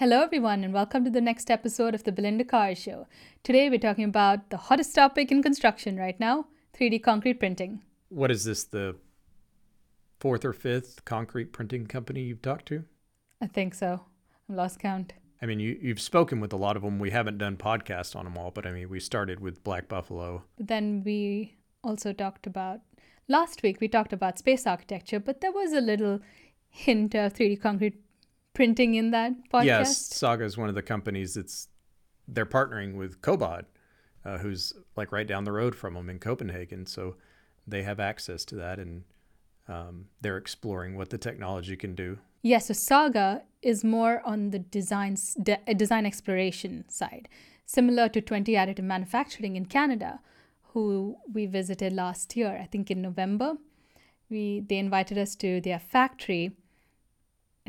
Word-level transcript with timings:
Hello, 0.00 0.22
everyone, 0.22 0.64
and 0.64 0.72
welcome 0.72 1.04
to 1.04 1.10
the 1.10 1.20
next 1.20 1.50
episode 1.50 1.94
of 1.94 2.04
the 2.04 2.10
Belinda 2.10 2.42
Carr 2.42 2.74
Show. 2.74 3.06
Today, 3.42 3.68
we're 3.68 3.78
talking 3.78 4.04
about 4.04 4.48
the 4.48 4.56
hottest 4.56 4.94
topic 4.94 5.30
in 5.30 5.42
construction 5.42 5.98
right 5.98 6.18
now 6.18 6.46
3D 6.74 7.02
concrete 7.02 7.34
printing. 7.34 7.82
What 8.08 8.30
is 8.30 8.44
this, 8.44 8.64
the 8.64 8.96
fourth 10.18 10.42
or 10.42 10.54
fifth 10.54 11.04
concrete 11.04 11.52
printing 11.52 11.86
company 11.86 12.22
you've 12.22 12.40
talked 12.40 12.64
to? 12.68 12.84
I 13.42 13.46
think 13.46 13.74
so. 13.74 14.06
I've 14.48 14.56
lost 14.56 14.78
count. 14.78 15.12
I 15.42 15.44
mean, 15.44 15.60
you, 15.60 15.78
you've 15.82 16.00
spoken 16.00 16.40
with 16.40 16.54
a 16.54 16.56
lot 16.56 16.78
of 16.78 16.82
them. 16.82 16.98
We 16.98 17.10
haven't 17.10 17.36
done 17.36 17.58
podcasts 17.58 18.16
on 18.16 18.24
them 18.24 18.38
all, 18.38 18.50
but 18.50 18.64
I 18.64 18.72
mean, 18.72 18.88
we 18.88 19.00
started 19.00 19.40
with 19.40 19.62
Black 19.62 19.86
Buffalo. 19.86 20.44
Then 20.58 21.02
we 21.04 21.58
also 21.84 22.14
talked 22.14 22.46
about, 22.46 22.80
last 23.28 23.62
week, 23.62 23.82
we 23.82 23.88
talked 23.88 24.14
about 24.14 24.38
space 24.38 24.66
architecture, 24.66 25.20
but 25.20 25.42
there 25.42 25.52
was 25.52 25.74
a 25.74 25.80
little 25.82 26.20
hint 26.70 27.14
of 27.14 27.34
3D 27.34 27.60
concrete 27.60 28.00
printing 28.54 28.94
in 28.94 29.10
that 29.10 29.32
podcast? 29.52 29.64
Yes, 29.64 29.96
Saga 29.96 30.44
is 30.44 30.56
one 30.56 30.68
of 30.68 30.74
the 30.74 30.82
companies 30.82 31.34
that's 31.34 31.68
they're 32.28 32.46
partnering 32.46 32.94
with 32.94 33.20
Cobod, 33.22 33.64
uh, 34.24 34.38
who's 34.38 34.74
like 34.96 35.12
right 35.12 35.26
down 35.26 35.44
the 35.44 35.52
road 35.52 35.74
from 35.74 35.94
them 35.94 36.08
in 36.10 36.18
Copenhagen. 36.18 36.86
So 36.86 37.16
they 37.66 37.82
have 37.82 38.00
access 38.00 38.44
to 38.46 38.56
that, 38.56 38.78
and 38.78 39.04
um, 39.68 40.06
they're 40.20 40.36
exploring 40.36 40.96
what 40.96 41.10
the 41.10 41.18
technology 41.18 41.76
can 41.76 41.94
do. 41.94 42.18
Yes, 42.42 42.66
so 42.66 42.74
Saga 42.74 43.42
is 43.62 43.84
more 43.84 44.22
on 44.24 44.50
the 44.50 44.58
design 44.58 45.16
de- 45.42 45.60
uh, 45.68 45.72
design 45.74 46.06
exploration 46.06 46.84
side, 46.88 47.28
similar 47.66 48.08
to 48.10 48.22
Twente 48.22 48.54
Additive 48.54 48.84
Manufacturing 48.84 49.56
in 49.56 49.66
Canada, 49.66 50.20
who 50.72 51.16
we 51.32 51.46
visited 51.46 51.92
last 51.92 52.36
year. 52.36 52.58
I 52.60 52.66
think 52.66 52.90
in 52.90 53.02
November, 53.02 53.54
we 54.30 54.60
they 54.60 54.78
invited 54.78 55.18
us 55.18 55.34
to 55.36 55.60
their 55.60 55.78
factory 55.78 56.52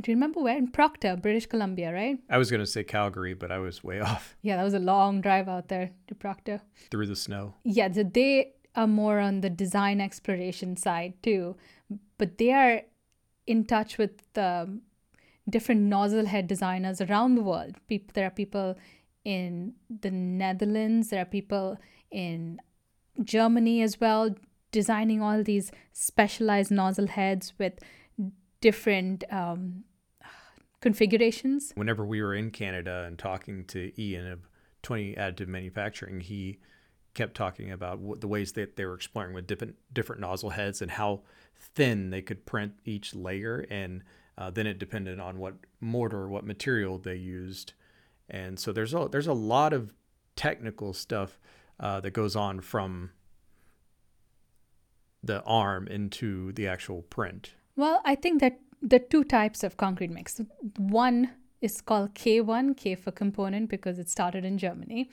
do 0.01 0.11
you 0.11 0.15
remember 0.15 0.41
where? 0.41 0.57
In 0.57 0.67
Proctor, 0.67 1.15
British 1.15 1.45
Columbia, 1.45 1.93
right? 1.93 2.17
I 2.29 2.37
was 2.37 2.49
going 2.49 2.59
to 2.59 2.65
say 2.65 2.83
Calgary, 2.83 3.33
but 3.33 3.51
I 3.51 3.59
was 3.59 3.83
way 3.83 3.99
off. 4.11 4.35
Yeah, 4.41 4.57
that 4.57 4.63
was 4.63 4.73
a 4.73 4.79
long 4.79 5.21
drive 5.21 5.47
out 5.47 5.67
there 5.67 5.91
to 6.07 6.15
Proctor. 6.15 6.61
Through 6.89 7.07
the 7.07 7.15
snow. 7.15 7.55
Yeah, 7.63 7.91
so 7.91 8.03
they 8.03 8.53
are 8.75 8.87
more 8.87 9.19
on 9.19 9.41
the 9.41 9.49
design 9.49 10.01
exploration 10.01 10.77
side 10.77 11.13
too, 11.21 11.55
but 12.17 12.37
they 12.37 12.51
are 12.51 12.81
in 13.45 13.65
touch 13.65 13.97
with 13.97 14.11
the 14.33 14.79
different 15.49 15.81
nozzle 15.81 16.25
head 16.25 16.47
designers 16.47 17.01
around 17.01 17.35
the 17.35 17.43
world. 17.43 17.75
People, 17.87 18.11
there 18.13 18.27
are 18.27 18.31
people 18.31 18.77
in 19.23 19.73
the 20.01 20.11
Netherlands, 20.11 21.09
there 21.09 21.21
are 21.21 21.25
people 21.25 21.77
in 22.09 22.59
Germany 23.23 23.81
as 23.81 23.99
well, 23.99 24.33
designing 24.71 25.21
all 25.21 25.43
these 25.43 25.71
specialized 25.91 26.71
nozzle 26.71 27.07
heads 27.07 27.53
with 27.59 27.73
different 28.61 29.23
um, 29.31 29.83
configurations. 30.81 31.71
Whenever 31.75 32.05
we 32.05 32.21
were 32.21 32.33
in 32.33 32.51
Canada 32.51 33.05
and 33.07 33.17
talking 33.17 33.65
to 33.65 33.91
Ian 34.01 34.27
of 34.27 34.49
Twente 34.83 35.17
Additive 35.17 35.47
Manufacturing, 35.47 36.19
he 36.21 36.59
kept 37.13 37.35
talking 37.35 37.71
about 37.71 37.99
what, 37.99 38.21
the 38.21 38.27
ways 38.27 38.53
that 38.53 38.75
they 38.75 38.85
were 38.85 38.95
exploring 38.95 39.33
with 39.33 39.47
different 39.47 39.75
different 39.93 40.21
nozzle 40.21 40.49
heads 40.51 40.81
and 40.81 40.91
how 40.91 41.21
thin 41.55 42.09
they 42.09 42.21
could 42.21 42.45
print 42.45 42.73
each 42.85 43.13
layer, 43.13 43.65
and 43.69 44.03
uh, 44.37 44.49
then 44.49 44.65
it 44.65 44.79
depended 44.79 45.19
on 45.19 45.37
what 45.37 45.55
mortar, 45.79 46.27
what 46.27 46.45
material 46.45 46.97
they 46.97 47.15
used, 47.15 47.73
and 48.29 48.59
so 48.59 48.71
there's 48.71 48.93
a 48.93 49.07
there's 49.11 49.27
a 49.27 49.33
lot 49.33 49.73
of 49.73 49.93
technical 50.35 50.93
stuff 50.93 51.39
uh, 51.79 51.99
that 51.99 52.11
goes 52.11 52.35
on 52.35 52.59
from 52.59 53.11
the 55.23 55.43
arm 55.43 55.87
into 55.87 56.51
the 56.53 56.67
actual 56.67 57.03
print. 57.03 57.53
Well, 57.75 58.01
I 58.03 58.15
think 58.15 58.41
that 58.41 58.59
the 58.81 58.99
two 58.99 59.23
types 59.23 59.63
of 59.63 59.77
concrete 59.77 60.11
mix. 60.11 60.41
One 60.77 61.31
is 61.61 61.81
called 61.81 62.15
K1, 62.15 62.75
K 62.75 62.95
for 62.95 63.11
component, 63.11 63.69
because 63.69 63.99
it 63.99 64.09
started 64.09 64.43
in 64.43 64.57
Germany. 64.57 65.09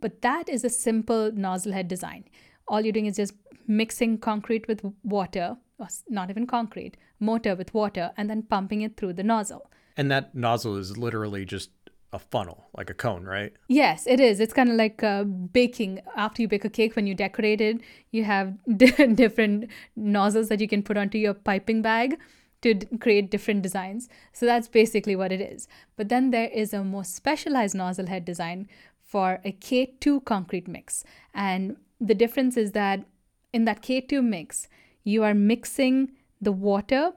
But 0.00 0.22
that 0.22 0.48
is 0.48 0.64
a 0.64 0.70
simple 0.70 1.32
nozzle 1.32 1.72
head 1.72 1.88
design. 1.88 2.24
All 2.68 2.80
you're 2.80 2.92
doing 2.92 3.06
is 3.06 3.16
just 3.16 3.34
mixing 3.66 4.18
concrete 4.18 4.68
with 4.68 4.82
water, 5.02 5.56
or 5.78 5.88
not 6.08 6.30
even 6.30 6.46
concrete, 6.46 6.96
mortar 7.18 7.56
with 7.56 7.74
water, 7.74 8.12
and 8.16 8.30
then 8.30 8.42
pumping 8.42 8.82
it 8.82 8.96
through 8.96 9.14
the 9.14 9.24
nozzle. 9.24 9.70
And 9.96 10.10
that 10.10 10.34
nozzle 10.34 10.76
is 10.76 10.96
literally 10.96 11.44
just 11.44 11.70
a 12.12 12.18
funnel, 12.20 12.66
like 12.76 12.88
a 12.88 12.94
cone, 12.94 13.24
right? 13.24 13.52
Yes, 13.68 14.06
it 14.06 14.20
is. 14.20 14.38
It's 14.38 14.52
kind 14.52 14.70
of 14.70 14.76
like 14.76 15.02
uh, 15.02 15.24
baking. 15.24 16.00
After 16.16 16.42
you 16.42 16.48
bake 16.48 16.64
a 16.64 16.70
cake, 16.70 16.94
when 16.94 17.08
you 17.08 17.14
decorate 17.14 17.60
it, 17.60 17.80
you 18.12 18.22
have 18.24 18.54
different 18.76 19.68
nozzles 19.96 20.48
that 20.48 20.60
you 20.60 20.68
can 20.68 20.82
put 20.82 20.96
onto 20.96 21.18
your 21.18 21.34
piping 21.34 21.82
bag 21.82 22.16
to 22.62 22.74
d- 22.74 22.86
create 22.98 23.30
different 23.30 23.62
designs. 23.62 24.08
So 24.32 24.46
that's 24.46 24.68
basically 24.68 25.16
what 25.16 25.32
it 25.32 25.40
is. 25.40 25.68
But 25.96 26.08
then 26.08 26.30
there 26.30 26.48
is 26.48 26.72
a 26.72 26.84
more 26.84 27.04
specialized 27.04 27.74
nozzle 27.74 28.06
head 28.06 28.24
design 28.24 28.68
for 29.02 29.40
a 29.44 29.52
K2 29.52 30.24
concrete 30.24 30.68
mix. 30.68 31.04
And 31.34 31.76
the 32.00 32.14
difference 32.14 32.56
is 32.56 32.72
that 32.72 33.04
in 33.52 33.64
that 33.64 33.82
K2 33.82 34.22
mix, 34.22 34.68
you 35.04 35.22
are 35.22 35.34
mixing 35.34 36.12
the 36.40 36.52
water 36.52 37.12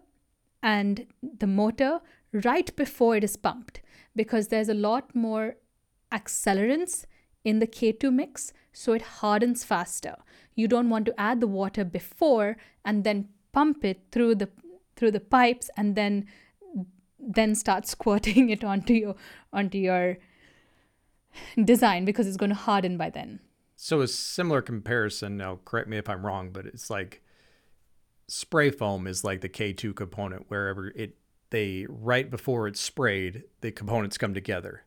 and 0.62 1.06
the 1.22 1.48
mortar 1.48 2.00
right 2.32 2.74
before 2.76 3.16
it 3.16 3.24
is 3.24 3.36
pumped 3.36 3.82
because 4.16 4.48
there's 4.48 4.70
a 4.70 4.74
lot 4.74 5.16
more 5.16 5.56
accelerants 6.12 7.06
in 7.44 7.60
the 7.60 7.68
K2 7.68 8.14
mix, 8.14 8.54
so 8.74 8.94
it 8.94 9.02
hardens 9.02 9.64
faster. 9.64 10.16
You 10.56 10.68
don't 10.68 10.90
want 10.90 11.06
to 11.06 11.20
add 11.20 11.40
the 11.40 11.48
water 11.48 11.86
before 11.86 12.58
and 12.84 13.04
then 13.04 13.30
pump 13.52 13.84
it 13.86 14.02
through 14.12 14.36
the 14.36 14.50
through 15.00 15.12
the 15.12 15.20
pipes 15.20 15.70
and 15.78 15.96
then 15.96 16.28
then 17.18 17.56
start 17.56 17.88
squirting 17.96 18.50
it 18.50 18.64
onto 18.64 18.94
your 18.94 19.16
onto 19.54 19.78
your 19.78 20.18
design 21.64 22.06
because 22.06 22.28
it's 22.28 22.38
going 22.38 22.50
to 22.50 22.56
harden 22.56 22.98
by 22.98 23.10
then. 23.10 23.40
So 23.76 24.02
a 24.02 24.08
similar 24.08 24.62
comparison, 24.62 25.38
now 25.38 25.60
correct 25.64 25.88
me 25.88 25.98
if 25.98 26.10
I'm 26.10 26.26
wrong, 26.26 26.50
but 26.52 26.66
it's 26.66 26.90
like 26.90 27.24
spray 28.28 28.70
foam 28.70 29.08
is 29.08 29.24
like 29.24 29.42
the 29.42 29.50
K2 29.50 29.96
component 29.96 30.50
wherever 30.50 30.90
it 30.90 31.16
they 31.50 31.88
right 31.90 32.30
before 32.30 32.68
it's 32.68 32.80
sprayed, 32.80 33.44
the 33.62 33.72
components 33.72 34.18
come 34.18 34.34
together. 34.34 34.84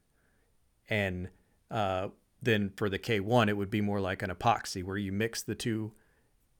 And 0.89 1.29
uh, 1.71 2.09
then 2.41 2.71
for 2.77 2.89
the 2.89 2.99
K1, 2.99 3.49
it 3.49 3.57
would 3.57 3.71
be 3.71 3.81
more 3.81 4.01
like 4.01 4.23
an 4.23 4.31
epoxy 4.31 4.85
where 4.85 4.97
you 4.97 5.11
mix 5.11 5.43
the 5.43 5.55
two 5.57 5.93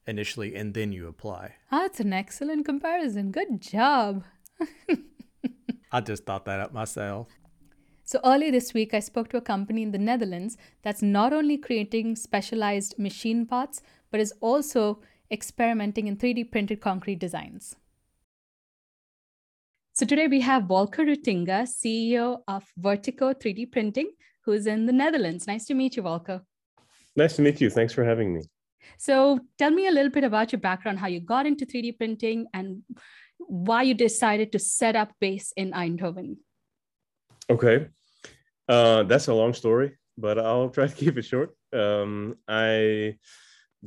initially 0.07 0.55
and 0.55 0.75
then 0.75 0.93
you 0.93 1.09
apply. 1.09 1.55
Oh, 1.71 1.81
that's 1.81 2.01
an 2.01 2.13
excellent 2.13 2.65
comparison. 2.65 3.31
Good 3.31 3.61
job. 3.61 4.25
I 5.93 6.01
just 6.01 6.25
thought 6.25 6.45
that 6.47 6.61
up 6.61 6.73
myself. 6.73 7.29
So, 8.05 8.19
early 8.25 8.51
this 8.51 8.75
week, 8.75 8.95
I 8.95 9.01
spoke 9.01 9.29
to 9.29 9.37
a 9.37 9.41
company 9.41 9.83
in 9.83 9.93
the 9.93 9.99
Netherlands 9.99 10.57
that's 10.83 11.03
not 11.03 11.33
only 11.33 11.57
creating 11.57 12.17
specialized 12.17 12.99
machine 12.99 13.47
parts, 13.47 13.81
but 14.11 14.21
is 14.21 14.35
also 14.41 15.01
experimenting 15.31 16.09
in 16.09 16.17
3D 16.17 16.51
printed 16.51 16.81
concrete 16.81 17.19
designs. 17.19 17.77
So 19.95 20.07
today 20.07 20.27
we 20.27 20.41
have 20.41 20.65
Volker 20.65 21.05
Ruitinga, 21.05 21.67
CEO 21.69 22.39
of 22.49 22.65
Vertico 22.81 23.35
3D 23.35 23.71
Printing, 23.71 24.11
who's 24.43 24.67
in 24.67 24.87
the 24.87 24.93
Netherlands. 24.93 25.47
Nice 25.47 25.67
to 25.67 25.75
meet 25.75 25.97
you, 25.97 26.03
Volker. 26.03 26.41
Nice 27.15 27.37
to 27.37 27.43
meet 27.43 27.61
you. 27.61 27.69
Thanks 27.69 27.93
for 27.93 28.03
having 28.03 28.33
me. 28.33 28.41
So 28.99 29.41
tell 29.59 29.71
me 29.71 29.87
a 29.87 29.91
little 29.91 30.11
bit 30.11 30.25
about 30.25 30.53
your 30.53 30.61
background, 30.61 30.99
how 30.99 31.09
you 31.09 31.21
got 31.21 31.47
into 31.47 31.67
3D 31.67 31.97
printing, 31.97 32.47
and 32.55 32.83
why 33.39 33.83
you 33.83 33.95
decided 33.95 34.53
to 34.53 34.59
set 34.59 34.97
up 34.97 35.13
base 35.21 35.53
in 35.57 35.73
Eindhoven. 35.73 36.37
Okay. 37.51 37.89
Uh, 38.69 39.03
that's 39.03 39.29
a 39.29 39.35
long 39.35 39.55
story, 39.55 39.97
but 40.17 40.39
I'll 40.39 40.71
try 40.71 40.87
to 40.87 40.95
keep 41.03 41.19
it 41.19 41.25
short. 41.25 41.57
Um, 41.73 42.37
I 42.49 43.17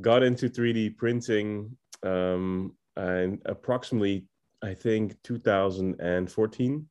got 0.02 0.24
into 0.24 0.50
3D 0.50 0.98
printing 0.98 1.78
um, 2.04 2.76
and 2.96 3.42
approximately 3.46 4.26
I 4.62 4.74
think 4.74 5.22
2014 5.24 6.88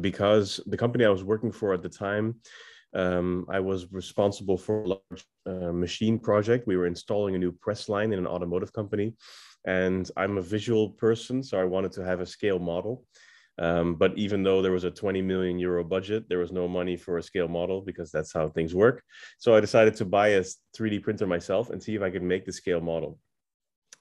because 0.00 0.60
the 0.66 0.76
company 0.76 1.04
I 1.04 1.10
was 1.10 1.24
working 1.24 1.52
for 1.52 1.72
at 1.72 1.82
the 1.82 1.88
time, 1.88 2.36
um, 2.96 3.46
I 3.48 3.60
was 3.60 3.92
responsible 3.92 4.56
for 4.56 4.82
a 4.82 4.88
large 4.88 5.24
uh, 5.46 5.72
machine 5.72 6.18
project. 6.18 6.66
We 6.66 6.76
were 6.76 6.86
installing 6.86 7.34
a 7.34 7.38
new 7.38 7.52
press 7.52 7.88
line 7.88 8.12
in 8.12 8.18
an 8.18 8.26
automotive 8.26 8.72
company, 8.72 9.14
and 9.66 10.10
I'm 10.16 10.38
a 10.38 10.42
visual 10.42 10.90
person, 10.90 11.42
so 11.42 11.60
I 11.60 11.64
wanted 11.64 11.92
to 11.92 12.04
have 12.04 12.20
a 12.20 12.26
scale 12.26 12.58
model. 12.58 13.04
Um, 13.58 13.94
but 13.94 14.16
even 14.18 14.42
though 14.42 14.60
there 14.60 14.72
was 14.72 14.84
a 14.84 14.90
20 14.90 15.22
million 15.22 15.58
euro 15.58 15.82
budget, 15.82 16.28
there 16.28 16.38
was 16.38 16.52
no 16.52 16.68
money 16.68 16.96
for 16.96 17.16
a 17.16 17.22
scale 17.22 17.48
model 17.48 17.80
because 17.80 18.10
that's 18.10 18.32
how 18.32 18.48
things 18.48 18.74
work. 18.74 19.02
So 19.38 19.54
I 19.54 19.60
decided 19.60 19.94
to 19.96 20.04
buy 20.04 20.28
a 20.28 20.44
3D 20.76 21.02
printer 21.02 21.26
myself 21.26 21.70
and 21.70 21.82
see 21.82 21.94
if 21.94 22.02
I 22.02 22.10
could 22.10 22.22
make 22.22 22.44
the 22.44 22.52
scale 22.52 22.80
model 22.80 23.18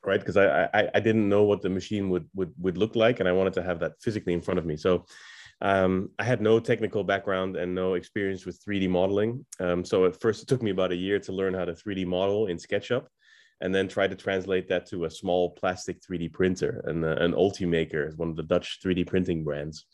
right? 0.06 0.20
Because 0.20 0.38
I, 0.38 0.70
I, 0.74 0.90
I 0.94 1.00
didn't 1.00 1.28
know 1.28 1.44
what 1.44 1.62
the 1.62 1.70
machine 1.70 2.10
would 2.12 2.30
would 2.36 2.54
would 2.60 2.78
look 2.78 2.96
like, 2.96 3.20
and 3.20 3.28
I 3.28 3.32
wanted 3.32 3.54
to 3.54 3.64
have 3.64 3.80
that 3.80 3.94
physically 4.02 4.34
in 4.34 4.42
front 4.42 4.60
of 4.60 4.66
me. 4.66 4.78
So 4.78 5.06
um, 5.62 6.10
I 6.20 6.24
had 6.24 6.42
no 6.42 6.60
technical 6.60 7.04
background 7.04 7.56
and 7.56 7.74
no 7.74 7.94
experience 7.94 8.46
with 8.46 8.64
3D 8.64 8.90
modeling. 8.90 9.46
Um, 9.60 9.86
so 9.86 10.06
at 10.06 10.20
first, 10.20 10.44
it 10.44 10.48
took 10.48 10.62
me 10.62 10.72
about 10.72 10.92
a 10.92 10.96
year 10.96 11.20
to 11.20 11.32
learn 11.32 11.54
how 11.54 11.66
to 11.66 11.74
3D 11.74 12.06
model 12.06 12.48
in 12.48 12.58
SketchUp. 12.58 13.08
and 13.62 13.74
then 13.74 13.88
try 13.88 14.06
to 14.06 14.16
translate 14.16 14.68
that 14.68 14.86
to 14.86 15.06
a 15.06 15.10
small 15.10 15.52
plastic 15.52 16.02
3D 16.02 16.34
printer. 16.34 16.84
And 16.88 17.06
uh, 17.06 17.16
an 17.26 17.32
Ultimaker 17.32 18.14
one 18.18 18.30
of 18.30 18.36
the 18.36 18.44
Dutch 18.44 18.80
3D 18.84 19.08
printing 19.08 19.46
brands. 19.46 19.86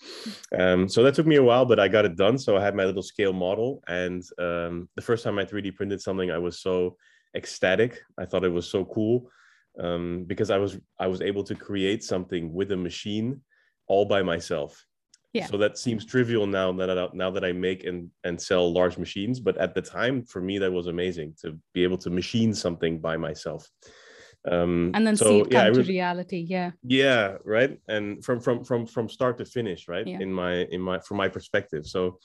Um, 0.58 0.90
so 0.90 1.04
that 1.04 1.14
took 1.14 1.28
me 1.28 1.36
a 1.36 1.44
while, 1.44 1.66
but 1.66 1.80
I 1.80 1.88
got 1.88 2.06
it 2.06 2.18
done. 2.18 2.40
So 2.40 2.58
I 2.58 2.64
had 2.64 2.76
my 2.76 2.86
little 2.86 3.04
scale 3.04 3.34
model. 3.34 3.84
And 3.88 4.24
um, 4.40 4.90
the 4.96 5.04
first 5.04 5.24
time 5.24 5.38
I 5.38 5.46
3D 5.46 5.76
printed 5.76 6.02
something, 6.02 6.32
I 6.32 6.40
was 6.40 6.60
so 6.60 6.98
ecstatic. 7.36 8.02
I 8.18 8.26
thought 8.26 8.44
it 8.44 8.50
was 8.50 8.68
so 8.68 8.84
cool 8.84 9.30
um, 9.80 10.26
because 10.26 10.50
I 10.50 10.58
was 10.58 10.78
I 11.00 11.08
was 11.08 11.22
able 11.22 11.44
to 11.46 11.56
create 11.56 12.04
something 12.04 12.54
with 12.54 12.72
a 12.72 12.78
machine 12.78 13.42
all 13.88 14.06
by 14.06 14.24
myself. 14.24 14.86
Yeah. 15.34 15.46
So 15.46 15.58
that 15.58 15.78
seems 15.78 16.06
trivial 16.06 16.46
now 16.46 16.74
that 16.74 16.90
I, 16.90 17.08
now 17.14 17.32
that 17.32 17.46
I 17.46 17.54
make 17.54 17.86
and 17.86 18.10
and 18.24 18.42
sell 18.42 18.72
large 18.72 18.98
machines, 18.98 19.40
but 19.40 19.58
at 19.58 19.74
the 19.74 19.82
time 19.82 20.24
for 20.26 20.42
me 20.42 20.58
that 20.58 20.72
was 20.72 20.88
amazing 20.88 21.36
to 21.42 21.58
be 21.74 21.84
able 21.84 21.98
to 22.00 22.10
machine 22.10 22.54
something 22.54 23.00
by 23.00 23.16
myself. 23.18 23.70
Um, 24.50 24.92
and 24.94 25.06
then 25.06 25.16
so, 25.16 25.26
see 25.26 25.40
it 25.42 25.52
yeah, 25.52 25.66
come 25.66 25.74
to 25.76 25.84
reality. 25.84 26.46
Yeah. 26.50 26.72
yeah 26.84 27.36
right 27.46 27.80
and 27.88 28.26
from 28.26 28.40
from 28.40 28.64
from 28.64 28.88
from 28.88 29.08
start 29.08 29.38
to 29.38 29.46
finish 29.46 29.88
right 29.88 30.08
Yeah. 30.08 30.20
in 30.20 30.34
my 30.34 30.64
in 30.72 30.82
my 30.82 30.98
from 30.98 31.18
my 31.18 31.28
perspective 31.28 31.86
so 31.86 32.18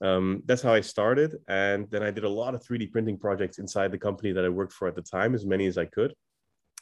um, 0.00 0.42
that's 0.46 0.62
how 0.62 0.72
i 0.72 0.80
started 0.80 1.36
and 1.48 1.90
then 1.90 2.02
i 2.02 2.10
did 2.10 2.24
a 2.24 2.28
lot 2.28 2.54
of 2.54 2.62
3d 2.62 2.90
printing 2.90 3.18
projects 3.18 3.58
inside 3.58 3.92
the 3.92 3.98
company 3.98 4.32
that 4.32 4.46
i 4.46 4.48
worked 4.48 4.72
for 4.72 4.88
at 4.88 4.94
the 4.94 5.02
time 5.02 5.34
as 5.34 5.44
many 5.44 5.66
as 5.66 5.76
i 5.76 5.84
could 5.84 6.14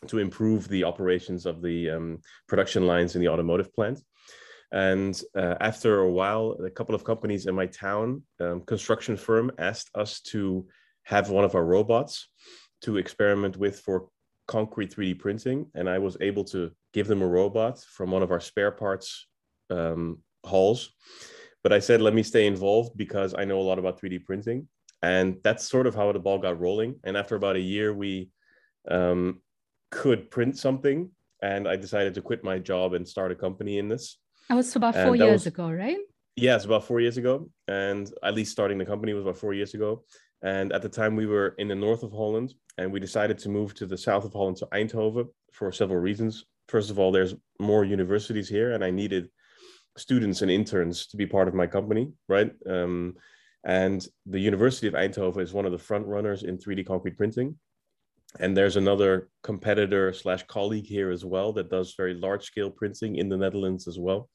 to 0.06 0.18
improve 0.18 0.68
the 0.68 0.84
operations 0.84 1.46
of 1.46 1.62
the 1.62 1.90
um, 1.90 2.18
production 2.46 2.86
lines 2.86 3.16
in 3.16 3.20
the 3.20 3.28
automotive 3.28 3.74
plant 3.74 3.98
and 4.72 5.20
uh, 5.36 5.56
after 5.60 6.00
a 6.00 6.10
while 6.10 6.56
a 6.64 6.70
couple 6.70 6.94
of 6.94 7.04
companies 7.04 7.46
in 7.46 7.54
my 7.54 7.66
town 7.66 8.22
um, 8.40 8.60
construction 8.62 9.16
firm 9.16 9.50
asked 9.58 9.90
us 9.94 10.20
to 10.20 10.66
have 11.04 11.30
one 11.30 11.44
of 11.44 11.54
our 11.54 11.64
robots 11.64 12.28
to 12.82 12.96
experiment 12.96 13.56
with 13.56 13.80
for 13.80 14.08
concrete 14.50 14.92
3D 14.92 15.18
printing, 15.18 15.66
and 15.76 15.88
I 15.88 15.98
was 15.98 16.16
able 16.20 16.44
to 16.46 16.72
give 16.92 17.06
them 17.06 17.22
a 17.22 17.26
robot 17.26 17.78
from 17.78 18.10
one 18.10 18.22
of 18.22 18.32
our 18.32 18.40
spare 18.40 18.72
parts 18.72 19.28
um, 19.70 20.18
halls. 20.44 20.90
But 21.62 21.72
I 21.72 21.78
said, 21.78 22.00
let 22.00 22.14
me 22.14 22.24
stay 22.24 22.46
involved 22.46 22.96
because 22.96 23.32
I 23.32 23.44
know 23.44 23.60
a 23.60 23.68
lot 23.68 23.78
about 23.78 24.00
3D 24.00 24.24
printing, 24.24 24.66
and 25.02 25.36
that's 25.44 25.68
sort 25.68 25.86
of 25.86 25.94
how 25.94 26.10
the 26.10 26.18
ball 26.18 26.38
got 26.38 26.58
rolling. 26.58 26.96
And 27.04 27.16
after 27.16 27.36
about 27.36 27.54
a 27.54 27.60
year, 27.60 27.94
we 27.94 28.30
um, 28.90 29.40
could 29.92 30.32
print 30.32 30.58
something, 30.58 31.10
and 31.42 31.68
I 31.68 31.76
decided 31.76 32.14
to 32.14 32.22
quit 32.22 32.42
my 32.42 32.58
job 32.58 32.94
and 32.94 33.06
start 33.06 33.30
a 33.30 33.36
company 33.36 33.78
in 33.78 33.88
this. 33.88 34.18
That 34.50 34.56
was 34.56 34.74
about 34.74 34.96
four 34.96 35.14
years 35.14 35.44
was- 35.44 35.46
ago, 35.46 35.70
right? 35.70 35.98
Yeah, 36.34 36.56
it's 36.56 36.64
about 36.64 36.84
four 36.84 37.00
years 37.00 37.18
ago, 37.18 37.48
and 37.68 38.12
at 38.24 38.34
least 38.34 38.50
starting 38.50 38.78
the 38.78 38.84
company 38.84 39.12
was 39.12 39.22
about 39.22 39.36
four 39.36 39.54
years 39.54 39.74
ago. 39.74 40.04
And 40.42 40.72
at 40.72 40.82
the 40.82 40.88
time, 40.88 41.14
we 41.14 41.26
were 41.26 41.54
in 41.58 41.68
the 41.68 41.76
north 41.76 42.02
of 42.02 42.10
Holland, 42.10 42.54
and 42.76 42.92
we 42.92 42.98
decided 42.98 43.38
to 43.38 43.48
move 43.48 43.74
to 43.74 43.86
the 43.86 43.96
south 43.96 44.24
of 44.24 44.32
Holland 44.32 44.56
to 44.56 44.66
Eindhoven 44.72 45.28
for 45.52 45.70
several 45.70 46.00
reasons. 46.00 46.46
First 46.66 46.90
of 46.90 46.98
all, 46.98 47.12
there's 47.12 47.36
more 47.60 47.84
universities 47.84 48.48
here, 48.48 48.72
and 48.72 48.82
I 48.82 48.90
needed 48.90 49.30
students 49.96 50.42
and 50.42 50.50
interns 50.50 51.06
to 51.08 51.16
be 51.16 51.26
part 51.26 51.46
of 51.46 51.54
my 51.54 51.68
company, 51.68 52.12
right? 52.28 52.50
Um, 52.66 53.14
and 53.62 54.04
the 54.26 54.40
University 54.40 54.88
of 54.88 54.94
Eindhoven 54.94 55.42
is 55.42 55.52
one 55.52 55.66
of 55.66 55.70
the 55.72 55.78
front 55.78 56.06
runners 56.06 56.42
in 56.42 56.58
3D 56.58 56.84
concrete 56.84 57.16
printing. 57.16 57.56
And 58.38 58.56
there's 58.56 58.76
another 58.76 59.28
competitor 59.42 60.12
slash 60.12 60.44
colleague 60.46 60.86
here 60.86 61.10
as 61.10 61.24
well 61.24 61.52
that 61.54 61.70
does 61.70 61.94
very 61.96 62.14
large 62.14 62.44
scale 62.44 62.70
printing 62.70 63.16
in 63.16 63.28
the 63.28 63.36
Netherlands 63.36 63.88
as 63.88 63.98
well. 63.98 64.28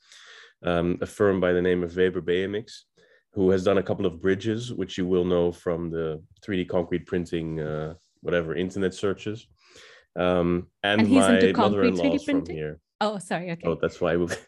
Um, 0.63 0.97
a 1.01 1.05
firm 1.05 1.39
by 1.39 1.53
the 1.53 1.61
name 1.61 1.83
of 1.83 1.95
Weber 1.95 2.21
Beamix, 2.21 2.81
who 3.33 3.51
has 3.51 3.63
done 3.63 3.77
a 3.77 3.83
couple 3.83 4.05
of 4.05 4.21
bridges, 4.21 4.73
which 4.73 4.97
you 4.97 5.05
will 5.05 5.23
know 5.23 5.51
from 5.51 5.89
the 5.89 6.21
3D 6.45 6.67
concrete 6.67 7.05
printing, 7.05 7.61
uh, 7.61 7.93
whatever 8.21 8.55
internet 8.55 8.93
searches. 8.93 9.47
Um, 10.17 10.67
and, 10.83 11.01
And 11.01 11.09
he's 11.09 11.19
my 11.19 11.35
into 11.35 11.53
concrete 11.53 11.91
3D 11.91 11.97
mother-in-law's 11.97 12.23
from 12.23 12.33
printing? 12.33 12.55
here. 12.55 12.79
Oh, 13.01 13.17
sorry. 13.19 13.51
Okay. 13.51 13.61
Oh, 13.65 13.77
that's 13.81 14.01
why 14.01 14.15
moved. 14.17 14.39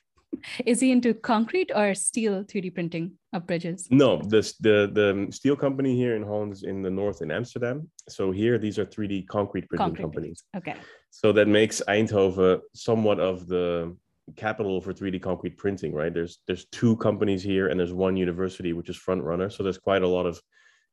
Is 0.66 0.80
he 0.80 0.92
into 0.92 1.14
concrete 1.14 1.72
or 1.76 1.96
steel 1.96 2.44
3D 2.44 2.74
printing 2.74 3.14
of 3.34 3.48
bridges? 3.48 3.88
No, 3.90 4.22
this 4.22 4.58
the 4.58 4.90
the 4.94 5.28
steel 5.32 5.56
company 5.56 5.96
here 5.96 6.16
in 6.16 6.24
Holland 6.24 6.54
is 6.54 6.64
in 6.64 6.82
the 6.82 6.90
north 6.90 7.22
in 7.22 7.32
Amsterdam. 7.32 7.90
So 8.10 8.32
here 8.32 8.58
these 8.58 8.78
are 8.80 8.86
3D 8.86 9.28
concrete 9.28 9.68
printing 9.70 9.86
Concrete 9.86 10.04
companies. 10.04 10.44
Okay. 10.56 10.76
So 11.10 11.32
that 11.34 11.48
makes 11.48 11.82
Eindhoven 11.88 12.60
somewhat 12.74 13.20
of 13.20 13.48
the 13.48 13.96
capital 14.36 14.82
for 14.82 14.94
3D 14.94 15.22
concrete 15.22 15.58
printing, 15.58 15.94
right? 15.94 16.14
There's 16.14 16.40
there's 16.48 16.66
two 16.66 16.98
companies 16.98 17.42
here 17.44 17.68
and 17.70 17.80
there's 17.80 17.94
one 17.94 18.18
university 18.18 18.74
which 18.74 18.90
is 18.90 18.98
front 18.98 19.24
runner. 19.24 19.50
So 19.50 19.64
there's 19.64 19.80
quite 19.80 20.04
a 20.04 20.08
lot 20.08 20.26
of 20.26 20.42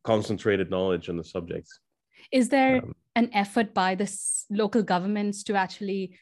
concentrated 0.05 0.71
knowledge 0.71 1.09
on 1.09 1.17
the 1.17 1.25
subject. 1.25 1.69
Is 2.31 2.49
there 2.49 2.77
Um, 2.77 2.95
an 3.17 3.31
effort 3.33 3.75
by 3.75 3.95
the 3.95 4.09
local 4.51 4.83
governments 4.83 5.43
to 5.45 5.55
actually 5.55 6.19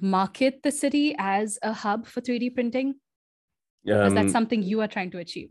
market 0.00 0.62
the 0.62 0.70
city 0.70 1.14
as 1.18 1.58
a 1.62 1.72
hub 1.72 2.06
for 2.06 2.20
3D 2.20 2.54
printing? 2.54 2.94
Is 3.84 4.14
that 4.14 4.26
Um, 4.26 4.28
something 4.28 4.62
you 4.62 4.80
are 4.80 4.88
trying 4.88 5.10
to 5.12 5.18
achieve? 5.18 5.50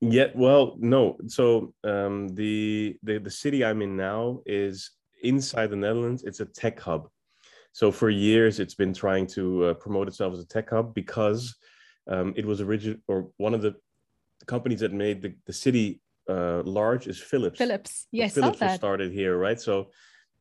Yeah, 0.00 0.28
well, 0.34 0.76
no. 0.78 1.18
So 1.26 1.74
um, 1.84 2.28
the, 2.28 2.96
the 3.02 3.18
the 3.18 3.30
city 3.30 3.64
I'm 3.64 3.82
in 3.82 3.96
now 3.96 4.40
is 4.46 4.90
inside 5.22 5.68
the 5.68 5.76
Netherlands. 5.76 6.24
It's 6.24 6.40
a 6.40 6.46
tech 6.46 6.80
hub. 6.80 7.08
So 7.72 7.92
for 7.92 8.08
years, 8.08 8.58
it's 8.60 8.74
been 8.74 8.94
trying 8.94 9.26
to 9.28 9.66
uh, 9.66 9.74
promote 9.74 10.08
itself 10.08 10.32
as 10.32 10.40
a 10.40 10.46
tech 10.46 10.70
hub 10.70 10.94
because 10.94 11.54
um, 12.08 12.32
it 12.34 12.46
was 12.46 12.60
original 12.60 12.96
or 13.06 13.30
one 13.36 13.54
of 13.54 13.60
the 13.62 13.76
companies 14.46 14.80
that 14.80 14.92
made 14.92 15.20
the, 15.22 15.34
the 15.46 15.52
city 15.52 16.00
uh, 16.28 16.62
large 16.64 17.06
is 17.06 17.18
Philips. 17.20 17.58
Philips. 17.58 18.06
Yes, 18.10 18.34
Philips 18.34 18.60
was 18.60 18.72
started 18.72 19.12
here, 19.12 19.36
right? 19.36 19.60
So 19.60 19.90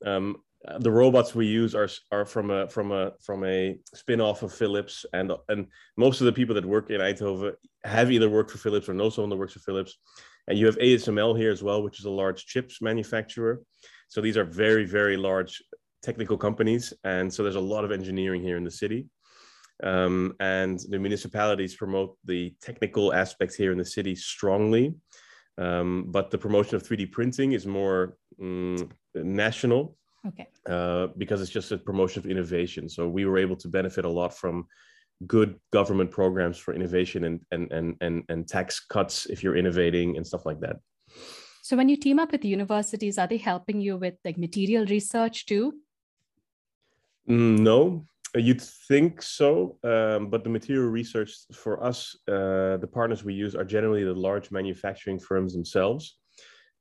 um, 0.06 0.38
uh, 0.68 0.78
the 0.78 0.92
robots 0.92 1.34
we 1.34 1.46
use 1.46 1.74
are 1.74 1.90
are 2.12 2.26
from 2.26 2.52
a 2.52 2.68
from 2.68 2.92
a 2.92 3.12
from 3.22 3.46
a 3.46 3.80
spin-off 3.94 4.44
of 4.44 4.54
Philips, 4.54 5.06
and 5.14 5.32
and 5.48 5.68
most 5.96 6.20
of 6.20 6.26
the 6.26 6.34
people 6.34 6.56
that 6.56 6.66
work 6.66 6.90
in 6.90 7.00
Eindhoven 7.00 7.54
have 7.86 8.12
either 8.12 8.30
worked 8.30 8.52
for 8.52 8.58
Philips 8.58 8.90
or 8.90 8.94
know 8.94 9.10
someone 9.10 9.30
that 9.30 9.38
works 9.38 9.54
for 9.54 9.60
Philips. 9.60 9.98
And 10.48 10.58
you 10.58 10.66
have 10.66 10.78
ASML 10.80 11.38
here 11.38 11.52
as 11.52 11.64
well, 11.64 11.84
which 11.84 12.00
is 12.00 12.06
a 12.06 12.10
large 12.10 12.46
chips 12.46 12.82
manufacturer. 12.82 13.62
So 14.10 14.20
these 14.20 14.36
are 14.36 14.44
very 14.44 14.86
very 14.86 15.16
large 15.16 15.64
technical 16.04 16.38
companies, 16.38 16.94
and 17.06 17.34
so 17.34 17.44
there's 17.44 17.56
a 17.56 17.62
lot 17.62 17.86
of 17.86 17.92
engineering 17.92 18.42
here 18.42 18.58
in 18.58 18.66
the 18.66 18.72
city. 18.72 19.08
Um, 19.82 20.36
and 20.42 20.78
the 20.90 21.00
municipalities 21.00 21.76
promote 21.76 22.18
the 22.26 22.54
technical 22.62 23.14
aspects 23.14 23.56
here 23.56 23.72
in 23.72 23.78
the 23.78 23.86
city 23.86 24.14
strongly. 24.14 24.94
Um, 25.58 26.06
but 26.10 26.32
the 26.32 26.38
promotion 26.38 26.76
of 26.76 26.84
3D 26.84 27.12
printing 27.12 27.54
is 27.54 27.66
more 27.66 28.18
mm, 28.42 28.90
national 29.16 29.96
Okay. 30.28 30.48
uh, 30.70 31.08
because 31.18 31.42
it's 31.42 31.52
just 31.52 31.72
a 31.72 31.78
promotion 31.78 32.20
of 32.20 32.30
innovation. 32.30 32.90
So 32.90 33.08
we 33.08 33.26
were 33.26 33.38
able 33.38 33.56
to 33.58 33.68
benefit 33.70 34.06
a 34.06 34.10
lot 34.10 34.36
from 34.38 34.68
good 35.28 35.60
government 35.72 36.12
programs 36.12 36.58
for 36.58 36.74
innovation 36.74 37.24
and 37.26 37.40
and 37.52 37.72
and 37.72 37.96
and, 38.02 38.24
and 38.30 38.48
tax 38.48 38.80
cuts 38.80 39.26
if 39.28 39.44
you're 39.44 39.58
innovating 39.58 40.18
and 40.18 40.26
stuff 40.26 40.46
like 40.46 40.60
that. 40.60 40.78
So 41.62 41.78
when 41.78 41.90
you 41.90 41.98
team 41.98 42.20
up 42.20 42.32
with 42.32 42.46
universities, 42.46 43.18
are 43.18 43.28
they 43.28 43.38
helping 43.38 43.82
you 43.82 43.98
with 43.98 44.16
like 44.26 44.38
material 44.38 44.86
research 44.86 45.46
too? 45.46 45.74
Mm, 47.30 47.60
No, 47.60 48.06
you'd 48.36 48.62
think 48.62 49.22
so, 49.22 49.78
um, 49.84 50.30
but 50.30 50.44
the 50.44 50.50
material 50.50 50.90
research 50.90 51.32
for 51.54 51.84
us, 51.84 52.16
uh, 52.28 52.78
the 52.78 52.90
partners 52.92 53.24
we 53.24 53.34
use 53.34 53.56
are 53.56 53.66
generally 53.66 54.04
the 54.04 54.14
large 54.14 54.52
manufacturing 54.52 55.20
firms 55.20 55.54
themselves. 55.54 56.18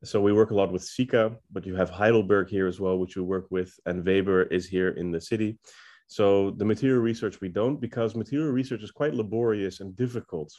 So 0.05 0.21
we 0.21 0.33
work 0.33 0.53
a 0.53 0.55
lot 0.55 0.73
with 0.73 0.85
Sika, 0.85 1.37
but 1.51 1.67
you 1.67 1.75
have 1.75 1.91
Heidelberg 1.91 2.49
here 2.49 2.69
as 2.69 2.79
well, 2.79 2.99
which 2.99 3.17
we 3.17 3.23
work 3.23 3.47
with, 3.51 3.73
and 3.85 4.05
Weber 4.07 4.43
is 4.45 4.67
here 4.67 4.91
in 4.91 5.11
the 5.11 5.21
city. 5.21 5.59
So 6.07 6.53
the 6.53 6.65
material 6.65 7.01
research 7.01 7.41
we 7.41 7.49
don't 7.49 7.81
because 7.81 8.15
material 8.15 8.53
research 8.53 8.83
is 8.83 8.93
quite 8.93 9.13
laborious 9.13 9.81
and 9.81 9.97
difficult. 9.97 10.53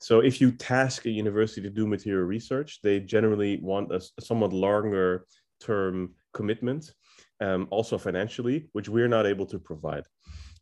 So 0.00 0.20
if 0.20 0.40
you 0.40 0.50
task 0.50 1.06
a 1.06 1.10
university 1.10 1.62
to 1.62 1.70
do 1.70 1.86
material 1.86 2.24
research, 2.24 2.80
they 2.82 2.98
generally 2.98 3.58
want 3.62 3.92
a 3.92 4.00
somewhat 4.20 4.52
longer 4.52 5.26
term 5.60 6.14
commitment, 6.34 6.92
um, 7.40 7.68
also 7.70 7.96
financially, 7.96 8.68
which 8.72 8.88
we're 8.88 9.08
not 9.08 9.26
able 9.26 9.46
to 9.46 9.58
provide. 9.60 10.04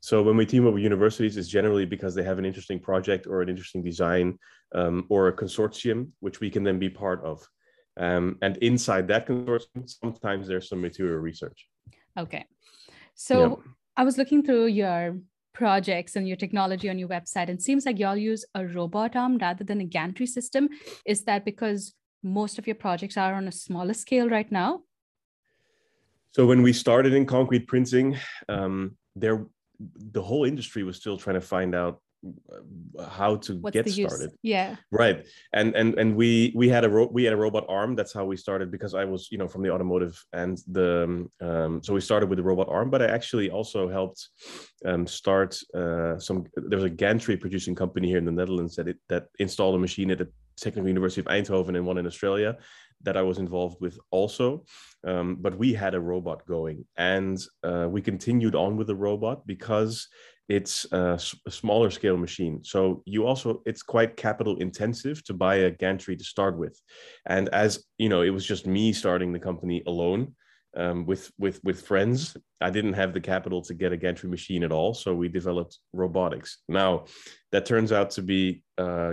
So 0.01 0.23
when 0.23 0.37
we 0.37 0.47
team 0.47 0.67
up 0.67 0.75
with 0.75 0.83
universities, 0.83 1.37
it's 1.37 1.49
generally 1.49 1.87
because 1.87 2.15
they 2.15 2.23
have 2.23 2.39
an 2.39 2.45
interesting 2.45 2.81
project 2.81 3.27
or 3.27 3.43
an 3.43 3.49
interesting 3.49 3.83
design 3.83 4.39
um, 4.75 5.07
or 5.09 5.29
a 5.29 5.37
consortium, 5.37 6.09
which 6.21 6.41
we 6.41 6.51
can 6.51 6.63
then 6.63 6.79
be 6.79 6.91
part 6.91 7.25
of. 7.25 7.47
Um, 8.01 8.39
and 8.41 8.57
inside 8.59 9.07
that 9.09 9.29
consortium, 9.29 9.85
sometimes 9.87 10.49
there's 10.49 10.69
some 10.69 10.81
material 10.81 11.19
research. 11.19 11.69
Okay. 12.19 12.47
So 13.15 13.63
I 13.97 14.05
was 14.05 14.17
looking 14.17 14.43
through 14.43 14.67
your 14.67 15.19
projects 15.53 16.17
and 16.17 16.27
your 16.27 16.39
technology 16.39 16.89
on 16.89 16.99
your 16.99 17.09
website, 17.09 17.49
and 17.51 17.59
it 17.59 17.63
seems 17.63 17.85
like 17.85 17.99
y'all 17.99 18.17
use 18.17 18.47
a 18.55 18.67
robot 18.67 19.15
arm 19.17 19.37
rather 19.37 19.65
than 19.65 19.83
a 19.83 19.85
gantry 19.85 20.27
system. 20.27 20.71
Is 21.05 21.25
that 21.25 21.45
because 21.45 21.95
most 22.23 22.59
of 22.59 22.67
your 22.67 22.77
projects 22.77 23.19
are 23.19 23.35
on 23.35 23.47
a 23.47 23.53
smaller 23.53 23.95
scale 23.95 24.31
right 24.31 24.51
now? 24.51 24.81
So 26.33 26.47
when 26.47 26.63
we 26.63 26.73
started 26.73 27.13
in 27.13 27.27
concrete 27.27 27.67
printing, 27.67 28.17
um, 28.49 28.97
there 29.15 29.47
the 29.97 30.23
whole 30.23 30.45
industry 30.45 30.83
was 30.85 30.97
still 30.97 31.17
trying 31.17 31.35
to 31.35 31.41
find 31.41 31.75
out 31.75 32.01
how 33.09 33.37
to 33.37 33.55
What's 33.57 33.75
get 33.75 33.89
started. 33.89 34.31
Yeah. 34.43 34.77
right. 34.93 35.27
And 35.53 35.75
and 35.75 35.95
and 35.99 36.17
we 36.17 36.53
we 36.55 36.69
had 36.69 36.85
a 36.85 36.91
ro- 36.91 37.11
we 37.11 37.25
had 37.25 37.33
a 37.33 37.37
robot 37.37 37.65
arm. 37.69 37.97
That's 37.97 38.13
how 38.13 38.25
we 38.25 38.37
started 38.37 38.71
because 38.71 38.95
i 38.95 39.05
was 39.05 39.29
you 39.31 39.39
know 39.39 39.49
from 39.49 39.63
the 39.63 39.71
automotive 39.71 40.15
and 40.33 40.59
the 40.69 41.29
um, 41.41 41.81
so 41.83 41.95
we 41.95 42.01
started 42.01 42.29
with 42.29 42.39
the 42.39 42.43
robot 42.43 42.69
arm 42.69 42.91
but 42.91 43.03
i 43.03 43.07
actually 43.07 43.51
also 43.51 43.89
helped 43.89 44.29
um, 44.85 45.07
start 45.07 45.59
uh, 45.75 46.19
some 46.19 46.45
there's 46.57 46.85
a 46.85 46.91
gantry 46.91 47.37
producing 47.37 47.75
company 47.75 48.09
here 48.09 48.19
in 48.19 48.25
the 48.25 48.33
netherlands 48.33 48.75
that 48.77 48.89
it 48.89 48.99
that 49.09 49.25
installed 49.39 49.75
a 49.75 49.79
machine 49.79 50.11
at 50.11 50.19
the 50.19 50.29
technical 50.57 50.89
university 50.89 51.21
of 51.21 51.27
eindhoven 51.27 51.77
and 51.77 51.85
one 51.87 51.99
in 51.99 52.07
australia 52.07 52.57
that 53.03 53.17
i 53.17 53.23
was 53.23 53.39
involved 53.39 53.79
with 53.81 53.99
also. 54.11 54.65
Um, 55.03 55.37
but 55.41 55.57
we 55.57 55.73
had 55.73 55.95
a 55.95 56.01
robot 56.01 56.45
going 56.47 56.85
and 56.99 57.39
uh, 57.63 57.87
we 57.91 58.03
continued 58.03 58.55
on 58.55 58.77
with 58.77 58.89
the 58.89 58.95
robot 59.09 59.47
because 59.47 60.07
it's 60.51 60.85
a 60.91 61.17
smaller 61.49 61.91
scale 61.91 62.17
machine 62.17 62.59
so 62.65 63.03
you 63.07 63.25
also 63.25 63.63
it's 63.67 63.83
quite 63.83 64.17
capital 64.17 64.57
intensive 64.57 65.23
to 65.23 65.33
buy 65.33 65.55
a 65.55 65.71
gantry 65.71 66.17
to 66.17 66.25
start 66.25 66.59
with 66.59 66.77
and 67.27 67.49
as 67.51 67.85
you 67.99 68.09
know 68.09 68.23
it 68.23 68.31
was 68.31 68.45
just 68.45 68.67
me 68.67 68.93
starting 68.93 69.33
the 69.33 69.39
company 69.39 69.81
alone 69.87 70.35
um, 70.77 71.07
with 71.07 71.31
with 71.39 71.61
with 71.63 71.81
friends 71.81 72.37
i 72.61 72.69
didn't 72.69 72.95
have 72.95 73.13
the 73.15 73.21
capital 73.21 73.63
to 73.63 73.75
get 73.75 73.93
a 73.93 73.97
gantry 73.97 74.29
machine 74.29 74.65
at 74.65 74.73
all 74.73 74.93
so 74.93 75.15
we 75.15 75.29
developed 75.29 75.79
robotics 75.93 76.59
now 76.69 77.05
that 77.53 77.65
turns 77.65 77.93
out 77.93 78.11
to 78.11 78.23
be 78.23 78.65
uh, 78.77 79.13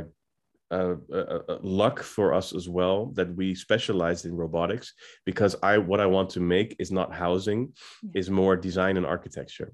uh, 0.69 0.95
uh, 1.13 1.39
uh, 1.47 1.57
luck 1.61 2.03
for 2.03 2.33
us 2.33 2.53
as 2.53 2.67
well 2.67 3.05
that 3.15 3.33
we 3.35 3.55
specialized 3.55 4.25
in 4.25 4.35
robotics 4.35 4.93
because 5.25 5.55
I 5.63 5.77
what 5.77 6.01
I 6.01 6.07
want 6.07 6.29
to 6.31 6.41
make 6.41 6.75
is 6.77 6.91
not 6.91 7.13
housing, 7.13 7.71
Yeah. 8.03 8.19
is 8.19 8.29
more 8.29 8.57
design 8.57 8.97
and 8.97 9.05
architecture. 9.05 9.71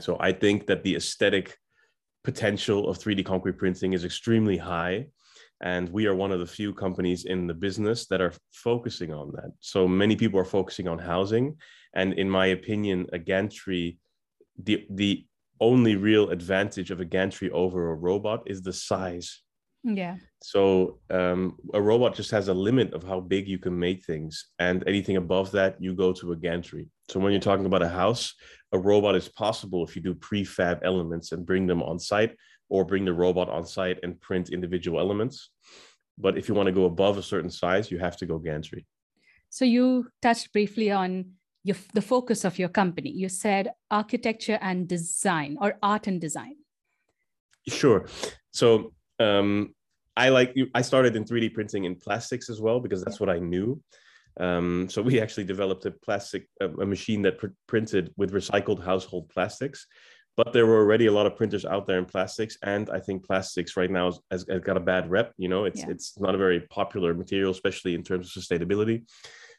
So 0.00 0.16
I 0.20 0.32
think 0.32 0.66
that 0.66 0.82
the 0.82 0.96
aesthetic 0.96 1.56
potential 2.24 2.88
of 2.88 2.98
3D 2.98 3.24
concrete 3.24 3.58
printing 3.58 3.92
is 3.92 4.04
extremely 4.04 4.56
high. 4.56 5.06
And 5.60 5.88
we 5.88 6.06
are 6.06 6.14
one 6.14 6.30
of 6.30 6.40
the 6.40 6.46
few 6.46 6.72
companies 6.72 7.24
in 7.24 7.46
the 7.46 7.54
business 7.54 8.06
that 8.06 8.20
are 8.20 8.32
focusing 8.52 9.12
on 9.12 9.32
that. 9.32 9.50
So 9.60 9.88
many 9.88 10.14
people 10.14 10.38
are 10.38 10.44
focusing 10.44 10.86
on 10.86 10.98
housing. 10.98 11.56
And 11.94 12.12
in 12.14 12.30
my 12.30 12.46
opinion, 12.46 13.06
a 13.12 13.18
gantry, 13.18 13.98
the, 14.62 14.86
the 14.90 15.26
only 15.60 15.96
real 15.96 16.30
advantage 16.30 16.90
of 16.90 17.00
a 17.00 17.04
gantry 17.04 17.50
over 17.50 17.90
a 17.90 17.94
robot 17.94 18.44
is 18.46 18.62
the 18.62 18.72
size. 18.72 19.42
Yeah. 19.84 20.16
So 20.42 20.98
um, 21.10 21.56
a 21.74 21.80
robot 21.80 22.14
just 22.14 22.30
has 22.30 22.48
a 22.48 22.54
limit 22.54 22.92
of 22.94 23.02
how 23.02 23.20
big 23.20 23.48
you 23.48 23.58
can 23.58 23.78
make 23.78 24.04
things, 24.04 24.50
and 24.58 24.84
anything 24.86 25.16
above 25.16 25.52
that, 25.52 25.76
you 25.80 25.94
go 25.94 26.12
to 26.14 26.32
a 26.32 26.36
gantry. 26.36 26.88
So 27.08 27.20
when 27.20 27.32
you're 27.32 27.40
talking 27.40 27.66
about 27.66 27.82
a 27.82 27.88
house, 27.88 28.34
a 28.72 28.78
robot 28.78 29.16
is 29.16 29.28
possible 29.28 29.84
if 29.84 29.96
you 29.96 30.02
do 30.02 30.14
prefab 30.14 30.80
elements 30.82 31.32
and 31.32 31.46
bring 31.46 31.66
them 31.66 31.82
on 31.82 31.98
site, 31.98 32.36
or 32.68 32.84
bring 32.84 33.04
the 33.04 33.12
robot 33.12 33.48
on 33.48 33.64
site 33.64 33.98
and 34.02 34.20
print 34.20 34.50
individual 34.50 35.00
elements. 35.00 35.50
But 36.18 36.36
if 36.36 36.48
you 36.48 36.54
want 36.54 36.66
to 36.66 36.72
go 36.72 36.84
above 36.84 37.16
a 37.16 37.22
certain 37.22 37.50
size, 37.50 37.90
you 37.90 37.98
have 37.98 38.16
to 38.18 38.26
go 38.26 38.38
gantry. 38.38 38.86
So 39.50 39.64
you 39.64 40.08
touched 40.20 40.52
briefly 40.52 40.90
on 40.90 41.32
your, 41.64 41.76
the 41.94 42.02
focus 42.02 42.44
of 42.44 42.58
your 42.58 42.68
company. 42.68 43.10
You 43.10 43.28
said 43.28 43.70
architecture 43.90 44.58
and 44.60 44.86
design 44.86 45.56
or 45.60 45.78
art 45.82 46.06
and 46.06 46.20
design. 46.20 46.56
Sure. 47.68 48.06
So 48.50 48.92
um, 49.18 49.74
I 50.16 50.30
like. 50.30 50.54
I 50.74 50.82
started 50.82 51.16
in 51.16 51.24
3D 51.24 51.54
printing 51.54 51.84
in 51.84 51.94
plastics 51.94 52.50
as 52.50 52.60
well 52.60 52.80
because 52.80 53.02
that's 53.04 53.20
what 53.20 53.30
I 53.30 53.38
knew. 53.38 53.80
Um, 54.38 54.88
so 54.88 55.02
we 55.02 55.20
actually 55.20 55.44
developed 55.44 55.84
a 55.86 55.90
plastic 55.90 56.48
a, 56.60 56.66
a 56.66 56.86
machine 56.86 57.22
that 57.22 57.38
pr- 57.38 57.56
printed 57.66 58.12
with 58.16 58.32
recycled 58.32 58.82
household 58.82 59.28
plastics. 59.28 59.86
But 60.36 60.52
there 60.52 60.66
were 60.66 60.78
already 60.78 61.06
a 61.06 61.12
lot 61.12 61.26
of 61.26 61.34
printers 61.34 61.64
out 61.64 61.88
there 61.88 61.98
in 61.98 62.04
plastics, 62.04 62.56
and 62.62 62.88
I 62.90 63.00
think 63.00 63.26
plastics 63.26 63.76
right 63.76 63.90
now 63.90 64.06
has, 64.06 64.20
has, 64.30 64.46
has 64.48 64.60
got 64.60 64.76
a 64.76 64.80
bad 64.80 65.10
rep. 65.10 65.32
You 65.36 65.48
know, 65.48 65.64
it's 65.64 65.80
Yeah. 65.80 65.90
it's 65.90 66.18
not 66.20 66.36
a 66.36 66.38
very 66.38 66.60
popular 66.60 67.12
material, 67.12 67.50
especially 67.50 67.94
in 67.94 68.04
terms 68.04 68.36
of 68.36 68.42
sustainability. 68.42 69.02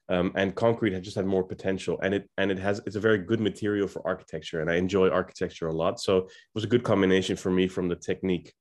Um, 0.07 0.31
and 0.35 0.55
concrete 0.55 0.93
had 0.93 1.03
just 1.03 1.17
had 1.17 1.25
more 1.25 1.43
potential, 1.43 1.99
and 2.01 2.13
it 2.13 2.29
and 2.37 2.49
it 2.49 2.59
has 2.59 2.81
it's 2.85 2.95
a 2.95 3.01
very 3.01 3.17
good 3.17 3.41
material 3.41 3.87
for 3.87 4.01
architecture, 4.07 4.61
and 4.61 4.71
I 4.71 4.75
enjoy 4.75 5.09
architecture 5.09 5.67
a 5.67 5.73
lot. 5.73 5.99
So 5.99 6.17
it 6.19 6.31
was 6.55 6.63
a 6.63 6.67
good 6.67 6.83
combination 6.83 7.35
for 7.35 7.51
me 7.51 7.67
from 7.67 7.89
the 7.89 7.95
technique. 7.97 8.53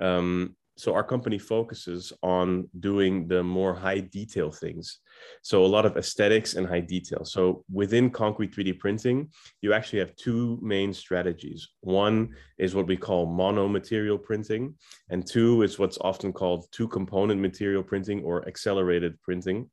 Um, 0.00 0.56
so 0.82 0.92
our 0.94 1.04
company 1.04 1.38
focuses 1.38 2.12
on 2.24 2.68
doing 2.80 3.28
the 3.28 3.40
more 3.40 3.72
high 3.72 4.00
detail 4.00 4.50
things. 4.50 4.98
So 5.40 5.64
a 5.64 5.70
lot 5.76 5.86
of 5.86 5.96
aesthetics 5.96 6.54
and 6.54 6.66
high 6.66 6.80
detail. 6.80 7.24
So 7.24 7.64
within 7.72 8.10
concrete 8.10 8.52
3D 8.52 8.80
printing, 8.80 9.28
you 9.60 9.74
actually 9.74 10.00
have 10.00 10.16
two 10.16 10.58
main 10.60 10.92
strategies. 10.92 11.68
One 11.82 12.34
is 12.58 12.74
what 12.74 12.88
we 12.88 12.96
call 12.96 13.26
mono-material 13.26 14.18
printing, 14.18 14.74
and 15.08 15.24
two 15.24 15.62
is 15.62 15.78
what's 15.78 15.98
often 16.00 16.32
called 16.32 16.66
two-component 16.72 17.40
material 17.40 17.84
printing 17.84 18.24
or 18.24 18.48
accelerated 18.48 19.22
printing. 19.22 19.70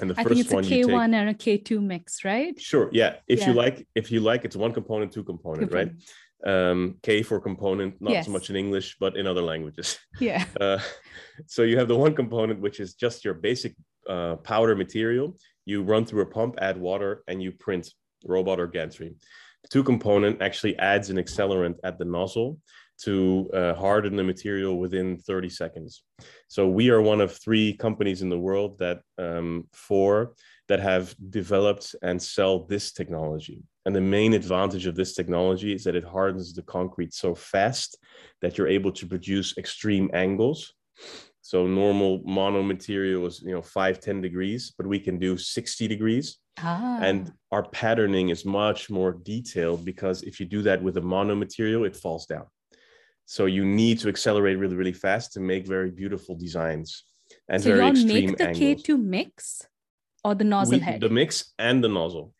And 0.00 0.10
the 0.10 0.14
I 0.18 0.24
first 0.24 0.34
think 0.34 0.46
it's 0.46 0.52
a 0.52 0.56
one 0.56 0.64
take. 0.64 0.86
K1 0.86 1.14
and 1.14 1.28
a 1.28 1.34
K2 1.34 1.80
mix, 1.80 2.24
right? 2.24 2.58
Sure. 2.60 2.90
Yeah. 2.90 3.16
If 3.28 3.46
you 3.46 3.52
like, 3.52 3.86
if 3.94 4.10
you 4.10 4.18
like, 4.18 4.44
it's 4.44 4.56
one 4.56 4.72
component, 4.72 5.12
two 5.12 5.22
component, 5.22 5.72
right? 5.72 5.92
Um, 6.46 6.96
K 7.02 7.22
for 7.22 7.38
component, 7.40 8.00
not 8.00 8.12
Yes. 8.12 8.26
so 8.26 8.32
much 8.32 8.48
in 8.50 8.56
English, 8.56 8.96
but 8.98 9.16
in 9.16 9.26
other 9.26 9.42
languages. 9.42 9.98
Yeah. 10.20 10.44
Uh, 10.60 10.78
so 11.46 11.62
you 11.62 11.76
have 11.78 11.88
the 11.88 11.96
one 11.96 12.14
component, 12.14 12.60
which 12.60 12.80
is 12.80 12.94
just 12.94 13.24
your 13.24 13.34
basic 13.34 13.74
uh, 14.08 14.36
powder 14.36 14.74
material. 14.74 15.36
You 15.66 15.82
run 15.82 16.04
through 16.06 16.22
a 16.22 16.26
pump, 16.26 16.56
add 16.58 16.76
water, 16.78 17.22
and 17.28 17.42
you 17.42 17.52
print 17.52 17.92
robot 18.24 18.58
or 18.60 18.66
gantry. 18.66 19.14
The 19.62 19.68
two 19.68 19.84
component 19.84 20.40
actually 20.42 20.78
adds 20.78 21.10
an 21.10 21.16
accelerant 21.18 21.76
at 21.84 21.98
the 21.98 22.04
nozzle 22.06 22.58
to 23.04 23.48
uh, 23.54 23.74
harden 23.74 24.16
the 24.16 24.24
material 24.24 24.78
within 24.78 25.18
30 25.18 25.48
seconds. 25.48 26.02
So 26.48 26.68
we 26.68 26.90
are 26.90 27.00
one 27.00 27.20
of 27.20 27.32
three 27.36 27.74
companies 27.74 28.20
in 28.22 28.28
the 28.28 28.38
world 28.38 28.78
that 28.78 29.00
um, 29.18 29.68
four 29.72 30.34
that 30.70 30.78
have 30.78 31.16
developed 31.30 31.96
and 32.00 32.22
sell 32.22 32.60
this 32.60 32.92
technology. 32.92 33.60
And 33.86 33.92
the 33.94 34.00
main 34.00 34.34
advantage 34.34 34.86
of 34.86 34.94
this 34.94 35.14
technology 35.14 35.74
is 35.74 35.82
that 35.82 35.96
it 35.96 36.04
hardens 36.04 36.54
the 36.54 36.62
concrete 36.62 37.12
so 37.12 37.34
fast 37.34 37.98
that 38.40 38.56
you're 38.56 38.68
able 38.68 38.92
to 38.92 39.04
produce 39.04 39.58
extreme 39.58 40.08
angles. 40.14 40.72
So 41.42 41.66
normal 41.66 42.22
mono 42.24 42.62
material 42.62 43.26
is 43.26 43.42
you 43.42 43.52
know 43.52 43.62
5, 43.62 43.98
10 43.98 44.20
degrees, 44.20 44.72
but 44.78 44.86
we 44.86 45.00
can 45.00 45.18
do 45.18 45.36
60 45.36 45.88
degrees. 45.88 46.38
Ah. 46.62 47.00
And 47.02 47.32
our 47.50 47.68
patterning 47.70 48.28
is 48.28 48.44
much 48.44 48.90
more 48.90 49.18
detailed 49.24 49.84
because 49.84 50.22
if 50.22 50.38
you 50.38 50.46
do 50.46 50.62
that 50.62 50.80
with 50.80 50.98
a 50.98 51.00
mono 51.00 51.34
material, 51.34 51.84
it 51.84 51.96
falls 51.96 52.26
down. 52.26 52.46
So 53.26 53.46
you 53.46 53.64
need 53.64 53.98
to 54.00 54.08
accelerate 54.08 54.56
really, 54.56 54.76
really 54.76 54.92
fast 54.92 55.32
to 55.32 55.40
make 55.40 55.66
very 55.66 55.90
beautiful 55.90 56.36
designs 56.36 57.10
and 57.48 57.60
so 57.60 57.70
very 57.70 57.80
y'all 57.80 57.90
extreme 57.90 58.26
make 58.26 58.36
the 58.36 58.48
angles. 58.48 58.82
K2 58.84 59.02
mix 59.02 59.66
or 60.24 60.34
the 60.34 60.44
nozzle 60.44 60.78
We- 60.78 60.84
head? 60.84 61.00
the 61.00 61.08
mix 61.08 61.52
and 61.58 61.82
the 61.84 61.88
nozzle. 61.88 62.34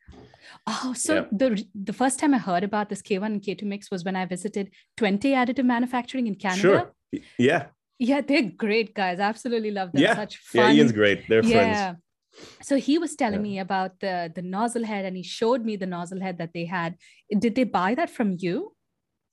Oh, 0.66 0.92
so 0.94 1.14
Yeah. 1.14 1.24
the 1.32 1.64
the 1.74 1.92
first 1.92 2.18
time 2.20 2.34
I 2.34 2.38
heard 2.38 2.64
about 2.64 2.88
this 2.90 3.02
K1 3.02 3.26
and 3.34 3.42
K2 3.42 3.62
mix 3.64 3.90
was 3.90 4.04
when 4.04 4.16
I 4.16 4.24
visited 4.26 4.70
Twente 4.96 5.30
Additive 5.40 5.64
Manufacturing 5.64 6.26
in 6.26 6.34
Canada. 6.34 6.60
Sure. 6.60 6.92
Yeah. 7.38 7.66
Yeah, 7.98 8.20
they're 8.20 8.50
great 8.66 8.94
guys. 8.94 9.18
Absolutely 9.20 9.70
love 9.70 9.92
them. 9.92 10.02
Yeah. 10.02 10.14
Such 10.14 10.36
fun. 10.38 10.62
Yeah. 10.62 10.72
Ian's 10.72 10.92
great. 10.92 11.18
They're 11.28 11.44
yeah. 11.44 11.56
friends. 11.58 11.98
So 12.62 12.76
he 12.76 12.98
was 12.98 13.16
telling 13.16 13.40
Yeah. 13.44 13.50
me 13.50 13.58
about 13.58 14.00
the 14.00 14.30
the 14.34 14.42
nozzle 14.42 14.84
head 14.84 15.04
and 15.04 15.16
he 15.16 15.22
showed 15.22 15.64
me 15.64 15.76
the 15.76 15.86
nozzle 15.96 16.20
head 16.20 16.36
that 16.38 16.52
they 16.52 16.66
had. 16.66 16.90
Did 17.44 17.54
they 17.54 17.64
buy 17.64 17.94
that 17.94 18.10
from 18.10 18.36
you? 18.38 18.56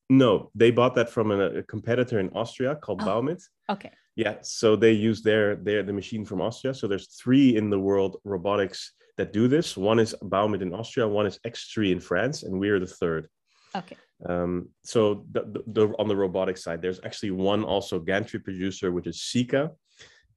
No, 0.10 0.52
they 0.56 0.72
bought 0.72 0.96
that 0.96 1.10
from 1.10 1.32
a, 1.32 1.40
a 1.62 1.64
competitor 1.64 2.18
in 2.20 2.30
Austria 2.42 2.76
called 2.76 3.02
Oh. 3.04 3.06
Baumit. 3.08 3.42
Okay. 3.70 3.92
Yeah, 4.18 4.38
so 4.42 4.76
they 4.76 4.94
use 4.94 5.22
their 5.22 5.56
their 5.56 5.84
the 5.84 5.94
machine 5.94 6.26
from 6.26 6.42
Austria. 6.42 6.74
So 6.74 6.88
there's 6.88 7.08
three 7.22 7.56
in 7.56 7.70
the 7.70 7.80
world 7.80 8.18
robotics 8.24 8.94
that 9.18 9.32
do 9.32 9.48
this. 9.48 9.78
One 9.78 10.00
is 10.00 10.16
Baumit 10.24 10.64
in 10.64 10.74
Austria, 10.74 11.08
one 11.08 11.28
is 11.28 11.40
XtreeE 11.46 11.92
in 11.92 12.00
France, 12.00 12.42
and 12.42 12.60
we're 12.60 12.80
the 12.80 12.88
third. 12.88 13.30
Okay. 13.76 13.96
Um, 14.28 14.70
so 14.84 15.24
the, 15.32 15.42
the, 15.42 15.64
the 15.68 15.88
on 16.00 16.08
the 16.08 16.16
robotic 16.16 16.58
side, 16.58 16.82
there's 16.82 17.00
actually 17.06 17.30
one 17.30 17.64
also 17.64 18.00
gantry 18.00 18.40
producer, 18.40 18.92
which 18.92 19.06
is 19.06 19.22
Sika, 19.22 19.72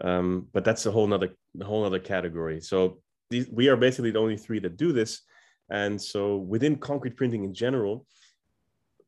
um, 0.02 0.46
but 0.52 0.62
that's 0.62 0.84
a 0.84 0.90
whole 0.90 1.06
nother 1.06 1.30
whole 1.62 1.82
other 1.82 2.00
category. 2.00 2.60
So 2.60 3.00
these, 3.30 3.48
we 3.48 3.68
are 3.68 3.78
basically 3.78 4.10
the 4.10 4.18
only 4.18 4.36
three 4.36 4.58
that 4.60 4.76
do 4.76 4.92
this, 4.92 5.22
and 5.70 5.98
so 5.98 6.36
within 6.36 6.76
concrete 6.76 7.16
printing 7.16 7.44
in 7.44 7.54
general, 7.54 8.04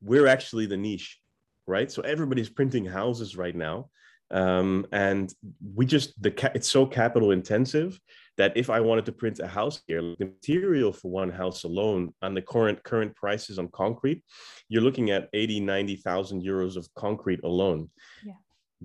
we're 0.00 0.28
actually 0.28 0.64
the 0.64 0.78
niche, 0.78 1.20
right? 1.66 1.92
So 1.92 2.00
everybody's 2.00 2.48
printing 2.48 2.86
houses 2.86 3.36
right 3.36 3.54
now, 3.54 3.90
um, 4.32 4.86
and 4.92 5.32
we 5.74 5.86
just 5.86 6.20
the 6.22 6.30
ca- 6.30 6.52
it's 6.54 6.70
so 6.70 6.86
capital 6.86 7.30
intensive 7.30 7.98
that 8.38 8.56
if 8.56 8.70
I 8.70 8.80
wanted 8.80 9.04
to 9.06 9.12
print 9.12 9.40
a 9.40 9.46
house 9.46 9.82
here, 9.86 10.00
the 10.00 10.24
material 10.24 10.92
for 10.92 11.10
one 11.10 11.30
house 11.30 11.64
alone 11.64 12.14
on 12.22 12.34
the 12.34 12.42
current 12.42 12.82
current 12.82 13.14
prices 13.14 13.58
on 13.58 13.68
concrete, 13.68 14.24
you're 14.68 14.82
looking 14.82 15.10
at 15.10 15.28
80, 15.34 15.60
90,000 15.60 16.42
euros 16.42 16.76
of 16.76 16.88
concrete 16.94 17.40
alone. 17.44 17.90
Yeah. 18.24 18.32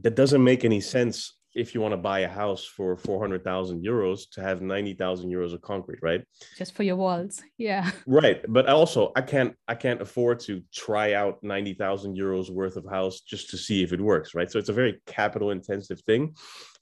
That 0.01 0.15
doesn't 0.15 0.43
make 0.43 0.65
any 0.65 0.81
sense 0.81 1.36
if 1.57 1.73
you 1.73 1.81
want 1.81 1.91
to 1.91 1.97
buy 1.97 2.19
a 2.19 2.27
house 2.27 2.63
for 2.63 2.95
400,000 2.95 3.83
euros 3.83 4.29
to 4.33 4.41
have 4.41 4.61
90,000 4.61 5.29
euros 5.29 5.53
of 5.53 5.61
concrete, 5.61 5.99
right? 6.03 6.23
Just 6.55 6.75
for 6.75 6.83
your 6.83 6.95
walls. 6.95 7.41
Yeah. 7.57 7.91
Right. 8.05 8.39
But 8.47 8.67
also 8.67 9.11
I 9.15 9.21
can't 9.21 9.55
I 9.67 9.75
can't 9.75 10.01
afford 10.01 10.39
to 10.41 10.61
try 10.73 11.13
out 11.13 11.43
90,000 11.43 12.15
euros 12.15 12.49
worth 12.49 12.77
of 12.77 12.85
house 12.85 13.21
just 13.21 13.49
to 13.49 13.57
see 13.57 13.83
if 13.83 13.91
it 13.91 13.99
works, 13.99 14.35
right? 14.35 14.49
So 14.49 14.59
it's 14.59 14.69
a 14.69 14.73
very 14.81 15.01
capital 15.05 15.51
intensive 15.51 15.99
thing. 16.01 16.35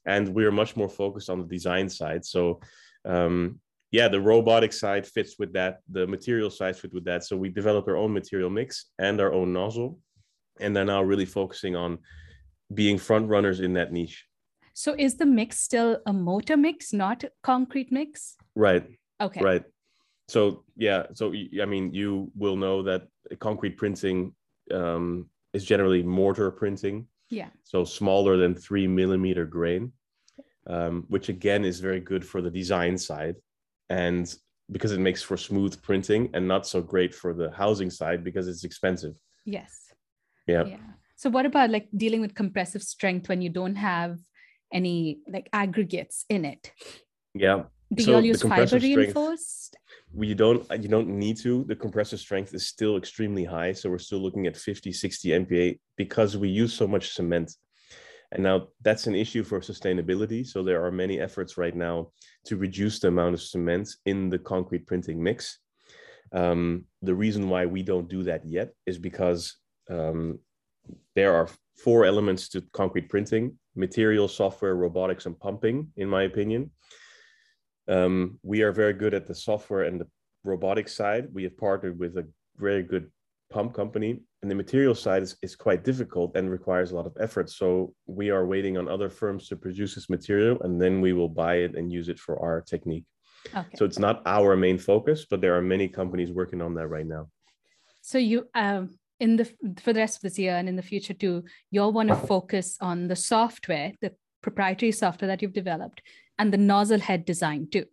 And 0.05 0.29
we're 0.29 0.51
much 0.51 0.75
more 0.75 0.89
focused 0.89 1.29
on 1.29 1.39
the 1.39 1.47
design 1.47 1.89
side. 1.89 2.25
So 2.25 2.59
um, 3.05 3.59
yeah, 3.91 4.07
the 4.07 4.21
robotic 4.21 4.73
side 4.73 5.07
fits 5.07 5.39
with 5.39 5.53
that. 5.53 5.79
The 5.89 6.05
material 6.05 6.49
side 6.49 6.75
fits 6.75 6.93
with 6.93 7.05
that. 7.05 7.23
So 7.23 7.37
we 7.37 7.49
develop 7.49 7.87
our 7.87 7.97
own 7.97 8.13
material 8.13 8.49
mix 8.49 8.91
and 8.99 9.19
our 9.21 9.33
own 9.33 9.53
nozzle. 9.53 9.99
And 10.59 10.75
they're 10.75 10.85
now 10.85 11.01
really 11.01 11.25
focusing 11.25 11.75
on 11.75 11.99
being 12.73 12.97
front 12.97 13.29
runners 13.29 13.59
in 13.59 13.73
that 13.73 13.91
niche. 13.91 14.24
So 14.77 14.93
is 14.99 15.15
the 15.15 15.25
mix 15.25 15.57
still 15.57 15.99
a 16.05 16.11
mortar 16.11 16.57
mix, 16.57 16.91
not 16.91 17.23
concrete 17.41 17.93
mix? 17.93 18.35
Right. 18.55 18.85
Okay. 19.21 19.41
Right. 19.41 19.63
So 20.27 20.65
yeah, 20.75 21.03
so 21.13 21.33
I 21.61 21.65
mean, 21.65 21.93
you 21.93 22.29
will 22.35 22.57
know 22.57 22.83
that 22.83 23.07
concrete 23.39 23.77
printing 23.77 24.35
um, 24.71 25.29
is 25.53 25.63
generally 25.63 26.03
mortar 26.03 26.51
printing. 26.51 27.07
Yeah. 27.29 27.51
So 27.63 27.85
smaller 27.85 28.35
than 28.35 28.53
three 28.53 28.85
millimeter 28.85 29.45
grain, 29.45 29.93
um, 30.67 31.05
which 31.07 31.29
again 31.29 31.63
is 31.63 31.79
very 31.79 32.01
good 32.01 32.25
for 32.25 32.41
the 32.41 32.51
design 32.51 32.97
side, 32.97 33.35
and 33.89 34.35
because 34.69 34.91
it 34.91 34.99
makes 34.99 35.23
for 35.23 35.37
smooth 35.37 35.81
printing, 35.83 36.31
and 36.33 36.45
not 36.45 36.67
so 36.67 36.81
great 36.81 37.15
for 37.15 37.33
the 37.33 37.49
housing 37.51 37.89
side 37.89 38.25
because 38.25 38.49
it's 38.49 38.65
expensive. 38.65 39.13
Yes. 39.45 39.93
Yeah. 40.47 40.65
Yeah. 40.65 40.77
So 41.15 41.29
what 41.29 41.45
about 41.45 41.69
like 41.69 41.87
dealing 41.95 42.19
with 42.19 42.35
compressive 42.35 42.83
strength 42.83 43.29
when 43.29 43.41
you 43.41 43.49
don't 43.49 43.77
have 43.77 44.17
any 44.75 45.19
like 45.27 45.47
aggregates 45.53 46.25
in 46.29 46.45
it? 46.45 46.71
Yeah. 47.33 47.63
Do 47.93 48.03
So 48.03 48.19
you 48.19 48.25
use 48.33 48.41
fiber 48.41 48.67
strength- 48.67 48.83
reinforced? 48.83 49.77
we 50.13 50.33
don't 50.33 50.61
you 50.83 50.89
don't 50.95 51.09
need 51.25 51.37
to 51.45 51.63
the 51.65 51.75
compressive 51.75 52.19
strength 52.19 52.53
is 52.53 52.65
still 52.75 52.95
extremely 53.01 53.43
high 53.43 53.73
so 53.73 53.89
we're 53.89 54.07
still 54.09 54.19
looking 54.25 54.47
at 54.47 54.55
50 54.55 54.91
60 54.91 55.29
mpa 55.43 55.79
because 55.97 56.37
we 56.37 56.47
use 56.63 56.73
so 56.73 56.87
much 56.87 57.05
cement 57.17 57.49
and 58.31 58.41
now 58.43 58.57
that's 58.81 59.07
an 59.07 59.15
issue 59.15 59.43
for 59.43 59.59
sustainability 59.59 60.41
so 60.51 60.63
there 60.63 60.81
are 60.85 60.91
many 61.03 61.19
efforts 61.19 61.57
right 61.57 61.75
now 61.75 61.95
to 62.47 62.55
reduce 62.55 62.99
the 62.99 63.09
amount 63.09 63.33
of 63.33 63.41
cement 63.41 63.87
in 64.05 64.29
the 64.29 64.39
concrete 64.39 64.87
printing 64.87 65.21
mix 65.21 65.59
um, 66.41 66.85
the 67.01 67.13
reason 67.25 67.49
why 67.49 67.65
we 67.65 67.81
don't 67.83 68.09
do 68.17 68.23
that 68.23 68.41
yet 68.45 68.69
is 68.85 68.97
because 68.97 69.41
um, 69.89 70.39
there 71.15 71.33
are 71.35 71.49
four 71.77 72.05
elements 72.05 72.49
to 72.49 72.61
concrete 72.73 73.09
printing 73.09 73.57
material 73.75 74.27
software 74.27 74.75
robotics 74.75 75.25
and 75.25 75.39
pumping 75.39 75.87
in 75.97 76.07
my 76.07 76.23
opinion 76.23 76.71
um, 77.87 78.39
we 78.41 78.61
are 78.61 78.71
very 78.71 78.93
good 78.93 79.13
at 79.13 79.27
the 79.27 79.35
software 79.35 79.83
and 79.83 80.01
the 80.01 80.07
robotics 80.43 80.93
side. 80.93 81.27
We 81.33 81.43
have 81.43 81.57
partnered 81.57 81.99
with 81.99 82.17
a 82.17 82.27
very 82.57 82.83
good 82.83 83.11
pump 83.51 83.73
company, 83.73 84.19
and 84.41 84.49
the 84.49 84.55
material 84.55 84.95
side 84.95 85.23
is, 85.23 85.35
is 85.41 85.55
quite 85.55 85.83
difficult 85.83 86.35
and 86.35 86.49
requires 86.49 86.91
a 86.91 86.95
lot 86.95 87.05
of 87.05 87.15
effort. 87.19 87.49
So 87.49 87.93
we 88.05 88.29
are 88.29 88.45
waiting 88.45 88.77
on 88.77 88.87
other 88.87 89.09
firms 89.09 89.47
to 89.49 89.55
produce 89.55 89.95
this 89.95 90.09
material, 90.09 90.57
and 90.61 90.81
then 90.81 91.01
we 91.01 91.13
will 91.13 91.29
buy 91.29 91.55
it 91.55 91.75
and 91.75 91.91
use 91.91 92.09
it 92.09 92.19
for 92.19 92.39
our 92.39 92.61
technique. 92.61 93.05
Okay. 93.55 93.67
So 93.75 93.85
it's 93.85 93.99
not 93.99 94.23
our 94.25 94.55
main 94.55 94.79
focus, 94.79 95.25
but 95.29 95.41
there 95.41 95.55
are 95.55 95.61
many 95.61 95.87
companies 95.87 96.31
working 96.31 96.61
on 96.61 96.73
that 96.75 96.87
right 96.87 97.05
now. 97.05 97.29
So 98.01 98.17
you 98.17 98.47
um 98.55 98.97
in 99.19 99.37
the 99.37 99.45
for 99.81 99.93
the 99.93 99.99
rest 99.99 100.17
of 100.17 100.21
this 100.21 100.37
year 100.37 100.55
and 100.55 100.67
in 100.67 100.75
the 100.75 100.81
future 100.81 101.13
too, 101.13 101.43
you'll 101.71 101.93
want 101.93 102.09
to 102.09 102.15
focus 102.15 102.77
on 102.81 103.07
the 103.07 103.15
software, 103.15 103.93
the 104.01 104.13
proprietary 104.41 104.91
software 104.91 105.27
that 105.27 105.41
you've 105.41 105.53
developed, 105.53 106.01
and 106.37 106.53
the 106.53 106.57
nozzle 106.57 106.99
head 106.99 107.25
design 107.25 107.67
too. 107.71 107.85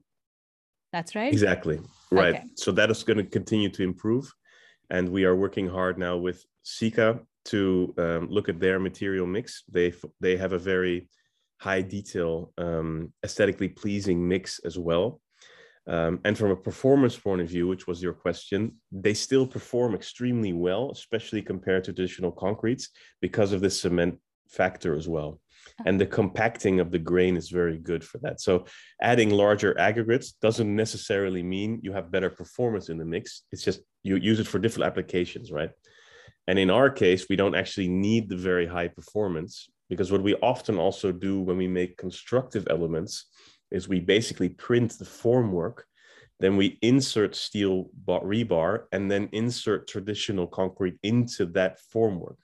That's 0.93 1.15
right. 1.15 1.33
Exactly. 1.33 1.81
Right. 2.11 2.35
Okay. 2.35 2.45
So 2.57 2.73
that 2.73 2.91
is 2.91 3.03
going 3.03 3.17
to 3.17 3.25
continue 3.25 3.71
to 3.71 3.83
improve. 3.83 4.31
And 4.91 5.09
we 5.09 5.25
are 5.25 5.35
working 5.35 5.67
hard 5.67 5.97
now 5.97 6.19
with 6.19 6.45
Sika 6.65 7.21
to 7.47 7.95
um, 7.97 8.29
look 8.29 8.51
at 8.51 8.61
their 8.61 8.79
material 8.79 9.27
mix. 9.27 9.65
They 9.71 9.95
they 10.21 10.37
have 10.37 10.53
a 10.53 10.59
very 10.59 11.09
high 11.59 11.81
detail, 11.81 12.53
um, 12.59 13.13
aesthetically 13.25 13.69
pleasing 13.69 14.29
mix 14.29 14.59
as 14.65 14.79
well. 14.79 15.22
Um, 15.87 16.21
and 16.25 16.39
from 16.39 16.51
a 16.51 16.57
performance 16.57 17.17
point 17.17 17.41
of 17.41 17.49
view, 17.49 17.67
which 17.67 17.87
was 17.87 18.03
your 18.03 18.13
question, 18.13 18.77
they 18.93 19.15
still 19.15 19.47
perform 19.47 19.95
extremely 19.95 20.53
well, 20.53 20.91
especially 20.93 21.43
compared 21.43 21.85
to 21.85 21.93
traditional 21.93 22.31
concretes 22.31 22.91
because 23.21 23.53
of 23.53 23.61
the 23.61 23.71
cement 23.71 24.21
factor 24.49 24.95
as 24.95 25.09
well. 25.09 25.41
And 25.87 26.01
the 26.01 26.07
compacting 26.07 26.81
of 26.81 26.91
the 26.91 26.99
grain 26.99 27.37
is 27.37 27.49
very 27.49 27.79
good 27.79 28.05
for 28.05 28.19
that. 28.19 28.41
So 28.41 28.67
adding 29.01 29.31
larger 29.31 29.79
aggregates 29.79 30.33
doesn't 30.33 30.75
necessarily 30.75 31.43
mean 31.43 31.81
you 31.83 31.93
have 31.93 32.11
better 32.11 32.31
performance 32.31 32.89
in 32.89 32.99
the 32.99 33.05
mix. 33.05 33.43
It's 33.53 33.65
just 33.65 33.81
you 34.03 34.17
use 34.17 34.41
it 34.41 34.47
for 34.47 34.59
different 34.59 34.87
applications, 34.87 35.51
right? 35.51 35.71
And 36.47 36.59
in 36.59 36.71
our 36.71 36.91
case, 36.91 37.27
we 37.29 37.37
don't 37.37 37.55
actually 37.55 37.89
need 37.89 38.29
the 38.29 38.37
very 38.37 38.67
high 38.67 38.89
performance 38.89 39.71
because 39.89 40.11
what 40.11 40.23
we 40.23 40.35
often 40.37 40.79
also 40.79 41.13
do 41.13 41.41
when 41.41 41.57
we 41.57 41.69
make 41.69 41.97
constructive 41.97 42.67
elements 42.69 43.27
is 43.73 43.89
we 43.89 44.01
basically 44.01 44.49
print 44.49 44.99
the 44.99 45.05
formwork, 45.05 45.83
then 46.41 46.57
we 46.57 46.79
insert 46.83 47.35
steel 47.35 47.91
rebar, 48.07 48.85
and 48.93 49.11
then 49.11 49.29
insert 49.33 49.89
traditional 49.89 50.47
concrete 50.47 50.99
into 51.03 51.47
that 51.47 51.79
formwork 51.93 52.37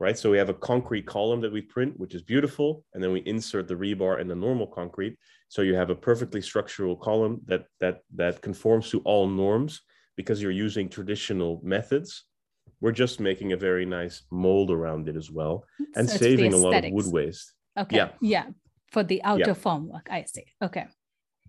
right? 0.00 0.18
So 0.18 0.30
we 0.30 0.38
have 0.38 0.48
a 0.48 0.54
concrete 0.54 1.06
column 1.06 1.40
that 1.42 1.52
we 1.52 1.60
print, 1.60 1.92
which 2.00 2.14
is 2.14 2.22
beautiful, 2.22 2.84
and 2.94 3.04
then 3.04 3.12
we 3.12 3.20
insert 3.20 3.68
the 3.68 3.74
rebar 3.74 4.20
and 4.20 4.28
the 4.28 4.34
normal 4.34 4.66
concrete. 4.66 5.16
So 5.48 5.62
you 5.62 5.74
have 5.74 5.90
a 5.90 5.94
perfectly 5.94 6.40
structural 6.40 6.96
column 6.96 7.42
that 7.44 7.66
that 7.80 8.00
that 8.16 8.40
conforms 8.40 8.90
to 8.90 9.00
all 9.00 9.28
norms 9.28 9.82
because 10.16 10.42
you're 10.42 10.50
using 10.66 10.88
traditional 10.88 11.60
methods. 11.62 12.24
We're 12.80 12.92
just 12.92 13.20
making 13.20 13.52
a 13.52 13.58
very 13.58 13.84
nice 13.84 14.22
mold 14.30 14.70
around 14.70 15.08
it 15.08 15.16
as 15.16 15.30
well, 15.30 15.64
and 15.94 16.08
So 16.08 16.16
saving 16.16 16.54
a 16.54 16.56
lot 16.56 16.82
of 16.84 16.90
wood 16.90 17.12
waste. 17.12 17.52
Okay. 17.78 17.96
Yeah. 17.96 18.08
Yeah. 18.20 18.46
For 18.90 19.02
the 19.04 19.22
outer 19.22 19.54
formwork, 19.54 20.08
I 20.10 20.24
see. 20.24 20.44
Okay. 20.60 20.86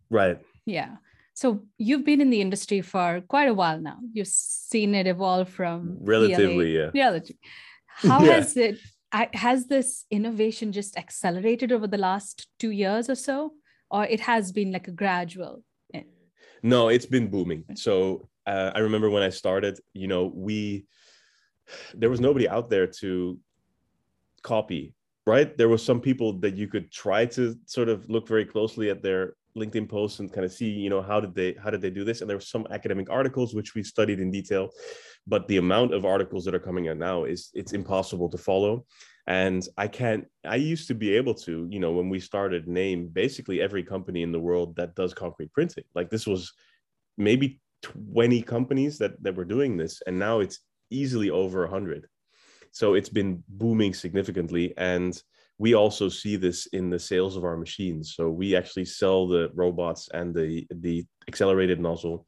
Right. 0.09 0.39
Yeah. 0.65 0.97
So 1.33 1.63
you've 1.77 2.05
been 2.05 2.21
in 2.21 2.29
the 2.29 2.41
industry 2.41 2.81
for 2.81 3.21
quite 3.27 3.49
a 3.49 3.53
while 3.53 3.79
now. 3.79 3.97
You've 4.13 4.27
seen 4.27 4.93
it 4.93 5.07
evolve 5.07 5.49
from 5.49 5.97
Relatively, 6.01 6.75
yeah. 6.77 6.91
Relative. 6.93 7.37
How 7.87 8.23
Yeah. 8.23 8.33
has 8.33 8.57
it? 8.57 8.79
Has 9.33 9.67
this 9.67 10.05
innovation 10.09 10.71
just 10.71 10.97
accelerated 10.97 11.71
over 11.71 11.85
the 11.87 11.97
last 11.97 12.47
two 12.59 12.71
years 12.71 13.09
or 13.09 13.15
so, 13.15 13.53
or 13.89 14.05
it 14.05 14.21
has 14.21 14.51
been 14.53 14.71
like 14.71 14.87
a 14.87 14.91
gradual? 14.91 15.63
No, 16.63 16.89
it's 16.89 17.07
been 17.07 17.27
booming. 17.27 17.65
So 17.75 18.29
uh, 18.45 18.71
I 18.75 18.79
remember 18.79 19.09
when 19.09 19.23
I 19.23 19.29
started, 19.29 19.79
you 19.93 20.07
know, 20.07 20.31
we 20.33 20.85
there 21.93 22.09
was 22.09 22.19
nobody 22.19 22.47
out 22.47 22.69
there 22.69 22.87
to 23.01 23.39
copy, 24.43 24.93
right? 25.25 25.55
There 25.57 25.69
were 25.69 25.77
some 25.77 26.01
people 26.01 26.33
that 26.39 26.55
you 26.55 26.67
could 26.67 26.91
try 26.91 27.25
to 27.27 27.55
sort 27.65 27.89
of 27.89 28.09
look 28.09 28.27
very 28.27 28.45
closely 28.45 28.89
at 28.89 29.03
their 29.03 29.35
LinkedIn 29.55 29.89
posts 29.89 30.19
and 30.19 30.31
kind 30.31 30.45
of 30.45 30.51
see, 30.51 30.69
you 30.69 30.89
know, 30.89 31.01
how 31.01 31.19
did 31.19 31.35
they 31.35 31.53
how 31.61 31.69
did 31.69 31.81
they 31.81 31.89
do 31.89 32.03
this? 32.03 32.21
And 32.21 32.29
there 32.29 32.37
were 32.37 32.41
some 32.41 32.67
academic 32.71 33.09
articles 33.09 33.53
which 33.53 33.75
we 33.75 33.83
studied 33.83 34.19
in 34.19 34.31
detail, 34.31 34.69
but 35.27 35.47
the 35.47 35.57
amount 35.57 35.93
of 35.93 36.05
articles 36.05 36.45
that 36.45 36.55
are 36.55 36.59
coming 36.59 36.87
out 36.89 36.97
now 36.97 37.25
is 37.25 37.49
it's 37.53 37.73
impossible 37.73 38.29
to 38.29 38.37
follow. 38.37 38.85
And 39.27 39.67
I 39.77 39.87
can't, 39.87 40.25
I 40.45 40.55
used 40.55 40.87
to 40.87 40.95
be 40.95 41.15
able 41.15 41.35
to, 41.35 41.67
you 41.69 41.79
know, 41.79 41.91
when 41.91 42.09
we 42.09 42.19
started, 42.19 42.67
name 42.67 43.07
basically 43.07 43.61
every 43.61 43.83
company 43.83 44.23
in 44.23 44.31
the 44.31 44.39
world 44.39 44.75
that 44.77 44.95
does 44.95 45.13
concrete 45.13 45.53
printing. 45.53 45.83
Like 45.93 46.09
this 46.09 46.25
was 46.25 46.51
maybe 47.17 47.61
20 47.83 48.41
companies 48.41 48.97
that, 48.97 49.21
that 49.21 49.35
were 49.35 49.45
doing 49.45 49.77
this. 49.77 50.01
And 50.07 50.17
now 50.17 50.39
it's 50.39 50.59
easily 50.89 51.29
over 51.29 51.61
100. 51.61 52.07
So 52.71 52.93
it's 52.93 53.09
been 53.09 53.43
booming 53.49 53.93
significantly. 53.93 54.73
And 54.77 55.21
we 55.57 55.75
also 55.75 56.09
see 56.09 56.35
this 56.37 56.65
in 56.67 56.89
the 56.89 56.99
sales 56.99 57.35
of 57.37 57.43
our 57.43 57.57
machines. 57.57 58.13
So 58.15 58.29
we 58.29 58.55
actually 58.55 58.85
sell 58.85 59.27
the 59.27 59.49
robots 59.53 60.09
and 60.13 60.33
the, 60.33 60.65
the 60.71 61.05
accelerated 61.27 61.79
nozzle 61.79 62.25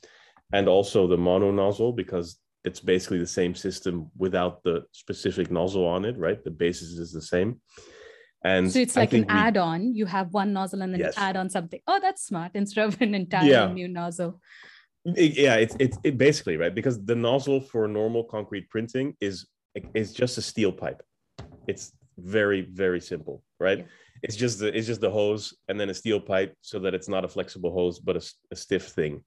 and 0.51 0.67
also 0.67 1.07
the 1.07 1.17
mono 1.17 1.51
nozzle 1.51 1.93
because 1.93 2.37
it's 2.63 2.79
basically 2.79 3.19
the 3.19 3.25
same 3.27 3.55
system 3.55 4.09
without 4.17 4.63
the 4.63 4.83
specific 4.91 5.49
nozzle 5.51 5.85
on 5.85 6.05
it, 6.05 6.17
right? 6.17 6.43
The 6.43 6.51
basis 6.51 6.89
is 6.99 7.11
the 7.11 7.21
same. 7.21 7.59
And 8.45 8.71
So 8.71 8.79
it's 8.79 8.95
like 8.95 9.13
an 9.13 9.21
we- 9.21 9.27
add-on. 9.29 9.95
You 9.95 10.05
have 10.05 10.33
one 10.33 10.53
nozzle 10.53 10.81
and 10.81 10.93
then 10.93 10.99
Yes. 10.99 11.15
add 11.17 11.35
on 11.37 11.49
something. 11.49 11.79
Oh, 11.87 11.99
that's 12.01 12.23
smart 12.25 12.51
instead 12.55 12.85
of 12.87 13.01
an 13.01 13.15
entire 13.15 13.49
Yeah. 13.49 13.71
new 13.73 13.87
nozzle. 13.87 14.39
It- 15.05 15.35
yeah 15.37 15.55
it's 15.55 15.75
it's 15.81 15.97
it 16.05 16.17
basically 16.17 16.55
right 16.55 16.73
because 16.73 17.03
the 17.03 17.15
nozzle 17.15 17.59
for 17.59 17.89
normal 17.89 18.23
concrete 18.23 18.69
printing 18.69 19.17
is 19.19 19.45
is 19.93 20.13
just 20.13 20.37
a 20.37 20.41
steel 20.41 20.71
pipe 20.71 21.01
it's 21.67 21.93
very 22.17 22.61
very 22.61 23.01
simple 23.01 23.43
right 23.59 23.79
Yeah. 23.79 23.85
it's 24.21 24.35
just 24.35 24.59
the 24.59 24.75
it's 24.77 24.87
just 24.87 25.01
the 25.01 25.09
hose 25.09 25.53
and 25.67 25.79
then 25.79 25.89
a 25.89 25.93
steel 25.93 26.19
pipe 26.19 26.55
so 26.61 26.79
that 26.79 26.93
it's 26.93 27.09
not 27.09 27.25
a 27.25 27.27
flexible 27.27 27.71
hose 27.73 27.99
but 27.99 28.15
a 28.51 28.55
stiff 28.55 28.87
thing 28.89 29.23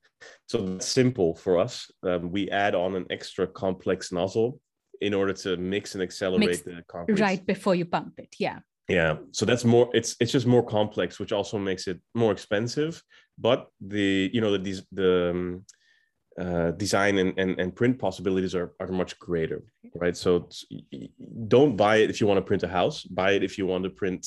so 0.49 0.59
that's 0.59 0.87
simple 0.87 1.35
for 1.35 1.59
us 1.59 1.91
um, 2.05 2.31
we 2.31 2.49
add 2.51 2.75
on 2.75 2.95
an 2.95 3.07
extra 3.11 3.47
complex 3.47 4.13
nozzle 4.13 4.61
in 5.01 5.13
order 5.13 5.33
to 5.33 5.57
mix 5.57 5.95
and 5.95 6.03
accelerate 6.03 6.49
Mix- 6.49 6.63
the 6.63 6.83
concrete 6.89 7.21
Right 7.21 7.45
before 7.47 7.75
you 7.75 7.85
pump 7.85 8.15
it. 8.19 8.35
Yeah. 8.39 8.61
yeah 8.89 9.17
so 9.33 9.45
that's 9.45 9.65
more 9.65 9.91
it's 9.93 10.15
it's 10.21 10.33
just 10.33 10.47
more 10.47 10.65
complex 10.65 11.19
which 11.19 11.33
also 11.33 11.59
makes 11.59 11.89
it 11.89 11.99
more 12.15 12.33
expensive 12.33 13.03
but 13.37 13.67
the 13.81 14.31
you 14.33 14.41
know 14.41 14.53
the 14.53 14.59
these 14.59 14.83
the 14.93 15.31
um, 15.31 15.65
uh, 16.39 16.71
design 16.73 17.19
and, 17.19 17.39
and, 17.39 17.59
and 17.59 17.75
print 17.75 17.99
possibilities 17.99 18.55
are, 18.55 18.73
are 18.81 18.89
much 18.89 19.19
greater 19.19 19.65
right? 19.99 20.17
So 20.17 20.49
don't 21.49 21.77
buy 21.77 21.97
it 21.97 22.11
if 22.11 22.21
you 22.21 22.27
want 22.27 22.39
to 22.39 22.43
print 22.43 22.63
a 22.63 22.69
house. 22.69 23.03
Buy 23.03 23.33
it 23.33 23.43
if 23.43 23.59
you 23.59 23.67
want 23.67 23.85
to 23.85 23.91
print 23.91 24.27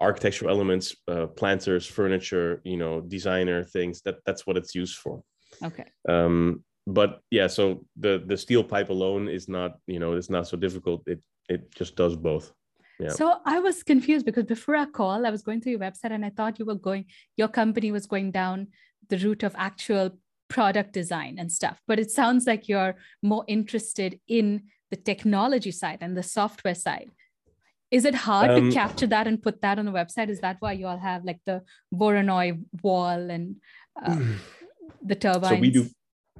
architectural 0.00 0.50
elements 0.50 0.96
uh, 1.06 1.26
planters 1.26 1.86
furniture 1.86 2.60
you 2.64 2.76
know 2.76 3.00
designer 3.00 3.62
things. 3.64 4.02
That 4.02 4.16
that's 4.26 4.46
what 4.46 4.56
it's 4.56 4.74
used 4.74 4.96
for. 4.96 5.22
Okay. 5.62 5.86
Um 6.08 6.64
but 6.86 7.20
yeah 7.30 7.46
so 7.46 7.86
the 7.96 8.24
the 8.26 8.36
steel 8.36 8.64
pipe 8.64 8.90
alone 8.90 9.28
is 9.28 9.48
not 9.48 9.78
you 9.86 10.00
know 10.00 10.14
it's 10.14 10.30
not 10.30 10.48
so 10.48 10.56
difficult. 10.56 11.02
It 11.06 11.22
it 11.48 11.72
just 11.74 11.96
does 11.96 12.16
both. 12.16 12.52
Yeah. 12.98 13.10
So 13.10 13.38
I 13.44 13.58
was 13.58 13.82
confused 13.82 14.26
because 14.26 14.44
before 14.44 14.76
our 14.76 14.86
call, 14.86 15.26
I 15.26 15.30
was 15.30 15.42
going 15.42 15.60
through 15.60 15.72
your 15.72 15.80
website 15.80 16.12
and 16.12 16.24
I 16.24 16.30
thought 16.30 16.58
you 16.58 16.64
were 16.64 16.76
going, 16.76 17.06
your 17.36 17.48
company 17.48 17.90
was 17.90 18.06
going 18.06 18.30
down 18.30 18.68
the 19.08 19.18
route 19.18 19.42
of 19.42 19.54
actual 19.56 20.18
product 20.52 20.92
design 20.92 21.36
and 21.38 21.50
stuff. 21.50 21.80
But 21.88 21.98
it 21.98 22.10
sounds 22.10 22.46
like 22.46 22.68
you're 22.68 22.94
more 23.22 23.44
interested 23.48 24.20
in 24.28 24.46
the 24.90 24.96
technology 24.96 25.70
side 25.70 25.98
and 26.02 26.16
the 26.16 26.22
software 26.22 26.74
side. 26.74 27.10
Is 27.90 28.04
it 28.04 28.14
hard 28.14 28.50
um, 28.50 28.70
to 28.70 28.74
capture 28.74 29.06
that 29.08 29.26
and 29.26 29.42
put 29.42 29.60
that 29.62 29.78
on 29.78 29.84
the 29.84 29.92
website? 29.92 30.28
Is 30.28 30.40
that 30.40 30.56
why 30.60 30.72
you 30.72 30.86
all 30.86 30.98
have 30.98 31.24
like 31.24 31.40
the 31.44 31.62
Voronoi 31.94 32.62
wall 32.82 33.30
and 33.34 33.56
uh, 34.02 34.18
the 35.10 35.14
turbines? 35.14 35.48
So 35.48 35.56
we 35.56 35.70
do 35.70 35.86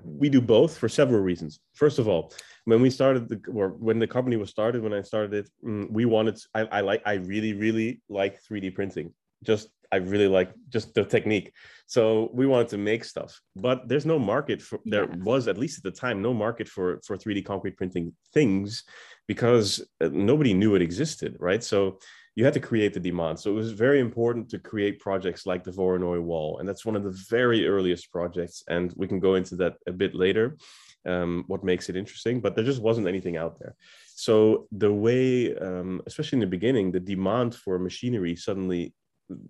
we 0.04 0.28
do 0.28 0.40
both 0.40 0.76
for 0.76 0.88
several 0.88 1.20
reasons. 1.20 1.60
First 1.74 1.98
of 1.98 2.08
all, 2.08 2.32
when 2.64 2.80
we 2.80 2.90
started 2.90 3.28
the 3.28 3.38
or 3.52 3.70
when 3.88 3.98
the 3.98 4.06
company 4.06 4.36
was 4.36 4.50
started, 4.50 4.82
when 4.82 4.94
I 4.94 5.02
started 5.02 5.32
it, 5.40 5.50
mm, 5.64 5.90
we 5.90 6.04
wanted 6.04 6.38
I, 6.54 6.60
I 6.78 6.80
like 6.80 7.02
I 7.04 7.14
really 7.14 7.52
really 7.54 8.00
like 8.08 8.40
3D 8.44 8.74
printing. 8.74 9.12
Just 9.42 9.68
I 9.92 9.96
really 9.96 10.28
like 10.28 10.52
just 10.70 10.94
the 10.94 11.04
technique. 11.04 11.52
So 11.86 12.30
we 12.32 12.46
wanted 12.46 12.68
to 12.68 12.78
make 12.78 13.04
stuff, 13.04 13.38
but 13.54 13.88
there's 13.88 14.06
no 14.06 14.18
market 14.18 14.62
for 14.62 14.80
there 14.86 15.04
yeah. 15.04 15.16
was 15.22 15.46
at 15.48 15.58
least 15.58 15.78
at 15.78 15.84
the 15.84 16.00
time 16.00 16.22
no 16.22 16.32
market 16.32 16.68
for 16.68 17.00
for 17.06 17.16
3D 17.16 17.44
concrete 17.44 17.76
printing 17.76 18.14
things 18.32 18.84
because 19.28 19.86
uh, 20.00 20.08
nobody 20.10 20.54
knew 20.54 20.74
it 20.74 20.82
existed, 20.82 21.36
right? 21.38 21.62
So 21.62 21.98
you 22.34 22.44
had 22.44 22.54
to 22.54 22.60
create 22.60 22.94
the 22.94 23.00
demand. 23.00 23.38
So 23.38 23.50
it 23.50 23.54
was 23.54 23.72
very 23.72 24.00
important 24.00 24.48
to 24.50 24.58
create 24.58 25.00
projects 25.00 25.44
like 25.44 25.64
the 25.64 25.70
Voronoi 25.70 26.22
wall. 26.22 26.58
And 26.58 26.68
that's 26.68 26.86
one 26.86 26.96
of 26.96 27.04
the 27.04 27.18
very 27.28 27.68
earliest 27.68 28.10
projects. 28.10 28.64
And 28.68 28.92
we 28.96 29.06
can 29.06 29.20
go 29.20 29.34
into 29.34 29.54
that 29.56 29.74
a 29.86 29.92
bit 29.92 30.14
later, 30.14 30.56
um, 31.04 31.44
what 31.46 31.62
makes 31.62 31.90
it 31.90 31.96
interesting, 31.96 32.40
but 32.40 32.54
there 32.54 32.64
just 32.64 32.80
wasn't 32.80 33.06
anything 33.06 33.36
out 33.36 33.58
there. 33.58 33.74
So 34.14 34.66
the 34.72 34.92
way, 34.92 35.54
um, 35.56 36.00
especially 36.06 36.36
in 36.36 36.40
the 36.40 36.56
beginning, 36.56 36.90
the 36.90 37.00
demand 37.00 37.54
for 37.54 37.78
machinery 37.78 38.34
suddenly 38.34 38.94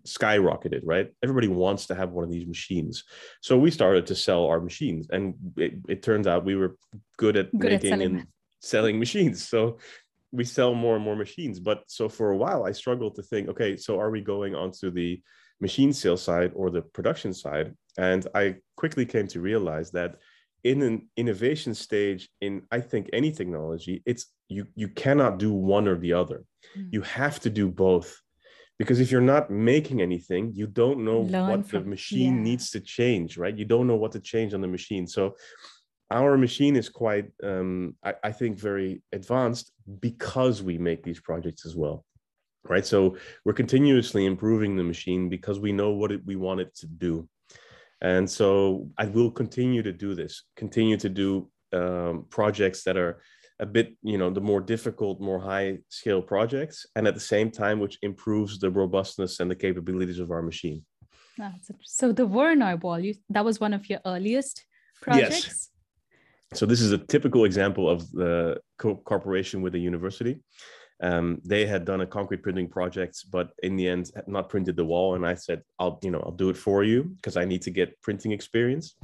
skyrocketed, 0.06 0.80
right? 0.84 1.10
Everybody 1.22 1.48
wants 1.48 1.86
to 1.86 1.94
have 1.94 2.10
one 2.10 2.24
of 2.24 2.30
these 2.30 2.46
machines. 2.46 3.04
So 3.40 3.58
we 3.58 3.70
started 3.70 4.06
to 4.06 4.14
sell 4.14 4.46
our 4.46 4.60
machines. 4.60 5.08
And 5.10 5.34
it, 5.56 5.74
it 5.88 6.02
turns 6.02 6.26
out 6.26 6.44
we 6.44 6.56
were 6.56 6.76
good 7.16 7.36
at 7.36 7.56
good 7.56 7.72
making 7.72 7.92
at 7.92 8.00
and 8.00 8.26
selling 8.60 8.98
machines. 8.98 9.46
So 9.46 9.78
we 10.32 10.44
sell 10.44 10.74
more 10.74 10.96
and 10.96 11.04
more 11.04 11.16
machines. 11.16 11.60
But 11.60 11.84
so 11.86 12.08
for 12.08 12.30
a 12.30 12.36
while, 12.36 12.64
I 12.64 12.72
struggled 12.72 13.16
to 13.16 13.22
think, 13.22 13.48
okay, 13.48 13.76
so 13.76 14.00
are 14.00 14.10
we 14.10 14.20
going 14.20 14.54
onto 14.54 14.90
the 14.90 15.20
machine 15.60 15.92
sales 15.92 16.22
side 16.22 16.52
or 16.54 16.70
the 16.70 16.82
production 16.82 17.34
side? 17.34 17.74
And 17.98 18.26
I 18.34 18.56
quickly 18.76 19.04
came 19.04 19.28
to 19.28 19.40
realize 19.40 19.90
that 19.92 20.16
in 20.64 20.82
an 20.82 21.08
innovation 21.16 21.74
stage 21.74 22.28
in 22.40 22.62
I 22.70 22.80
think 22.80 23.10
any 23.12 23.32
technology, 23.32 24.02
it's 24.06 24.26
you 24.48 24.66
you 24.74 24.88
cannot 24.88 25.38
do 25.38 25.52
one 25.52 25.88
or 25.88 25.98
the 25.98 26.12
other. 26.12 26.44
Mm. 26.78 26.88
You 26.92 27.02
have 27.02 27.40
to 27.40 27.50
do 27.50 27.68
both. 27.68 28.20
Because 28.82 28.98
if 28.98 29.12
you're 29.12 29.20
not 29.20 29.48
making 29.48 30.02
anything, 30.02 30.50
you 30.56 30.66
don't 30.66 31.04
know 31.04 31.20
Learn 31.20 31.48
what 31.48 31.66
from, 31.68 31.84
the 31.84 31.88
machine 31.88 32.38
yeah. 32.38 32.42
needs 32.42 32.72
to 32.72 32.80
change, 32.80 33.38
right? 33.38 33.56
You 33.56 33.64
don't 33.64 33.86
know 33.86 33.94
what 33.94 34.10
to 34.10 34.18
change 34.18 34.54
on 34.54 34.60
the 34.60 34.66
machine. 34.66 35.06
So 35.06 35.36
our 36.10 36.36
machine 36.36 36.74
is 36.74 36.88
quite 36.88 37.26
um, 37.44 37.94
I, 38.02 38.14
I, 38.24 38.32
think 38.32 38.58
very 38.58 39.02
advanced 39.12 39.70
because 40.00 40.64
we 40.64 40.78
make 40.78 41.04
these 41.04 41.20
projects 41.20 41.64
as 41.64 41.76
well 41.76 42.04
right 42.64 42.84
so 42.84 43.16
we're 43.44 43.60
continuously 43.64 44.26
improving 44.26 44.76
the 44.76 44.84
machine 44.84 45.28
because 45.28 45.58
we 45.58 45.72
know 45.72 45.90
what 45.92 46.12
it, 46.12 46.20
we 46.26 46.36
want 46.36 46.60
it 46.60 46.74
to 46.76 46.86
do 46.86 47.26
and 48.02 48.28
so 48.28 48.88
i 48.98 49.06
will 49.06 49.30
continue 49.30 49.82
to 49.82 49.92
do 49.92 50.14
this 50.14 50.44
continue 50.56 50.96
to 50.96 51.08
do 51.08 51.48
um, 51.72 52.26
projects 52.28 52.84
that 52.84 52.96
are 52.96 53.22
a 53.62 53.66
bit 53.66 53.94
you 54.03 54.18
know 54.18 54.31
the 54.38 54.40
more 54.40 54.61
difficult 54.61 55.20
more 55.20 55.40
high 55.40 55.79
scale 55.88 56.20
projects 56.20 56.85
and 56.96 57.07
at 57.07 57.14
the 57.14 57.27
same 57.35 57.48
time 57.51 57.79
which 57.79 57.96
improves 58.03 58.59
the 58.59 58.70
robustness 58.70 59.40
and 59.40 59.51
the 59.51 59.61
capabilities 59.66 60.18
of 60.18 60.31
our 60.31 60.42
machine 60.42 60.85
so 61.83 62.12
the 62.12 62.27
Voronoi 62.27 62.75
wall 62.83 62.98
you, 62.98 63.14
that 63.31 63.44
was 63.44 63.61
one 63.61 63.72
of 63.72 63.88
your 63.88 64.01
earliest 64.05 64.64
projects 65.01 65.46
yes 65.46 65.72
so 66.55 66.66
this 66.66 66.81
is 66.81 66.92
a 66.92 66.98
typical 66.98 67.44
example 67.44 67.88
of 67.88 68.11
the 68.12 68.61
co- 68.79 68.96
cooperation 68.96 69.62
with 69.62 69.75
a 69.75 69.79
university. 69.79 70.40
Um, 71.03 71.40
they 71.44 71.66
had 71.66 71.85
done 71.85 72.03
a 72.03 72.07
concrete 72.07 72.42
printing 72.42 72.68
project, 72.68 73.25
but 73.31 73.51
in 73.62 73.77
the 73.77 73.88
end, 73.88 74.11
had 74.14 74.29
not 74.29 74.48
printed 74.48 74.77
the 74.77 74.85
wall. 74.85 75.14
And 75.16 75.27
I 75.27 75.35
said, 75.35 75.62
"I'll, 75.79 75.98
you 76.03 76.11
know, 76.11 76.22
I'll 76.25 76.38
do 76.44 76.51
it 76.51 76.57
for 76.57 76.85
you 76.85 77.05
because 77.16 77.37
I 77.37 77.44
need 77.44 77.62
to 77.62 77.70
get 77.70 78.01
printing 78.03 78.33
experience." 78.33 78.96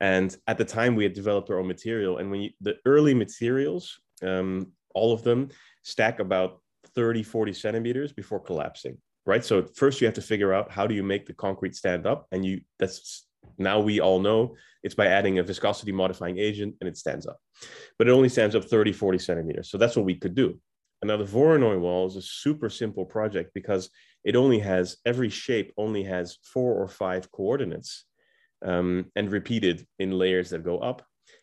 And 0.00 0.36
at 0.46 0.58
the 0.58 0.64
time, 0.64 0.94
we 0.94 1.04
had 1.04 1.14
developed 1.14 1.50
our 1.50 1.58
own 1.58 1.66
material, 1.66 2.18
and 2.18 2.30
when 2.30 2.42
you, 2.42 2.50
the 2.60 2.76
early 2.84 3.14
materials, 3.14 3.98
um, 4.22 4.72
all 4.94 5.12
of 5.12 5.22
them 5.22 5.48
stack 5.82 6.20
about 6.20 6.60
30, 6.94 7.22
40 7.22 7.52
centimeters 7.52 8.12
before 8.12 8.40
collapsing. 8.40 8.98
Right. 9.24 9.44
So 9.44 9.66
first, 9.74 10.00
you 10.00 10.06
have 10.06 10.14
to 10.14 10.22
figure 10.22 10.54
out 10.54 10.70
how 10.70 10.86
do 10.86 10.94
you 10.94 11.02
make 11.02 11.26
the 11.26 11.32
concrete 11.32 11.74
stand 11.74 12.06
up, 12.06 12.26
and 12.30 12.44
you 12.44 12.60
that's 12.78 13.26
now 13.58 13.80
we 13.80 14.00
all 14.00 14.20
know 14.20 14.54
it's 14.82 14.94
by 14.94 15.06
adding 15.06 15.38
a 15.38 15.42
viscosity 15.42 15.92
modifying 15.92 16.38
agent 16.38 16.74
and 16.80 16.88
it 16.88 16.96
stands 16.96 17.26
up. 17.26 17.38
But 17.98 18.08
it 18.08 18.12
only 18.12 18.28
stands 18.28 18.54
up 18.54 18.64
30, 18.64 18.92
40 18.92 19.18
centimeters. 19.18 19.70
So 19.70 19.78
that's 19.78 19.96
what 19.96 20.04
we 20.04 20.14
could 20.14 20.34
do. 20.34 20.60
And 21.02 21.08
now 21.08 21.16
the 21.16 21.24
Voronoi 21.24 21.78
wall 21.78 22.06
is 22.06 22.16
a 22.16 22.22
super 22.22 22.70
simple 22.70 23.04
project 23.04 23.50
because 23.54 23.90
it 24.24 24.36
only 24.36 24.58
has 24.60 24.96
every 25.04 25.28
shape 25.28 25.72
only 25.76 26.02
has 26.04 26.38
four 26.42 26.74
or 26.74 26.88
five 26.88 27.30
coordinates 27.30 28.04
um, 28.66 29.06
and 29.16 29.30
repeated 29.30 29.86
in 29.98 30.18
layers 30.18 30.50
that 30.50 30.64
go 30.64 30.78
up. 30.78 31.02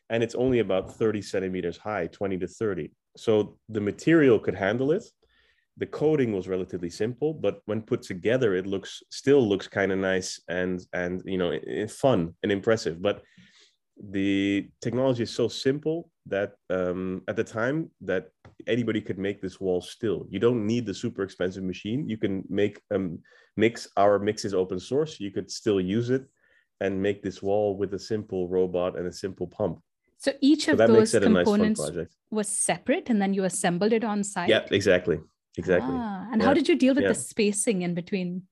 And 0.09 0.21
it's 0.21 0.35
only 0.35 0.59
about 0.59 0.95
30 0.95 1.21
centimeters 1.21 1.77
high, 1.77 2.07
20 2.07 2.37
to 2.39 2.47
30. 2.47 2.91
So 3.17 3.57
the 3.69 3.81
material 3.81 4.39
could 4.39 4.55
handle 4.55 4.91
it. 4.91 5.03
The 5.77 5.87
coding 5.87 6.33
was 6.33 6.47
relatively 6.47 6.91
simple 6.91 7.33
but 7.33 7.61
when 7.65 7.81
put 7.81 8.03
together 8.03 8.53
it 8.53 8.67
looks 8.67 9.01
still 9.09 9.41
looks 9.41 9.67
kind 9.67 9.91
of 9.91 9.97
nice 9.97 10.39
and 10.47 10.79
and 10.93 11.23
you 11.25 11.39
know 11.39 11.57
fun 11.87 12.35
and 12.43 12.51
impressive. 12.51 13.01
But 13.01 13.23
the 13.97 14.69
technology 14.81 15.23
is 15.23 15.31
so 15.31 15.47
simple 15.47 16.11
that 16.27 16.53
um, 16.69 17.23
at 17.27 17.35
the 17.35 17.43
time 17.43 17.89
that 18.01 18.27
anybody 18.67 19.01
could 19.01 19.17
make 19.17 19.41
this 19.41 19.59
wall 19.59 19.81
still. 19.81 20.25
You 20.29 20.39
don't 20.39 20.65
need 20.65 20.85
the 20.85 20.93
super 20.93 21.23
expensive 21.23 21.63
machine. 21.63 22.07
You 22.07 22.17
can 22.17 22.43
make 22.49 22.79
um 22.93 23.19
mix 23.57 23.87
our 23.97 24.19
mix 24.19 24.45
is 24.45 24.53
open 24.53 24.79
source. 24.79 25.19
You 25.19 25.31
could 25.31 25.49
still 25.49 25.81
use 25.81 26.09
it 26.09 26.25
and 26.81 27.01
make 27.01 27.23
this 27.23 27.41
wall 27.41 27.77
with 27.77 27.93
a 27.93 27.99
simple 27.99 28.47
robot 28.47 28.97
and 28.97 29.07
a 29.07 29.11
simple 29.11 29.47
pump. 29.47 29.79
So 30.17 30.31
each 30.39 30.67
of 30.69 30.77
so 30.77 30.87
those 30.87 31.11
components 31.11 31.81
nice 31.81 32.07
was 32.31 32.47
separate 32.47 33.09
and 33.09 33.21
then 33.21 33.33
you 33.33 33.43
assembled 33.43 33.91
it 33.91 34.03
on 34.03 34.23
site? 34.23 34.49
Yeah 34.49 34.65
exactly. 34.71 35.19
Exactly. 35.57 35.93
Ah, 35.93 36.29
and 36.31 36.41
yeah. 36.41 36.47
how 36.47 36.53
did 36.53 36.67
you 36.67 36.75
deal 36.75 36.95
with 36.95 37.03
yeah. 37.03 37.09
the 37.09 37.15
spacing 37.15 37.83
in 37.83 37.93
between? 37.93 38.43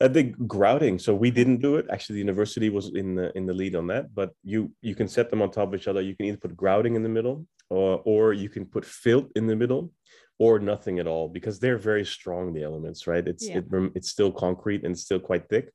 Uh, 0.00 0.08
the 0.08 0.24
grouting. 0.24 0.98
So 0.98 1.14
we 1.14 1.30
didn't 1.30 1.60
do 1.62 1.76
it. 1.76 1.86
Actually 1.90 2.14
the 2.14 2.20
university 2.20 2.68
was 2.68 2.94
in 2.94 3.14
the 3.14 3.36
in 3.36 3.46
the 3.46 3.54
lead 3.54 3.76
on 3.76 3.86
that 3.88 4.14
but 4.14 4.32
you 4.42 4.72
you 4.82 4.94
can 4.94 5.08
set 5.08 5.30
them 5.30 5.40
on 5.40 5.50
top 5.50 5.68
of 5.68 5.74
each 5.74 5.88
other. 5.88 6.00
You 6.00 6.16
can 6.16 6.26
either 6.26 6.36
put 6.38 6.56
grouting 6.56 6.96
in 6.96 7.02
the 7.02 7.08
middle 7.08 7.46
or 7.70 8.02
or 8.04 8.32
you 8.32 8.48
can 8.48 8.66
put 8.66 8.84
filt 8.84 9.30
in 9.36 9.46
the 9.46 9.56
middle 9.56 9.92
or 10.40 10.58
nothing 10.58 10.98
at 10.98 11.06
all 11.06 11.28
because 11.28 11.58
they're 11.58 11.78
very 11.78 12.04
strong 12.04 12.52
the 12.52 12.62
elements 12.62 13.06
right? 13.06 13.26
It's 13.26 13.48
yeah. 13.48 13.58
it, 13.58 13.92
it's 13.94 14.10
still 14.10 14.32
concrete 14.32 14.84
and 14.84 14.98
still 14.98 15.20
quite 15.20 15.48
thick 15.48 15.72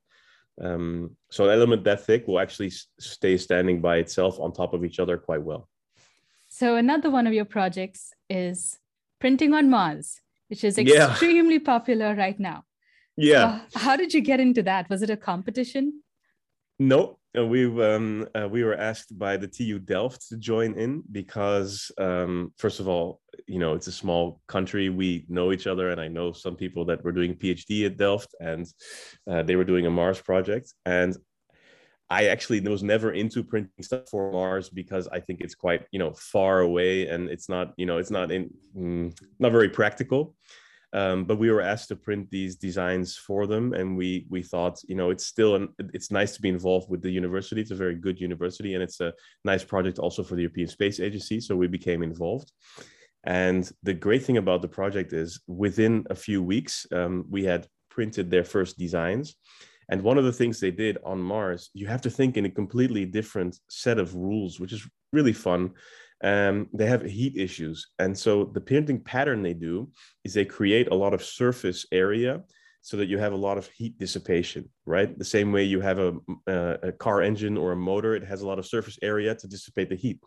um, 0.61 1.15
so 1.31 1.45
an 1.45 1.51
element 1.51 1.83
that 1.83 2.05
thick 2.05 2.27
will 2.27 2.39
actually 2.39 2.71
stay 2.99 3.37
standing 3.37 3.81
by 3.81 3.97
itself 3.97 4.39
on 4.39 4.51
top 4.53 4.73
of 4.73 4.85
each 4.85 4.99
other 4.99 5.17
quite 5.17 5.41
well 5.41 5.67
so 6.47 6.75
another 6.75 7.09
one 7.09 7.25
of 7.25 7.33
your 7.33 7.45
projects 7.45 8.13
is 8.29 8.79
printing 9.19 9.53
on 9.53 9.69
mars 9.69 10.21
which 10.53 10.63
is 10.63 10.77
extremely 10.77 11.55
yeah. 11.55 11.65
popular 11.65 12.13
right 12.13 12.39
now. 12.39 12.63
Yeah. 13.17 13.61
How 13.73 13.95
did 13.95 14.13
you 14.13 14.21
get 14.21 14.39
into 14.39 14.61
that? 14.63 14.87
Was 14.87 15.01
it 15.01 15.09
a 15.09 15.17
competition? 15.17 16.03
No, 16.77 17.17
we 17.41 17.65
um, 17.83 18.27
uh, 18.35 18.47
we 18.47 18.63
were 18.63 18.75
asked 18.75 19.17
by 19.17 19.37
the 19.37 19.47
TU 19.47 19.79
Delft 19.79 20.27
to 20.29 20.37
join 20.37 20.75
in 20.75 21.03
because 21.11 21.91
um, 21.97 22.53
first 22.57 22.79
of 22.79 22.87
all, 22.87 23.21
you 23.47 23.57
know, 23.57 23.73
it's 23.73 23.87
a 23.87 23.91
small 23.91 24.39
country. 24.47 24.89
We 24.89 25.25
know 25.29 25.51
each 25.51 25.65
other, 25.65 25.89
and 25.89 25.99
I 25.99 26.07
know 26.07 26.31
some 26.31 26.55
people 26.55 26.85
that 26.85 27.03
were 27.03 27.11
doing 27.11 27.33
PhD 27.33 27.85
at 27.87 27.97
Delft, 27.97 28.35
and 28.39 28.67
uh, 29.29 29.41
they 29.41 29.55
were 29.55 29.63
doing 29.63 29.87
a 29.87 29.89
Mars 29.89 30.21
project. 30.21 30.73
And 30.85 31.17
I 32.09 32.25
actually 32.27 32.59
was 32.59 32.83
never 32.83 33.13
into 33.13 33.43
printing 33.43 33.81
stuff 33.81 34.07
for 34.09 34.31
Mars 34.31 34.69
because 34.69 35.07
I 35.07 35.19
think 35.19 35.41
it's 35.41 35.55
quite 35.55 35.85
you 35.91 35.97
know 35.97 36.13
far 36.13 36.59
away 36.59 37.07
and 37.07 37.29
it's 37.29 37.49
not 37.49 37.73
you 37.77 37.87
know 37.87 37.97
it's 37.97 38.11
not 38.11 38.31
in 38.31 38.53
mm, 38.77 39.17
not 39.39 39.51
very 39.51 39.69
practical. 39.69 40.35
Um, 40.93 41.25
but 41.25 41.39
we 41.39 41.49
were 41.49 41.61
asked 41.61 41.87
to 41.87 41.95
print 41.95 42.29
these 42.29 42.55
designs 42.55 43.17
for 43.17 43.47
them, 43.47 43.73
and 43.73 43.97
we 43.97 44.27
we 44.29 44.43
thought, 44.43 44.77
you 44.87 44.95
know, 44.95 45.09
it's 45.09 45.25
still 45.25 45.55
an, 45.55 45.69
it's 45.93 46.11
nice 46.11 46.35
to 46.35 46.41
be 46.41 46.49
involved 46.49 46.87
with 46.89 47.01
the 47.01 47.09
university. 47.09 47.61
It's 47.61 47.71
a 47.71 47.75
very 47.75 47.95
good 47.95 48.21
university, 48.21 48.75
and 48.75 48.83
it's 48.83 49.01
a 49.01 49.13
nice 49.43 49.63
project 49.63 49.97
also 49.97 50.21
for 50.23 50.35
the 50.35 50.43
European 50.43 50.67
Space 50.67 50.99
Agency. 50.99 51.39
So 51.39 51.55
we 51.55 51.67
became 51.67 52.03
involved. 52.03 52.51
And 53.25 53.71
the 53.81 53.93
great 53.93 54.23
thing 54.23 54.37
about 54.37 54.61
the 54.61 54.67
project 54.67 55.13
is, 55.13 55.41
within 55.47 56.05
a 56.09 56.15
few 56.15 56.43
weeks, 56.43 56.85
um, 56.91 57.25
we 57.29 57.43
had 57.43 57.67
printed 57.89 58.29
their 58.29 58.43
first 58.43 58.77
designs. 58.77 59.35
And 59.89 60.01
one 60.01 60.17
of 60.17 60.25
the 60.25 60.31
things 60.31 60.59
they 60.59 60.71
did 60.71 60.97
on 61.03 61.19
Mars, 61.19 61.69
you 61.73 61.87
have 61.87 62.01
to 62.01 62.09
think 62.09 62.37
in 62.37 62.45
a 62.45 62.49
completely 62.49 63.05
different 63.05 63.59
set 63.69 63.97
of 63.99 64.15
rules, 64.15 64.59
which 64.59 64.73
is 64.73 64.87
really 65.11 65.33
fun. 65.33 65.71
Um, 66.23 66.69
they 66.73 66.85
have 66.85 67.03
heat 67.03 67.35
issues. 67.35 67.87
And 67.99 68.17
so 68.17 68.45
the 68.45 68.61
printing 68.61 69.01
pattern 69.01 69.43
they 69.43 69.53
do 69.53 69.91
is 70.23 70.33
they 70.33 70.45
create 70.45 70.87
a 70.89 70.95
lot 70.95 71.13
of 71.13 71.23
surface 71.23 71.85
area 71.91 72.41
so 72.81 72.97
that 72.97 73.07
you 73.07 73.17
have 73.17 73.33
a 73.33 73.37
lot 73.37 73.57
of 73.57 73.67
heat 73.67 73.97
dissipation, 73.97 74.69
right? 74.85 75.17
The 75.17 75.25
same 75.25 75.51
way 75.51 75.63
you 75.63 75.79
have 75.81 75.99
a, 75.99 76.15
uh, 76.47 76.77
a 76.83 76.91
car 76.91 77.21
engine 77.21 77.57
or 77.57 77.71
a 77.71 77.77
motor, 77.77 78.15
it 78.15 78.25
has 78.25 78.41
a 78.41 78.47
lot 78.47 78.59
of 78.59 78.65
surface 78.65 78.97
area 79.01 79.35
to 79.35 79.47
dissipate 79.47 79.89
the 79.89 79.95
heat. 79.95 80.19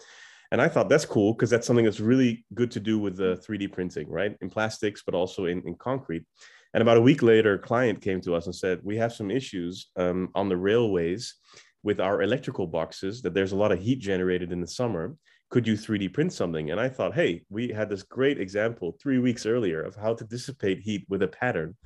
And 0.52 0.60
I 0.62 0.68
thought 0.68 0.88
that's 0.88 1.04
cool 1.04 1.34
because 1.34 1.50
that's 1.50 1.66
something 1.66 1.84
that's 1.84 2.00
really 2.00 2.44
good 2.54 2.70
to 2.72 2.80
do 2.80 2.98
with 2.98 3.16
the 3.16 3.42
3D 3.46 3.72
printing, 3.72 4.08
right? 4.08 4.36
In 4.40 4.48
plastics, 4.48 5.02
but 5.04 5.14
also 5.14 5.46
in, 5.46 5.62
in 5.66 5.74
concrete. 5.74 6.24
And 6.72 6.82
about 6.82 6.96
a 6.96 7.02
week 7.02 7.22
later, 7.22 7.54
a 7.54 7.58
client 7.58 8.00
came 8.00 8.20
to 8.22 8.34
us 8.34 8.46
and 8.46 8.54
said, 8.54 8.80
We 8.82 8.96
have 8.96 9.12
some 9.12 9.30
issues 9.30 9.90
um, 9.96 10.30
on 10.34 10.48
the 10.48 10.56
railways 10.56 11.34
with 11.82 12.00
our 12.00 12.22
electrical 12.22 12.66
boxes, 12.66 13.22
that 13.22 13.32
there's 13.32 13.52
a 13.52 13.56
lot 13.56 13.72
of 13.72 13.80
heat 13.80 13.98
generated 13.98 14.52
in 14.52 14.60
the 14.60 14.66
summer. 14.66 15.14
Could 15.50 15.66
you 15.66 15.74
3D 15.74 16.12
print 16.12 16.32
something? 16.32 16.70
And 16.70 16.80
I 16.80 16.88
thought, 16.88 17.14
hey, 17.14 17.42
we 17.50 17.68
had 17.68 17.88
this 17.88 18.02
great 18.02 18.40
example 18.40 18.96
three 19.00 19.18
weeks 19.18 19.46
earlier 19.46 19.82
of 19.82 19.94
how 19.94 20.14
to 20.14 20.24
dissipate 20.24 20.80
heat 20.80 21.06
with 21.08 21.22
a 21.22 21.28
pattern. 21.28 21.76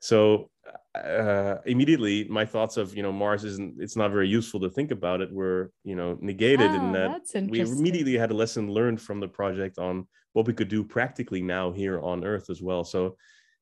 So 0.00 0.50
uh, 0.94 1.56
immediately 1.66 2.26
my 2.28 2.44
thoughts 2.44 2.76
of 2.76 2.94
you 2.94 3.02
know 3.02 3.12
Mars 3.12 3.44
isn't 3.44 3.74
it's 3.78 3.96
not 3.96 4.10
very 4.10 4.28
useful 4.28 4.60
to 4.60 4.70
think 4.70 4.90
about 4.90 5.20
it 5.20 5.32
were 5.32 5.70
you 5.84 5.94
know 5.94 6.16
negated 6.20 6.70
Ah, 6.70 6.76
in 6.76 6.92
that 6.92 7.48
we 7.48 7.60
immediately 7.60 8.16
had 8.16 8.30
a 8.30 8.34
lesson 8.34 8.70
learned 8.70 9.00
from 9.00 9.20
the 9.20 9.28
project 9.28 9.78
on 9.78 10.06
what 10.32 10.46
we 10.46 10.52
could 10.52 10.68
do 10.68 10.84
practically 10.84 11.40
now 11.40 11.72
here 11.72 12.00
on 12.00 12.24
Earth 12.24 12.50
as 12.50 12.60
well. 12.60 12.84
So 12.84 13.16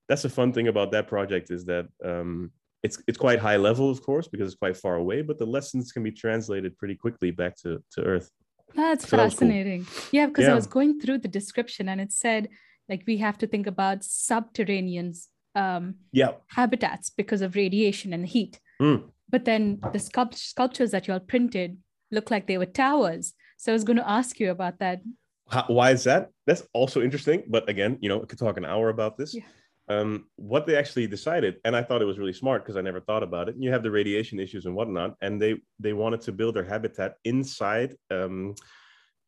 that's 0.09 0.23
the 0.23 0.29
fun 0.29 0.53
thing 0.53 0.68
about 0.68 0.90
that 0.92 1.07
project 1.09 1.51
is 1.51 1.64
that 1.66 1.87
um, 2.05 2.51
it's 2.83 3.03
it's 3.07 3.18
quite 3.18 3.38
high 3.38 3.57
level, 3.57 3.90
of 3.90 4.03
course, 4.03 4.29
because 4.29 4.49
it's 4.49 4.59
quite 4.59 4.77
far 4.77 4.97
away, 4.97 5.23
but 5.23 5.38
the 5.38 5.47
lessons 5.47 5.92
can 5.92 6.03
be 6.03 6.12
translated 6.12 6.77
pretty 6.77 6.94
quickly 6.94 7.31
back 7.31 7.57
to 7.62 7.83
to 7.92 8.03
Earth. 8.03 8.31
That's 8.75 9.09
So 9.09 9.17
that 9.17 9.23
cool. 9.23 9.31
fascinating. 9.31 9.87
Yeah, 10.13 10.27
because 10.27 10.49
I 10.49 10.55
was 10.55 10.67
going 10.67 11.01
through 11.01 11.19
the 11.19 11.29
description 11.29 11.89
and 11.89 12.01
it 12.01 12.13
said 12.13 12.49
like 12.89 13.05
we 13.07 13.17
have 13.19 13.39
to 13.39 13.47
think 13.47 13.67
about 13.67 14.05
subterranean 14.05 15.15
um, 15.55 15.95
Yeah. 16.13 16.33
habitats 16.49 17.11
because 17.11 17.41
of 17.43 17.55
radiation 17.55 18.13
and 18.13 18.27
heat. 18.27 18.61
Mm. 18.81 19.11
But 19.31 19.45
then 19.45 19.79
the 19.93 19.99
sculpt- 19.99 20.35
sculptures 20.35 20.91
that 20.91 21.07
you 21.07 21.15
all 21.15 21.21
printed 21.21 21.79
look 22.11 22.31
like 22.31 22.47
they 22.47 22.59
were 22.59 22.67
towers. 22.67 23.33
So 23.57 23.73
I 23.73 23.75
was 23.75 23.85
going 23.85 23.97
to 23.97 24.09
ask 24.09 24.39
you 24.41 24.51
about 24.51 24.81
that. 24.81 25.01
How, 25.49 25.65
why 25.69 25.93
is 25.93 26.05
that? 26.05 26.31
That's 26.47 26.63
also 26.73 27.01
interesting. 27.03 27.45
But 27.49 27.69
again, 27.69 27.99
you 28.01 28.09
know, 28.09 28.23
I 28.23 28.27
could 28.27 28.39
talk 28.39 28.57
an 28.57 28.65
hour 28.65 28.89
about 28.89 29.17
this. 29.17 29.35
Yeah. 29.35 29.43
Um, 29.88 30.27
what 30.37 30.66
they 30.66 30.77
actually 30.77 31.07
decided, 31.07 31.57
and 31.64 31.77
I 31.77 31.83
thought 31.83 32.01
it 32.01 32.07
was 32.07 32.18
really 32.18 32.33
smart 32.33 32.64
because 32.64 32.77
I 32.77 32.81
never 32.81 33.01
thought 33.01 33.23
about 33.23 33.49
it. 33.51 33.57
You 33.59 33.70
have 33.70 33.83
the 33.83 33.90
radiation 33.90 34.40
issues 34.40 34.64
and 34.64 34.75
whatnot, 34.75 35.16
and 35.20 35.40
they 35.40 35.57
they 35.79 35.92
wanted 35.92 36.23
to 36.23 36.33
build 36.33 36.57
their 36.57 36.64
habitat 36.64 37.16
inside 37.25 37.94
um, 38.11 38.55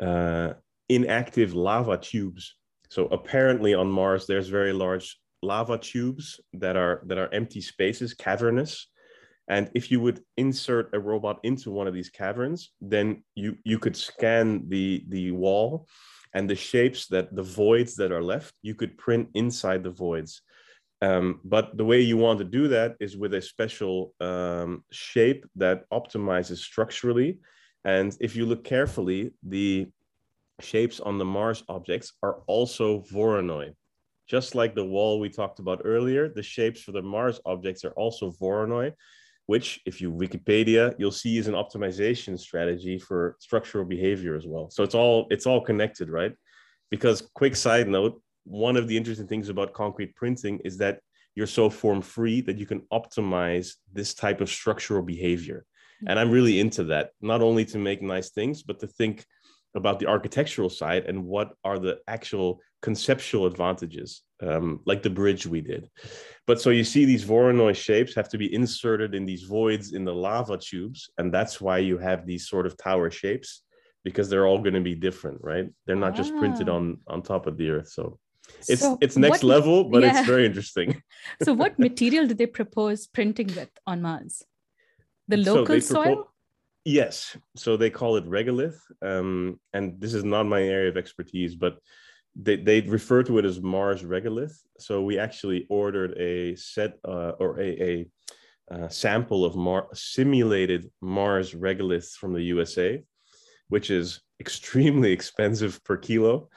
uh, 0.00 0.54
inactive 0.88 1.54
lava 1.54 1.98
tubes. 1.98 2.56
So 2.88 3.06
apparently 3.06 3.74
on 3.74 3.90
Mars, 3.90 4.26
there's 4.26 4.48
very 4.48 4.72
large 4.72 5.18
lava 5.42 5.76
tubes 5.76 6.40
that 6.54 6.76
are 6.76 7.02
that 7.06 7.18
are 7.18 7.32
empty 7.34 7.60
spaces, 7.60 8.14
cavernous. 8.14 8.88
And 9.48 9.70
if 9.74 9.90
you 9.90 10.00
would 10.00 10.22
insert 10.36 10.94
a 10.94 10.98
robot 10.98 11.38
into 11.44 11.70
one 11.70 11.86
of 11.86 11.94
these 11.94 12.10
caverns, 12.10 12.72
then 12.80 13.22
you 13.34 13.56
you 13.64 13.78
could 13.78 13.96
scan 13.96 14.68
the 14.68 15.04
the 15.08 15.32
wall 15.32 15.86
and 16.32 16.50
the 16.50 16.54
shapes 16.54 17.06
that 17.08 17.34
the 17.34 17.42
voids 17.42 17.94
that 17.96 18.12
are 18.12 18.22
left, 18.22 18.54
you 18.62 18.74
could 18.74 18.98
print 18.98 19.28
inside 19.34 19.82
the 19.82 19.90
voids. 19.90 20.42
Um, 21.02 21.40
but 21.44 21.76
the 21.76 21.84
way 21.84 22.00
you 22.00 22.16
want 22.16 22.38
to 22.38 22.44
do 22.44 22.68
that 22.68 22.96
is 23.00 23.16
with 23.16 23.34
a 23.34 23.42
special 23.42 24.14
um, 24.20 24.82
shape 24.90 25.44
that 25.56 25.88
optimizes 25.90 26.58
structurally. 26.58 27.38
And 27.84 28.16
if 28.20 28.34
you 28.34 28.46
look 28.46 28.64
carefully, 28.64 29.32
the 29.42 29.88
shapes 30.60 31.00
on 31.00 31.18
the 31.18 31.24
Mars 31.24 31.62
objects 31.68 32.12
are 32.22 32.40
also 32.46 33.02
Voronoi. 33.12 33.74
Just 34.26 34.54
like 34.54 34.74
the 34.74 34.84
wall 34.84 35.20
we 35.20 35.28
talked 35.28 35.60
about 35.60 35.82
earlier, 35.84 36.28
the 36.28 36.42
shapes 36.42 36.82
for 36.82 36.92
the 36.92 37.02
Mars 37.02 37.40
objects 37.44 37.84
are 37.84 37.92
also 37.92 38.32
Voronoi, 38.32 38.92
which, 39.46 39.80
if 39.86 40.00
you 40.00 40.10
Wikipedia, 40.10 40.94
you'll 40.98 41.12
see 41.12 41.38
is 41.38 41.46
an 41.46 41.54
optimization 41.54 42.38
strategy 42.38 42.98
for 42.98 43.36
structural 43.38 43.84
behavior 43.84 44.34
as 44.34 44.46
well. 44.46 44.68
So 44.70 44.82
it's 44.82 44.94
all 44.94 45.26
it's 45.30 45.46
all 45.46 45.60
connected, 45.60 46.10
right? 46.10 46.32
Because 46.90 47.28
quick 47.34 47.54
side 47.54 47.86
note, 47.86 48.20
one 48.46 48.76
of 48.76 48.88
the 48.88 48.96
interesting 48.96 49.26
things 49.26 49.48
about 49.48 49.72
concrete 49.72 50.14
printing 50.14 50.60
is 50.64 50.78
that 50.78 51.00
you're 51.34 51.46
so 51.46 51.68
form 51.68 52.00
free 52.00 52.40
that 52.42 52.58
you 52.58 52.66
can 52.66 52.80
optimize 52.92 53.74
this 53.92 54.14
type 54.14 54.40
of 54.40 54.48
structural 54.48 55.02
behavior. 55.02 55.66
And 56.06 56.18
I'm 56.18 56.30
really 56.30 56.60
into 56.60 56.84
that, 56.84 57.10
not 57.20 57.42
only 57.42 57.64
to 57.66 57.78
make 57.78 58.02
nice 58.02 58.30
things, 58.30 58.62
but 58.62 58.78
to 58.80 58.86
think 58.86 59.24
about 59.74 59.98
the 59.98 60.06
architectural 60.06 60.70
side 60.70 61.04
and 61.06 61.24
what 61.24 61.52
are 61.64 61.78
the 61.78 61.98
actual 62.06 62.60
conceptual 62.82 63.46
advantages, 63.46 64.22
um, 64.42 64.80
like 64.86 65.02
the 65.02 65.10
bridge 65.10 65.46
we 65.46 65.60
did. 65.60 65.88
But 66.46 66.60
so 66.60 66.70
you 66.70 66.84
see 66.84 67.04
these 67.04 67.24
Voronoi 67.24 67.74
shapes 67.74 68.14
have 68.14 68.28
to 68.30 68.38
be 68.38 68.54
inserted 68.54 69.14
in 69.14 69.24
these 69.26 69.42
voids 69.42 69.92
in 69.92 70.04
the 70.04 70.14
lava 70.14 70.56
tubes. 70.56 71.10
And 71.18 71.32
that's 71.32 71.60
why 71.60 71.78
you 71.78 71.98
have 71.98 72.26
these 72.26 72.48
sort 72.48 72.66
of 72.66 72.76
tower 72.76 73.10
shapes 73.10 73.62
because 74.04 74.28
they're 74.28 74.46
all 74.46 74.58
going 74.58 74.74
to 74.74 74.80
be 74.80 74.94
different, 74.94 75.38
right? 75.42 75.68
They're 75.86 75.96
not 75.96 76.14
just 76.14 76.36
printed 76.36 76.68
Ah. 76.68 76.76
on 76.76 76.98
on 77.08 77.22
top 77.22 77.46
of 77.46 77.56
the 77.56 77.70
earth. 77.70 77.88
So 77.88 78.18
it's 78.68 78.80
So 78.82 78.98
it's 79.00 79.16
next 79.16 79.42
what- 79.42 79.54
level, 79.56 79.84
but 79.84 80.02
yeah. 80.02 80.18
it's 80.18 80.26
very 80.28 80.46
interesting. 80.46 81.02
So 81.42 81.52
what 81.52 81.78
material 81.88 82.26
did 82.26 82.38
they 82.38 82.46
propose 82.46 83.06
printing 83.06 83.48
with 83.48 83.70
on 83.86 84.02
Mars? 84.02 84.42
The 85.28 85.36
local 85.38 85.66
they 85.74 85.80
soil? 85.80 86.04
propo- 86.16 86.24
Yes. 86.84 87.36
So 87.56 87.76
they 87.76 87.90
call 87.90 88.16
it 88.16 88.24
regolith. 88.30 88.78
Um, 89.02 89.58
and 89.72 90.00
this 90.00 90.14
is 90.14 90.22
not 90.24 90.46
my 90.46 90.62
area 90.62 90.88
of 90.88 90.96
expertise, 90.96 91.56
but 91.56 91.78
they, 92.36 92.56
they 92.56 92.80
refer 92.82 93.22
to 93.24 93.38
it 93.38 93.44
as 93.44 93.60
Mars 93.60 94.02
regolith. 94.04 94.54
So 94.78 95.02
we 95.02 95.18
actually 95.18 95.66
ordered 95.68 96.12
a 96.16 96.54
set 96.54 96.92
uh, 97.04 97.32
or 97.42 97.58
a, 97.60 97.70
a, 97.90 98.06
uh 98.74 98.88
sample 98.88 99.44
of 99.44 99.54
Mar- 99.56 99.88
simulated 99.94 100.90
Mars 101.00 101.54
regolith 101.54 102.10
from 102.20 102.32
the 102.34 102.42
USA, 102.54 103.02
which 103.68 103.90
is 103.90 104.20
extremely 104.40 105.10
expensive 105.18 105.82
per 105.84 105.96
kilo. 105.96 106.48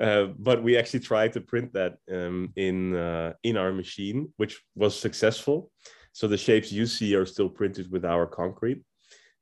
Uh, 0.00 0.26
but 0.38 0.62
we 0.62 0.76
actually 0.78 1.00
tried 1.00 1.32
to 1.32 1.40
print 1.40 1.72
that 1.74 1.96
um, 2.10 2.50
in 2.56 2.94
uh, 2.96 3.32
in 3.42 3.56
our 3.56 3.72
machine, 3.72 4.32
which 4.38 4.62
was 4.74 4.98
successful. 4.98 5.70
So 6.12 6.28
the 6.28 6.36
shapes 6.38 6.72
you 6.72 6.86
see 6.86 7.14
are 7.14 7.26
still 7.26 7.48
printed 7.48 7.90
with 7.90 8.04
our 8.04 8.26
concrete. 8.26 8.82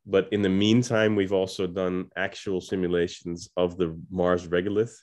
But 0.07 0.29
in 0.33 0.43
the 0.43 0.49
meantime, 0.49 1.15
we've 1.15 1.33
also 1.33 1.67
done 1.67 2.07
actual 2.17 2.61
simulations 2.61 3.49
of 3.57 3.77
the 3.77 3.97
Mars 4.11 4.49
regolith. 4.49 4.95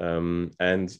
Um, 0.00 0.50
and 0.60 0.90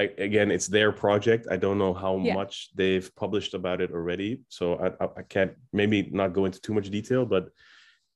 a- 0.00 0.22
again, 0.22 0.50
it's 0.50 0.66
their 0.66 0.90
project. 0.92 1.46
I 1.50 1.56
don't 1.56 1.78
know 1.78 1.94
how 1.94 2.16
Yeah. 2.18 2.34
much 2.34 2.70
they've 2.74 3.10
published 3.16 3.54
about 3.54 3.80
it 3.80 3.90
already. 3.92 4.40
So 4.48 4.74
I, 4.76 5.04
I, 5.04 5.08
I 5.18 5.22
can't 5.22 5.52
maybe 5.72 6.08
not 6.10 6.32
go 6.32 6.46
into 6.46 6.60
too 6.60 6.74
much 6.74 6.90
detail, 6.90 7.26
but 7.26 7.48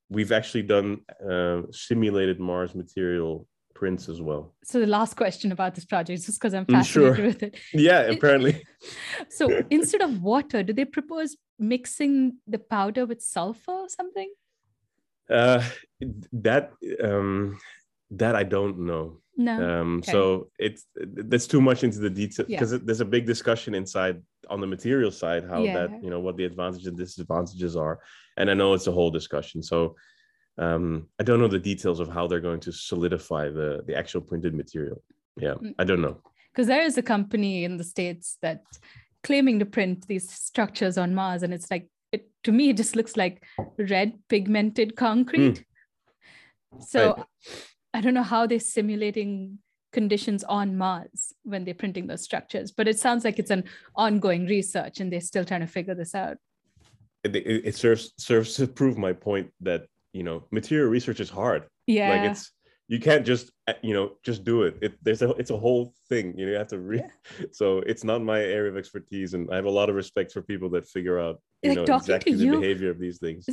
we've 0.09 0.33
actually 0.33 0.63
done 0.63 1.03
uh, 1.31 1.63
simulated 1.71 2.41
Mars 2.41 2.75
material 2.75 3.47
prints 3.79 4.09
as 4.09 4.21
well. 4.21 4.43
So 4.64 4.81
the 4.81 4.87
last 4.99 5.14
question 5.17 5.53
about 5.53 5.75
this 5.77 5.85
project, 5.85 6.19
is 6.19 6.27
just 6.27 6.38
because 6.41 6.55
I'm 6.55 6.67
Mm, 6.67 6.77
fascinated 6.79 7.17
sure. 7.17 7.27
with 7.27 7.43
it. 7.43 7.55
Yeah, 7.88 8.01
apparently. 8.14 8.55
So 9.38 9.45
instead 9.71 10.03
of 10.07 10.11
water, 10.23 10.62
do 10.62 10.73
they 10.79 10.85
propose 10.99 11.31
mixing 11.75 12.14
the 12.55 12.59
powder 12.75 13.03
with 13.11 13.21
sulfur 13.35 13.77
or 13.85 13.88
something? 13.88 14.31
Uh, 15.41 15.62
that 16.49 16.64
um, 17.09 17.59
that 18.23 18.35
I 18.43 18.45
don't 18.57 18.79
know. 18.91 19.07
No. 19.49 19.55
Um, 19.64 19.91
okay. 19.99 20.12
So 20.12 20.21
it's 20.67 20.83
that's 21.31 21.49
too 21.55 21.61
much 21.69 21.81
into 21.87 21.99
the 22.07 22.11
detail 22.21 22.47
Yeah. 22.49 22.57
because 22.61 22.71
there's 22.87 23.05
a 23.09 23.12
big 23.17 23.25
discussion 23.35 23.75
inside 23.75 24.17
on 24.53 24.59
the 24.62 24.71
material 24.77 25.11
side 25.23 25.43
how 25.53 25.62
Yeah. 25.64 25.77
that 25.79 25.91
you 26.05 26.11
know 26.12 26.21
what 26.27 26.37
the 26.38 26.47
advantages 26.51 26.87
and 26.91 26.97
disadvantages 27.05 27.73
are, 27.77 27.97
and 28.38 28.47
I 28.51 28.55
know 28.61 28.75
it's 28.77 28.88
a 28.93 28.97
whole 28.99 29.12
discussion. 29.21 29.59
So 29.62 29.79
um, 30.59 31.09
I 31.21 31.23
don't 31.23 31.40
know 31.40 31.49
the 31.49 31.59
details 31.59 32.01
of 32.01 32.09
how 32.09 32.27
they're 32.27 32.40
going 32.40 32.61
to 32.61 32.73
solidify 32.73 33.49
the 33.51 33.83
the 33.87 33.94
actual 33.97 34.21
printed 34.21 34.55
material. 34.55 35.03
Yeah, 35.37 35.55
Mm. 35.55 35.75
I 35.79 35.85
don't 35.85 36.03
know. 36.03 36.16
because 36.53 36.66
there 36.66 36.83
is 36.83 36.99
a 36.99 37.03
company 37.03 37.64
in 37.64 37.77
the 37.77 37.85
states 37.85 38.37
that 38.42 38.62
claiming 39.23 39.59
to 39.61 39.66
print 39.66 40.07
these 40.09 40.29
structures 40.31 40.99
on 40.99 41.14
Mars, 41.14 41.42
and 41.44 41.53
it's 41.55 41.71
like 41.71 41.88
it 42.12 42.23
to 42.44 42.53
me 42.53 42.71
it 42.71 42.77
just 42.77 42.97
looks 42.97 43.16
like 43.16 43.42
red 43.79 44.12
pigmented 44.29 44.97
concrete. 44.97 45.64
So 46.81 47.01
Right. 47.16 47.25
I 47.94 48.01
don't 48.01 48.14
know 48.14 48.23
how 48.35 48.47
they're 48.47 48.61
simulating 48.61 49.59
conditions 49.92 50.44
on 50.44 50.77
Mars 50.77 51.33
when 51.44 51.64
they're 51.64 51.75
printing 51.83 52.07
those 52.07 52.23
structures. 52.23 52.73
But 52.73 52.88
it 52.88 52.99
sounds 52.99 53.25
like 53.25 53.38
it's 53.38 53.51
an 53.51 53.64
ongoing 53.94 54.47
research 54.47 55.01
and 55.01 55.11
they're 55.11 55.21
still 55.33 55.44
trying 55.44 55.61
to 55.62 55.66
figure 55.66 55.94
this 55.94 56.14
out. 56.14 56.37
It, 57.25 57.35
it, 57.37 57.66
it 57.68 57.75
serves 57.75 58.12
serves 58.18 58.55
to 58.57 58.66
prove 58.66 58.99
my 58.99 59.12
point 59.14 59.51
that 59.62 59.87
you 60.12 60.23
know 60.23 60.44
material 60.51 60.88
research 60.88 61.21
is 61.21 61.31
hard. 61.31 61.64
Yeah. 61.87 62.11
Like 62.11 62.31
it's 62.31 62.51
you 62.88 62.99
can't 62.99 63.25
just 63.25 63.51
uh, 63.66 63.75
you 63.83 63.94
know 63.94 64.12
just 64.25 64.44
do 64.44 64.62
it. 64.62 64.79
It 64.81 64.92
there's 65.03 65.23
a 65.23 65.31
it's 65.31 65.51
a 65.51 65.57
whole 65.57 65.94
thing. 66.09 66.37
You, 66.37 66.47
know, 66.47 66.53
you 66.53 66.59
have 66.59 66.68
to 66.68 66.79
read. 66.79 67.05
Yeah. 67.05 67.47
So 67.53 67.79
it's 67.79 68.05
not 68.05 68.23
my 68.23 68.40
area 68.40 68.71
of 68.71 68.77
expertise, 68.77 69.35
and 69.35 69.51
I 69.53 69.57
have 69.57 69.66
a 69.66 69.71
lot 69.71 69.88
of 69.90 69.94
respect 69.94 70.33
for 70.33 70.42
people 70.42 70.68
that 70.71 70.88
figure 70.88 71.18
out 71.21 71.40
you 71.62 71.75
like 71.75 71.87
know 71.87 71.97
exactly 71.97 72.35
the 72.35 72.44
you, 72.44 72.61
behavior 72.61 72.90
of 72.90 72.99
these 72.99 73.18
things. 73.18 73.47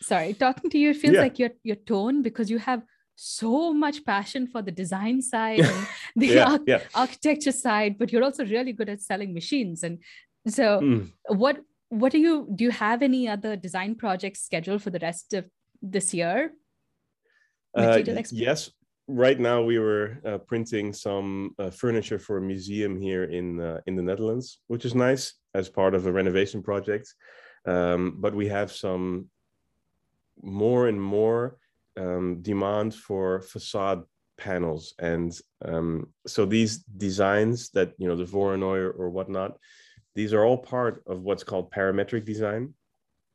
Sorry, 0.00 0.34
talking 0.34 0.70
to 0.70 0.78
you 0.78 0.90
it 0.90 0.96
feels 0.96 1.14
yeah. 1.14 1.22
like 1.22 1.38
your 1.38 1.50
your 1.62 1.76
tone 1.76 2.22
because 2.22 2.50
you 2.50 2.58
have 2.58 2.82
so 3.16 3.72
much 3.72 4.04
passion 4.04 4.46
for 4.46 4.62
the 4.62 4.70
design 4.72 5.22
side 5.22 5.60
and 5.72 5.86
the 6.16 6.26
yeah, 6.26 6.58
yeah. 6.66 6.80
architecture 6.94 7.52
side 7.52 7.98
but 7.98 8.10
you're 8.10 8.24
also 8.24 8.44
really 8.44 8.72
good 8.72 8.88
at 8.88 9.00
selling 9.00 9.34
machines 9.34 9.82
and 9.82 9.98
so 10.48 10.80
mm. 10.80 11.12
what 11.28 11.60
what 11.90 12.10
do 12.10 12.18
you 12.18 12.48
do 12.54 12.64
you 12.64 12.70
have 12.70 13.02
any 13.02 13.28
other 13.28 13.54
design 13.54 13.94
projects 13.94 14.42
scheduled 14.42 14.82
for 14.82 14.90
the 14.90 14.98
rest 15.00 15.34
of 15.34 15.44
this 15.82 16.14
year 16.14 16.52
uh, 17.76 18.02
yes 18.30 18.70
right 19.08 19.40
now 19.40 19.62
we 19.62 19.78
were 19.78 20.18
uh, 20.24 20.38
printing 20.38 20.92
some 20.92 21.54
uh, 21.58 21.70
furniture 21.70 22.18
for 22.18 22.38
a 22.38 22.40
museum 22.40 22.96
here 22.96 23.24
in 23.24 23.60
uh, 23.60 23.80
in 23.86 23.96
the 23.96 24.02
netherlands 24.02 24.60
which 24.68 24.84
is 24.84 24.94
nice 24.94 25.34
as 25.54 25.68
part 25.68 25.94
of 25.94 26.06
a 26.06 26.12
renovation 26.12 26.62
project 26.62 27.12
um, 27.66 28.16
but 28.18 28.34
we 28.34 28.48
have 28.48 28.72
some 28.72 29.28
more 30.42 30.88
and 30.88 31.00
more 31.00 31.58
um, 31.96 32.40
demand 32.42 32.94
for 32.94 33.40
facade 33.40 34.02
panels. 34.36 34.94
And 34.98 35.38
um, 35.64 36.12
so 36.26 36.44
these 36.44 36.78
designs 36.78 37.70
that, 37.70 37.92
you 37.98 38.08
know, 38.08 38.16
the 38.16 38.24
Voronoi 38.24 38.78
or, 38.78 38.90
or 38.90 39.10
whatnot, 39.10 39.58
these 40.14 40.32
are 40.32 40.44
all 40.44 40.58
part 40.58 41.02
of 41.06 41.22
what's 41.22 41.44
called 41.44 41.70
parametric 41.70 42.24
design. 42.24 42.74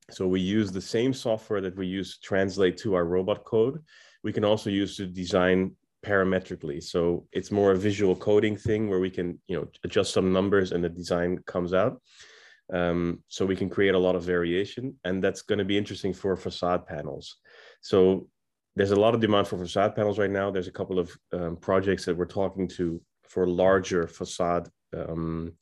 So 0.10 0.28
we 0.28 0.40
use 0.40 0.72
the 0.72 0.82
same 0.82 1.14
software 1.14 1.62
that 1.62 1.76
we 1.76 1.88
use 1.88 2.18
to 2.18 2.22
translate 2.22 2.78
to 2.78 2.96
our 2.96 3.06
robot 3.06 3.44
code. 3.44 3.84
We 4.24 4.32
can 4.32 4.46
also 4.46 4.70
use 4.70 4.98
to 4.98 5.06
design 5.06 5.76
parametrically. 6.06 6.82
So 6.82 7.28
it's 7.32 7.52
more 7.52 7.72
a 7.72 7.78
visual 7.78 8.16
coding 8.16 8.56
thing 8.56 8.90
where 8.90 9.00
we 9.00 9.10
can, 9.10 9.40
you 9.48 9.58
know, 9.58 9.68
adjust 9.84 10.14
some 10.14 10.32
numbers 10.32 10.72
and 10.72 10.84
the 10.84 10.90
design 10.90 11.40
comes 11.46 11.74
out. 11.74 12.02
Um, 12.72 13.24
so 13.28 13.46
we 13.46 13.56
can 13.56 13.70
create 13.70 13.96
a 13.96 14.00
lot 14.00 14.16
of 14.16 14.24
variation, 14.24 14.96
and 15.06 15.24
that's 15.24 15.42
going 15.42 15.60
to 15.60 15.66
be 15.66 15.78
interesting 15.78 16.14
for 16.14 16.36
facade 16.36 16.86
panels. 16.86 17.38
So 17.82 18.28
there's 18.76 18.92
a 18.92 19.00
lot 19.00 19.16
of 19.16 19.22
demand 19.22 19.48
for 19.48 19.58
facade 19.58 19.96
panels 19.96 20.20
right 20.20 20.30
now. 20.30 20.52
There's 20.52 20.68
a 20.68 20.72
couple 20.72 21.00
of 21.00 21.18
um, 21.32 21.56
projects 21.58 22.06
that 22.06 22.18
we're 22.18 22.26
talking 22.26 22.68
to 22.70 23.02
for 23.24 23.48
larger 23.48 24.08
facade 24.08 24.70
um, 24.96 25.54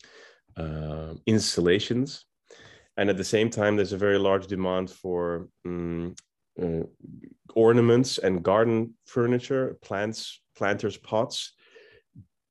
uh, 0.57 1.13
installations. 1.27 2.25
And 2.97 3.09
at 3.09 3.17
the 3.17 3.23
same 3.23 3.49
time, 3.49 3.75
there's 3.75 3.93
a 3.93 3.97
very 3.97 4.17
large 4.17 4.47
demand 4.47 4.89
for 4.89 5.47
um, 5.65 6.15
uh, 6.61 6.83
ornaments 7.53 8.17
and 8.17 8.43
garden 8.43 8.93
furniture, 9.05 9.77
plants, 9.81 10.41
planters, 10.55 10.97
pots, 10.97 11.53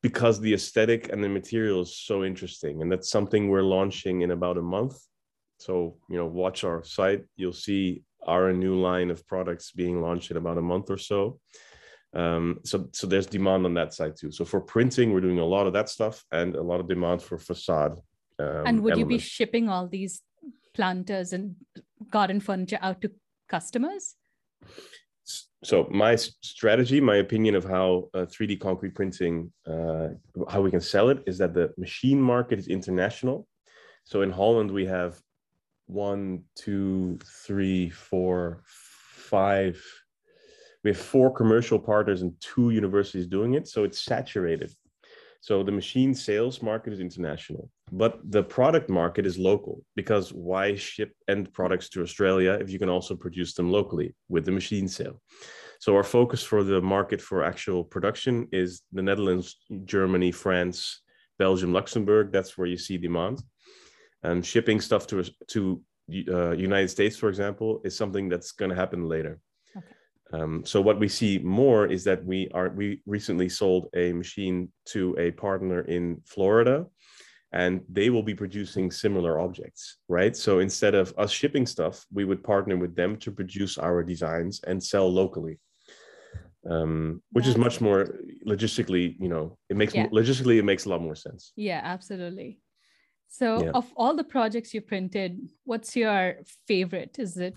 because 0.02 0.38
the 0.38 0.52
aesthetic 0.52 1.10
and 1.10 1.24
the 1.24 1.28
material 1.28 1.80
is 1.80 1.96
so 1.96 2.24
interesting. 2.24 2.82
And 2.82 2.92
that's 2.92 3.08
something 3.08 3.48
we're 3.48 3.62
launching 3.62 4.20
in 4.20 4.32
about 4.32 4.58
a 4.58 4.62
month. 4.62 4.98
So, 5.58 5.96
you 6.10 6.18
know, 6.18 6.26
watch 6.26 6.62
our 6.64 6.84
site. 6.84 7.24
You'll 7.36 7.54
see 7.54 8.02
our 8.26 8.52
new 8.52 8.78
line 8.78 9.10
of 9.10 9.26
products 9.26 9.72
being 9.72 10.02
launched 10.02 10.30
in 10.30 10.36
about 10.36 10.58
a 10.58 10.62
month 10.62 10.90
or 10.90 10.98
so. 10.98 11.40
Um, 12.14 12.60
so, 12.64 12.88
so 12.92 13.06
there's 13.06 13.26
demand 13.26 13.64
on 13.64 13.74
that 13.74 13.94
side 13.94 14.14
too. 14.18 14.30
So 14.30 14.44
for 14.44 14.60
printing, 14.60 15.12
we're 15.12 15.20
doing 15.20 15.38
a 15.38 15.44
lot 15.44 15.66
of 15.66 15.72
that 15.72 15.88
stuff 15.88 16.22
and 16.30 16.54
a 16.54 16.62
lot 16.62 16.80
of 16.80 16.88
demand 16.88 17.22
for 17.22 17.38
facade. 17.38 17.98
Um, 18.38 18.66
and 18.66 18.82
would 18.82 18.92
elements. 18.92 18.98
you 18.98 19.06
be 19.06 19.18
shipping 19.18 19.68
all 19.68 19.88
these 19.88 20.20
planters 20.74 21.32
and 21.32 21.56
garden 22.10 22.40
furniture 22.40 22.78
out 22.82 23.00
to 23.00 23.10
customers? 23.48 24.16
So 25.62 25.88
my 25.90 26.16
strategy, 26.16 27.00
my 27.00 27.16
opinion 27.16 27.54
of 27.54 27.64
how 27.64 28.10
uh, 28.12 28.26
3D 28.26 28.60
concrete 28.60 28.94
printing, 28.94 29.50
uh, 29.66 30.08
how 30.48 30.60
we 30.60 30.70
can 30.70 30.82
sell 30.82 31.08
it, 31.08 31.22
is 31.26 31.38
that 31.38 31.54
the 31.54 31.72
machine 31.78 32.20
market 32.20 32.58
is 32.58 32.68
international. 32.68 33.46
So 34.04 34.20
in 34.20 34.30
Holland, 34.30 34.70
we 34.70 34.84
have 34.84 35.18
one, 35.86 36.42
two, 36.54 37.18
three, 37.46 37.88
four, 37.88 38.62
five. 38.66 39.82
We 40.82 40.90
have 40.90 40.98
four 40.98 41.32
commercial 41.32 41.78
partners 41.78 42.20
and 42.20 42.34
two 42.40 42.68
universities 42.70 43.26
doing 43.26 43.54
it. 43.54 43.66
So 43.66 43.84
it's 43.84 44.02
saturated. 44.02 44.74
So 45.44 45.62
the 45.62 45.72
machine 45.72 46.14
sales 46.14 46.62
market 46.62 46.94
is 46.94 47.00
international, 47.00 47.68
but 47.92 48.18
the 48.30 48.42
product 48.42 48.88
market 48.88 49.26
is 49.26 49.36
local 49.36 49.84
because 49.94 50.32
why 50.32 50.74
ship 50.74 51.12
end 51.28 51.52
products 51.52 51.90
to 51.90 52.00
Australia 52.00 52.52
if 52.52 52.70
you 52.70 52.78
can 52.78 52.88
also 52.88 53.14
produce 53.14 53.52
them 53.52 53.70
locally 53.70 54.14
with 54.30 54.46
the 54.46 54.52
machine 54.52 54.88
sale? 54.88 55.20
So 55.80 55.94
our 55.96 56.02
focus 56.02 56.42
for 56.42 56.64
the 56.64 56.80
market 56.80 57.20
for 57.20 57.44
actual 57.44 57.84
production 57.84 58.48
is 58.52 58.80
the 58.90 59.02
Netherlands, 59.02 59.58
Germany, 59.84 60.32
France, 60.32 61.02
Belgium, 61.38 61.74
Luxembourg. 61.74 62.32
That's 62.32 62.56
where 62.56 62.66
you 62.66 62.78
see 62.78 62.96
demand 62.96 63.42
and 64.22 64.46
shipping 64.46 64.80
stuff 64.80 65.06
to 65.08 65.22
to 65.48 65.82
uh, 66.28 66.52
United 66.52 66.88
States, 66.88 67.18
for 67.18 67.28
example, 67.28 67.82
is 67.84 67.94
something 67.94 68.30
that's 68.30 68.52
going 68.52 68.70
to 68.70 68.80
happen 68.82 69.10
later. 69.10 69.40
Um, 70.34 70.64
so 70.64 70.80
what 70.80 70.98
we 70.98 71.08
see 71.08 71.38
more 71.38 71.86
is 71.86 72.02
that 72.04 72.24
we 72.24 72.48
are 72.54 72.70
we 72.70 73.00
recently 73.06 73.48
sold 73.48 73.88
a 73.94 74.12
machine 74.12 74.68
to 74.86 75.14
a 75.18 75.30
partner 75.30 75.82
in 75.82 76.20
Florida, 76.26 76.86
and 77.52 77.82
they 77.88 78.10
will 78.10 78.22
be 78.22 78.34
producing 78.34 78.90
similar 78.90 79.38
objects, 79.38 79.98
right? 80.08 80.36
So 80.36 80.58
instead 80.58 80.94
of 80.94 81.14
us 81.18 81.30
shipping 81.30 81.66
stuff, 81.66 82.04
we 82.12 82.24
would 82.24 82.42
partner 82.42 82.76
with 82.76 82.96
them 82.96 83.16
to 83.18 83.30
produce 83.30 83.78
our 83.78 84.02
designs 84.02 84.60
and 84.66 84.82
sell 84.82 85.08
locally. 85.08 85.58
Um, 86.68 87.22
which 87.32 87.46
is 87.46 87.58
much 87.58 87.82
more 87.82 88.06
logistically, 88.46 89.16
you 89.20 89.28
know, 89.28 89.58
it 89.68 89.76
makes 89.76 89.94
yeah. 89.94 90.06
logistically 90.06 90.56
it 90.58 90.64
makes 90.64 90.86
a 90.86 90.88
lot 90.88 91.02
more 91.02 91.14
sense. 91.14 91.52
Yeah, 91.56 91.82
absolutely. 91.84 92.58
So, 93.28 93.64
yeah. 93.64 93.70
of 93.72 93.92
all 93.96 94.16
the 94.16 94.24
projects 94.24 94.72
you 94.72 94.80
printed, 94.80 95.38
what's 95.64 95.94
your 95.94 96.36
favorite? 96.66 97.16
Is 97.18 97.36
it 97.36 97.54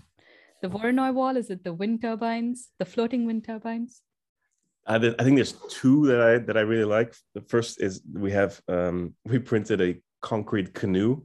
the 0.62 0.68
Voronoi 0.68 1.12
wall? 1.12 1.36
Is 1.36 1.50
it 1.50 1.64
the 1.64 1.72
wind 1.72 2.02
turbines, 2.02 2.68
the 2.78 2.84
floating 2.84 3.26
wind 3.26 3.44
turbines? 3.44 4.02
I, 4.86 4.96
I 4.96 5.22
think 5.22 5.36
there's 5.36 5.54
two 5.68 6.06
that 6.06 6.20
I 6.20 6.38
that 6.38 6.56
I 6.56 6.60
really 6.60 6.84
like. 6.84 7.14
The 7.34 7.42
first 7.42 7.80
is 7.80 8.02
we 8.12 8.32
have 8.32 8.60
um, 8.68 9.14
we 9.24 9.38
printed 9.38 9.80
a 9.80 10.00
concrete 10.22 10.74
canoe, 10.74 11.24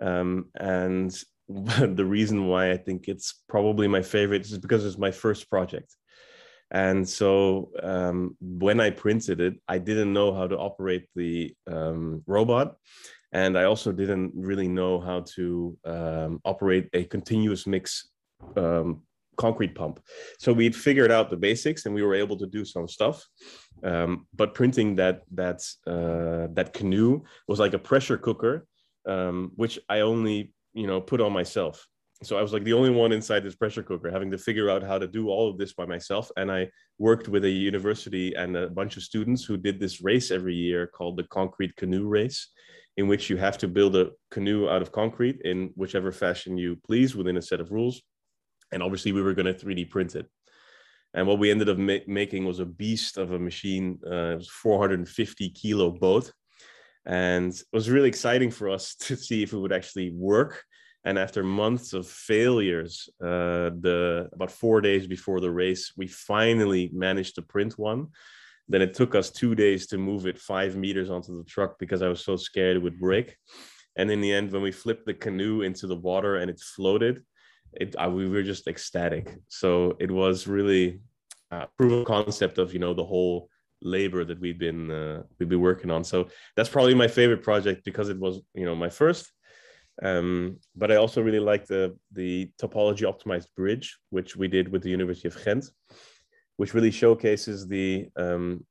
um, 0.00 0.46
and 0.54 1.10
the 1.48 2.04
reason 2.04 2.46
why 2.46 2.72
I 2.72 2.76
think 2.76 3.08
it's 3.08 3.42
probably 3.48 3.88
my 3.88 4.02
favorite 4.02 4.42
is 4.42 4.58
because 4.58 4.84
it's 4.84 4.98
my 4.98 5.10
first 5.10 5.48
project. 5.48 5.94
And 6.70 7.08
so 7.08 7.70
um, 7.82 8.36
when 8.42 8.78
I 8.78 8.90
printed 8.90 9.40
it, 9.40 9.54
I 9.66 9.78
didn't 9.78 10.12
know 10.12 10.34
how 10.34 10.46
to 10.46 10.58
operate 10.58 11.08
the 11.16 11.54
um, 11.66 12.22
robot 12.26 12.76
and 13.32 13.58
I 13.58 13.64
also 13.64 13.92
didn't 13.92 14.32
really 14.34 14.68
know 14.68 15.00
how 15.00 15.20
to 15.34 15.76
um, 15.84 16.40
operate 16.44 16.88
a 16.92 17.04
continuous 17.04 17.66
mix 17.66 18.08
um, 18.56 19.02
concrete 19.36 19.74
pump. 19.74 20.00
So 20.38 20.52
we'd 20.52 20.76
figured 20.76 21.10
out 21.10 21.30
the 21.30 21.36
basics, 21.36 21.86
and 21.86 21.94
we 21.94 22.02
were 22.02 22.14
able 22.14 22.36
to 22.38 22.46
do 22.46 22.64
some 22.64 22.88
stuff. 22.88 23.24
Um, 23.84 24.26
but 24.34 24.54
printing 24.54 24.96
that 24.96 25.22
that 25.32 25.60
uh, 25.86 26.48
that 26.54 26.72
canoe 26.74 27.22
was 27.46 27.60
like 27.60 27.74
a 27.74 27.78
pressure 27.78 28.18
cooker, 28.18 28.66
um, 29.06 29.52
which 29.56 29.78
I 29.88 30.00
only 30.00 30.52
you 30.74 30.86
know 30.86 31.00
put 31.00 31.20
on 31.20 31.32
myself. 31.32 31.86
So 32.24 32.36
I 32.36 32.42
was 32.42 32.52
like 32.52 32.64
the 32.64 32.72
only 32.72 32.90
one 32.90 33.12
inside 33.12 33.44
this 33.44 33.54
pressure 33.54 33.84
cooker, 33.84 34.10
having 34.10 34.32
to 34.32 34.38
figure 34.38 34.68
out 34.68 34.82
how 34.82 34.98
to 34.98 35.06
do 35.06 35.28
all 35.28 35.48
of 35.48 35.56
this 35.56 35.72
by 35.72 35.86
myself. 35.86 36.32
And 36.36 36.50
I 36.50 36.68
worked 36.98 37.28
with 37.28 37.44
a 37.44 37.50
university 37.50 38.34
and 38.34 38.56
a 38.56 38.68
bunch 38.68 38.96
of 38.96 39.04
students 39.04 39.44
who 39.44 39.56
did 39.56 39.78
this 39.78 40.02
race 40.02 40.32
every 40.32 40.56
year 40.56 40.88
called 40.88 41.16
the 41.16 41.22
Concrete 41.22 41.76
Canoe 41.76 42.08
Race 42.08 42.48
in 42.98 43.06
which 43.06 43.30
you 43.30 43.36
have 43.36 43.56
to 43.56 43.68
build 43.68 43.94
a 43.94 44.10
canoe 44.32 44.68
out 44.68 44.82
of 44.82 44.90
concrete 44.90 45.40
in 45.44 45.70
whichever 45.76 46.10
fashion 46.10 46.58
you 46.58 46.76
please 46.84 47.14
within 47.14 47.36
a 47.36 47.42
set 47.42 47.60
of 47.60 47.70
rules. 47.70 48.02
And 48.72 48.82
obviously, 48.82 49.12
we 49.12 49.22
were 49.22 49.34
going 49.34 49.52
to 49.52 49.54
3D 49.54 49.90
print 49.90 50.14
it. 50.14 50.26
And 51.14 51.26
what 51.26 51.38
we 51.38 51.50
ended 51.50 51.68
up 51.68 51.78
ma- 51.78 52.06
making 52.06 52.44
was 52.44 52.60
a 52.60 52.66
beast 52.66 53.16
of 53.16 53.32
a 53.32 53.38
machine. 53.38 53.98
Uh, 54.06 54.32
it 54.32 54.36
was 54.36 54.48
450 54.48 55.50
kilo 55.50 55.90
boat. 55.90 56.32
And 57.06 57.52
it 57.52 57.64
was 57.72 57.88
really 57.88 58.08
exciting 58.08 58.50
for 58.50 58.68
us 58.68 58.94
to 59.00 59.16
see 59.16 59.42
if 59.42 59.52
it 59.52 59.58
would 59.58 59.72
actually 59.72 60.12
work. 60.12 60.64
And 61.04 61.18
after 61.18 61.42
months 61.42 61.92
of 61.94 62.06
failures, 62.06 63.08
uh, 63.22 63.70
the 63.80 64.28
about 64.32 64.50
four 64.50 64.80
days 64.80 65.06
before 65.06 65.40
the 65.40 65.50
race, 65.50 65.92
we 65.96 66.06
finally 66.06 66.90
managed 66.92 67.36
to 67.36 67.42
print 67.42 67.78
one 67.78 68.08
then 68.68 68.82
it 68.82 68.94
took 68.94 69.14
us 69.14 69.30
two 69.30 69.54
days 69.54 69.86
to 69.86 69.98
move 69.98 70.26
it 70.26 70.38
five 70.38 70.76
meters 70.76 71.10
onto 71.10 71.36
the 71.36 71.44
truck 71.44 71.78
because 71.78 72.02
I 72.02 72.08
was 72.08 72.22
so 72.22 72.36
scared 72.36 72.76
it 72.76 72.82
would 72.82 73.00
break. 73.00 73.36
And 73.96 74.10
in 74.10 74.20
the 74.20 74.32
end, 74.32 74.52
when 74.52 74.62
we 74.62 74.70
flipped 74.70 75.06
the 75.06 75.14
canoe 75.14 75.62
into 75.62 75.86
the 75.86 75.96
water 75.96 76.36
and 76.36 76.50
it 76.50 76.60
floated, 76.60 77.22
it 77.72 77.96
I, 77.98 78.08
we 78.08 78.28
were 78.28 78.42
just 78.42 78.66
ecstatic. 78.66 79.34
So 79.48 79.96
it 80.00 80.10
was 80.10 80.46
really 80.46 81.00
a 81.50 81.66
proof 81.76 81.92
of 81.92 82.06
concept 82.06 82.58
of 82.58 82.72
you 82.72 82.78
know 82.78 82.94
the 82.94 83.04
whole 83.04 83.48
labor 83.82 84.24
that 84.24 84.40
we've 84.40 84.58
been 84.58 84.90
uh, 84.90 85.22
we've 85.38 85.48
been 85.48 85.60
working 85.60 85.90
on. 85.90 86.04
So 86.04 86.28
that's 86.56 86.68
probably 86.68 86.94
my 86.94 87.08
favorite 87.08 87.42
project 87.42 87.84
because 87.84 88.08
it 88.08 88.18
was 88.18 88.40
you 88.54 88.64
know 88.64 88.74
my 88.74 88.88
first. 88.88 89.30
Um, 90.00 90.58
but 90.76 90.92
I 90.92 90.96
also 90.96 91.22
really 91.22 91.40
like 91.40 91.66
the 91.66 91.96
the 92.12 92.50
topology 92.60 93.02
optimized 93.02 93.48
bridge, 93.56 93.98
which 94.10 94.36
we 94.36 94.48
did 94.48 94.68
with 94.68 94.82
the 94.82 94.90
University 94.90 95.28
of 95.28 95.44
Ghent, 95.44 95.66
which 96.56 96.74
really 96.74 96.90
showcases 96.90 97.66
the 97.66 98.08
um, 98.16 98.64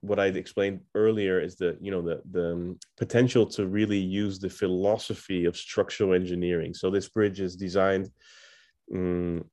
what 0.00 0.18
I'd 0.18 0.36
explained 0.36 0.80
earlier 0.94 1.40
is 1.40 1.56
the 1.56 1.76
you 1.80 1.90
know 1.90 2.02
the 2.02 2.22
the 2.30 2.52
um, 2.52 2.78
potential 2.96 3.46
to 3.46 3.66
really 3.66 3.98
use 3.98 4.38
the 4.38 4.50
philosophy 4.50 5.44
of 5.44 5.56
structural 5.56 6.14
engineering. 6.14 6.74
So 6.74 6.90
this 6.90 7.08
bridge 7.08 7.40
is 7.40 7.56
designed 7.56 8.08
um, 8.94 9.44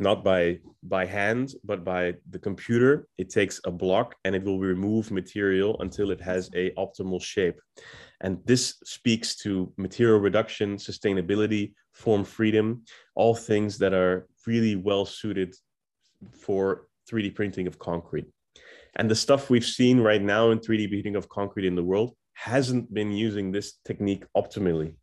not 0.00 0.24
by 0.24 0.58
by 0.82 1.04
hand 1.04 1.54
but 1.64 1.84
by 1.84 2.14
the 2.30 2.38
computer. 2.38 3.06
It 3.18 3.28
takes 3.28 3.60
a 3.64 3.70
block 3.70 4.14
and 4.24 4.34
it 4.34 4.42
will 4.44 4.58
remove 4.58 5.10
material 5.10 5.76
until 5.80 6.10
it 6.10 6.20
has 6.20 6.48
a 6.54 6.70
optimal 6.72 7.22
shape. 7.22 7.60
And 8.22 8.38
this 8.46 8.78
speaks 8.84 9.36
to 9.36 9.72
material 9.76 10.20
reduction, 10.20 10.76
sustainability, 10.76 11.72
form 11.92 12.24
freedom, 12.24 12.84
all 13.14 13.34
things 13.34 13.76
that 13.78 13.92
are 13.92 14.26
really 14.46 14.76
well 14.76 15.04
suited 15.04 15.54
for 16.32 16.86
3D 17.10 17.34
printing 17.34 17.66
of 17.66 17.78
concrete. 17.78 18.26
And 18.96 19.10
the 19.10 19.14
stuff 19.14 19.50
we've 19.50 19.64
seen 19.64 20.00
right 20.00 20.22
now 20.22 20.50
in 20.50 20.58
3D 20.58 20.88
printing 20.88 21.16
of 21.16 21.28
concrete 21.28 21.66
in 21.66 21.74
the 21.74 21.82
world 21.82 22.14
hasn't 22.34 22.92
been 22.92 23.12
using 23.12 23.50
this 23.50 23.74
technique 23.84 24.24
optimally. 24.36 24.94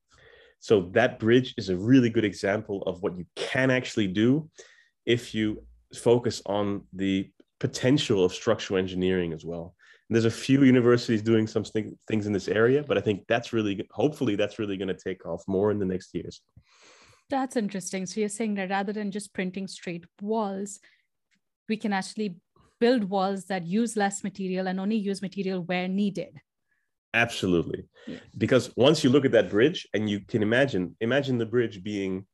So 0.60 0.90
that 0.92 1.20
bridge 1.20 1.54
is 1.58 1.70
a 1.70 1.78
really 1.78 2.10
good 2.10 2.26
example 2.26 2.84
of 2.84 3.02
what 3.02 3.18
you 3.18 3.26
can 3.36 3.72
actually 3.72 4.08
do 4.08 4.50
if 5.06 5.34
you 5.34 5.64
focus 5.96 6.42
on 6.46 6.84
the 6.94 7.32
potential 7.60 8.24
of 8.24 8.34
structural 8.34 8.78
engineering 8.78 9.34
as 9.34 9.46
well. 9.46 9.74
And 10.08 10.16
there's 10.16 10.26
a 10.26 10.32
few 10.32 10.64
universities 10.64 11.22
doing 11.22 11.48
some 11.48 11.64
things 11.64 12.26
in 12.28 12.34
this 12.34 12.48
area, 12.48 12.84
but 12.84 12.98
I 12.98 13.02
think 13.02 13.26
that's 13.28 13.54
really, 13.54 13.88
hopefully, 13.92 14.36
that's 14.36 14.60
really 14.60 14.76
going 14.76 14.88
to 14.88 14.94
take 14.94 15.26
off 15.26 15.44
more 15.48 15.72
in 15.72 15.80
the 15.80 15.86
next 15.86 16.14
years. 16.14 16.42
That's 17.30 17.56
interesting. 17.56 18.06
So 18.06 18.20
you're 18.20 18.30
saying 18.30 18.56
that 18.56 18.72
rather 18.72 18.92
than 18.92 19.12
just 19.12 19.34
printing 19.34 19.68
straight 19.68 20.06
walls, 20.22 20.80
we 21.68 21.78
can 21.78 21.94
actually 21.94 22.38
build 22.80 23.04
walls 23.06 23.46
that 23.46 23.66
use 23.66 23.96
less 23.96 24.24
material 24.24 24.68
and 24.68 24.80
only 24.80 24.96
use 24.96 25.22
material 25.22 25.62
where 25.64 25.88
needed. 25.88 26.40
Absolutely. 27.14 27.86
Yeah. 28.08 28.20
Because 28.38 28.72
once 28.76 29.04
you 29.04 29.10
look 29.10 29.26
at 29.26 29.32
that 29.32 29.50
bridge 29.50 29.88
and 29.94 30.10
you 30.10 30.20
can 30.22 30.44
imagine, 30.44 30.96
imagine 31.02 31.38
the 31.38 31.46
bridge 31.46 31.84
being 31.84 32.26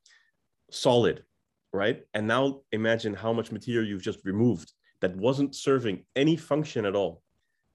solid, 0.70 1.24
right? 1.72 2.04
And 2.14 2.26
now 2.26 2.60
imagine 2.72 3.14
how 3.14 3.32
much 3.32 3.52
material 3.52 3.86
you've 3.86 4.02
just 4.02 4.24
removed 4.24 4.72
that 5.00 5.16
wasn't 5.16 5.54
serving 5.54 6.04
any 6.14 6.36
function 6.36 6.84
at 6.84 6.94
all 6.94 7.22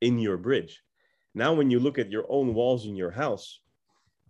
in 0.01 0.19
your 0.19 0.37
bridge. 0.37 0.81
Now, 1.33 1.53
when 1.53 1.69
you 1.71 1.79
look 1.79 1.97
at 1.97 2.11
your 2.11 2.25
own 2.29 2.53
walls 2.53 2.85
in 2.85 2.95
your 2.95 3.11
house, 3.11 3.61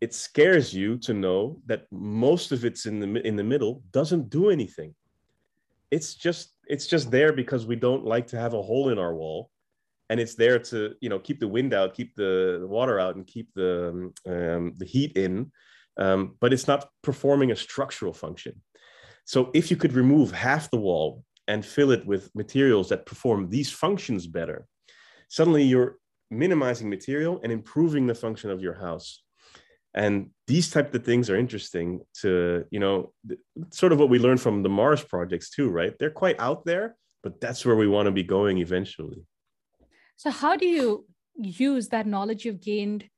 it 0.01 0.13
scares 0.13 0.73
you 0.73 0.97
to 0.99 1.13
know 1.13 1.59
that 1.65 1.85
most 1.91 2.51
of 2.51 2.65
it's 2.65 2.85
in 2.85 2.99
the 2.99 3.25
in 3.25 3.35
the 3.35 3.43
middle 3.43 3.83
doesn't 3.91 4.29
do 4.29 4.49
anything. 4.49 4.95
It's 5.91 6.15
just 6.15 6.55
it's 6.67 6.87
just 6.87 7.11
there 7.11 7.33
because 7.33 7.65
we 7.65 7.75
don't 7.75 8.05
like 8.05 8.27
to 8.27 8.39
have 8.39 8.53
a 8.53 8.61
hole 8.61 8.89
in 8.89 8.99
our 8.99 9.13
wall. 9.13 9.49
And 10.09 10.19
it's 10.19 10.35
there 10.35 10.59
to 10.59 10.95
you 11.01 11.09
know 11.09 11.19
keep 11.19 11.39
the 11.39 11.47
wind 11.47 11.73
out 11.73 11.93
keep 11.93 12.15
the, 12.15 12.65
water 12.67 12.99
out 12.99 13.15
and 13.15 13.27
keep 13.27 13.53
the 13.53 14.11
um, 14.27 14.73
the 14.77 14.85
heat 14.85 15.17
in. 15.17 15.51
Um, 15.97 16.37
but 16.39 16.53
it's 16.53 16.67
not 16.67 16.89
performing 17.03 17.51
a 17.51 17.55
structural 17.55 18.13
function. 18.13 18.61
So 19.25 19.51
if 19.53 19.69
you 19.69 19.77
could 19.77 19.93
remove 19.93 20.31
half 20.31 20.71
the 20.71 20.77
wall 20.77 21.23
and 21.47 21.65
fill 21.65 21.91
it 21.91 22.05
with 22.05 22.33
materials 22.33 22.89
that 22.89 23.05
perform 23.05 23.49
these 23.49 23.69
functions 23.69 24.25
better 24.25 24.67
suddenly 25.31 25.63
you're 25.63 25.95
minimizing 26.29 26.89
material 26.89 27.39
and 27.41 27.51
improving 27.51 28.05
the 28.05 28.13
function 28.13 28.51
of 28.51 28.61
your 28.61 28.73
house 28.73 29.23
and 29.93 30.29
these 30.47 30.69
type 30.69 30.93
of 30.93 31.03
things 31.03 31.29
are 31.29 31.35
interesting 31.35 32.01
to 32.21 32.65
you 32.71 32.79
know 32.79 33.11
sort 33.71 33.91
of 33.91 33.99
what 33.99 34.09
we 34.09 34.19
learned 34.19 34.41
from 34.41 34.63
the 34.63 34.69
mars 34.69 35.03
projects 35.03 35.49
too 35.49 35.69
right? 35.69 35.93
They're 35.99 36.09
quite 36.09 36.39
out 36.39 36.65
there 36.65 36.95
but 37.23 37.39
that's 37.39 37.65
where 37.65 37.75
we 37.75 37.87
want 37.87 38.07
to 38.07 38.11
be 38.11 38.23
going 38.23 38.57
eventually. 38.57 39.23
So 40.15 40.31
how 40.31 40.55
do 40.55 40.65
you 40.65 41.05
use 41.35 41.89
that 41.89 42.07
knowledge 42.07 42.45
you've 42.45 42.61
gained 42.61 43.09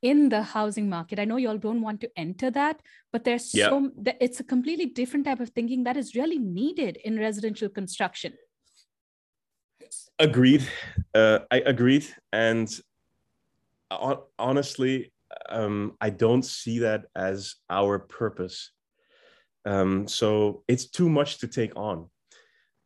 in 0.00 0.28
the 0.28 0.42
housing 0.42 0.88
market? 0.88 1.18
I 1.18 1.24
know 1.24 1.36
you 1.36 1.48
all 1.48 1.58
don't 1.58 1.82
want 1.82 2.00
to 2.02 2.10
enter 2.16 2.50
that 2.50 2.80
but 3.12 3.24
there's 3.24 3.54
yeah. 3.54 3.70
so 3.70 3.90
it's 4.20 4.40
a 4.40 4.44
completely 4.44 4.86
different 4.86 5.26
type 5.26 5.40
of 5.40 5.50
thinking 5.50 5.84
that 5.84 5.96
is 5.96 6.14
really 6.14 6.38
needed 6.38 6.98
in 7.04 7.18
residential 7.18 7.68
construction. 7.68 8.34
Agreed. 10.18 10.68
Uh, 11.14 11.38
i 11.50 11.58
agreed. 11.64 12.06
And 12.32 12.68
honestly 14.38 15.10
um, 15.48 15.96
I 16.00 16.10
don't 16.10 16.44
see 16.44 16.80
that 16.80 17.04
as 17.16 17.56
our 17.70 17.98
purpose. 17.98 18.70
Um, 19.64 20.08
so 20.08 20.62
it's 20.68 20.88
too 20.88 21.08
much 21.08 21.38
to 21.38 21.48
take 21.48 21.74
on, 21.76 22.08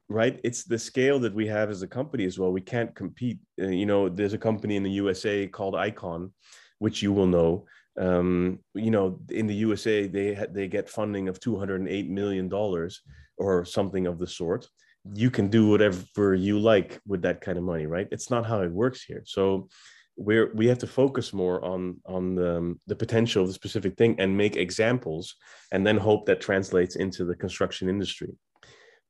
right? 0.08 0.40
It's 0.42 0.64
the 0.64 0.78
scale 0.78 1.18
that 1.20 1.34
we 1.34 1.46
have 1.46 1.70
as 1.70 1.82
a 1.82 1.88
company 1.88 2.24
as 2.24 2.38
well. 2.38 2.52
We 2.52 2.60
can't 2.60 2.94
compete. 2.94 3.38
Uh, 3.60 3.68
you 3.68 3.86
know, 3.86 4.08
there's 4.08 4.32
a 4.32 4.38
company 4.38 4.76
in 4.76 4.82
the 4.82 4.90
USA 4.90 5.46
called 5.46 5.74
Icon, 5.74 6.32
which 6.78 7.02
you 7.02 7.12
will 7.12 7.26
know. 7.26 7.66
Um, 7.98 8.60
you 8.74 8.90
know, 8.90 9.20
in 9.28 9.46
the 9.46 9.54
USA, 9.54 10.06
they 10.06 10.34
ha- 10.34 10.46
they 10.50 10.66
get 10.66 10.88
funding 10.88 11.28
of 11.28 11.40
208 11.40 12.10
million 12.10 12.48
dollars 12.48 13.02
or 13.36 13.64
something 13.64 14.06
of 14.06 14.18
the 14.18 14.26
sort. 14.26 14.66
You 15.14 15.30
can 15.30 15.48
do 15.48 15.68
whatever 15.68 16.34
you 16.34 16.58
like 16.58 17.00
with 17.06 17.22
that 17.22 17.40
kind 17.40 17.58
of 17.58 17.64
money, 17.64 17.86
right? 17.86 18.08
It's 18.10 18.30
not 18.30 18.46
how 18.46 18.62
it 18.62 18.70
works 18.70 19.04
here. 19.04 19.22
So 19.26 19.68
we're 20.16 20.52
we 20.54 20.66
have 20.66 20.78
to 20.78 20.86
focus 20.86 21.32
more 21.32 21.64
on 21.64 21.96
on 22.06 22.34
the, 22.34 22.56
um, 22.56 22.80
the 22.86 22.96
potential 22.96 23.42
of 23.42 23.48
the 23.48 23.54
specific 23.54 23.96
thing 23.96 24.14
and 24.18 24.36
make 24.36 24.56
examples 24.56 25.34
and 25.72 25.86
then 25.86 25.96
hope 25.96 26.26
that 26.26 26.40
translates 26.40 26.96
into 26.96 27.24
the 27.24 27.34
construction 27.34 27.88
industry. 27.88 28.34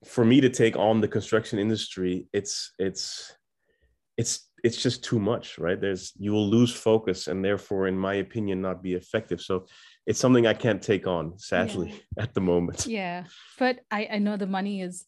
For 0.05 0.25
me 0.25 0.41
to 0.41 0.49
take 0.49 0.77
on 0.77 1.01
the 1.01 1.09
construction 1.09 1.59
industry 1.59 2.27
it's 2.33 2.73
it's 2.79 3.35
it's 4.17 4.49
it's 4.63 4.81
just 4.81 5.03
too 5.03 5.19
much 5.19 5.59
right? 5.59 5.81
There's 5.81 6.13
you 6.17 6.33
will 6.33 6.49
lose 6.49 6.73
focus 6.73 7.27
and 7.27 7.45
therefore 7.45 7.89
in 7.89 7.99
my 7.99 8.15
opinion 8.15 8.61
not 8.61 8.83
be 8.83 8.95
effective. 8.95 9.41
So 9.41 9.67
it's 10.07 10.19
something 10.19 10.49
i 10.49 10.55
can't 10.55 10.83
take 10.83 11.07
on 11.07 11.39
sadly 11.39 11.91
yeah. 11.91 11.97
at 12.23 12.35
the 12.35 12.41
moment. 12.41 12.87
Yeah. 12.87 13.25
But 13.59 13.81
i 13.91 14.09
i 14.13 14.19
know 14.19 14.37
the 14.37 14.47
money 14.47 14.83
is 14.83 15.07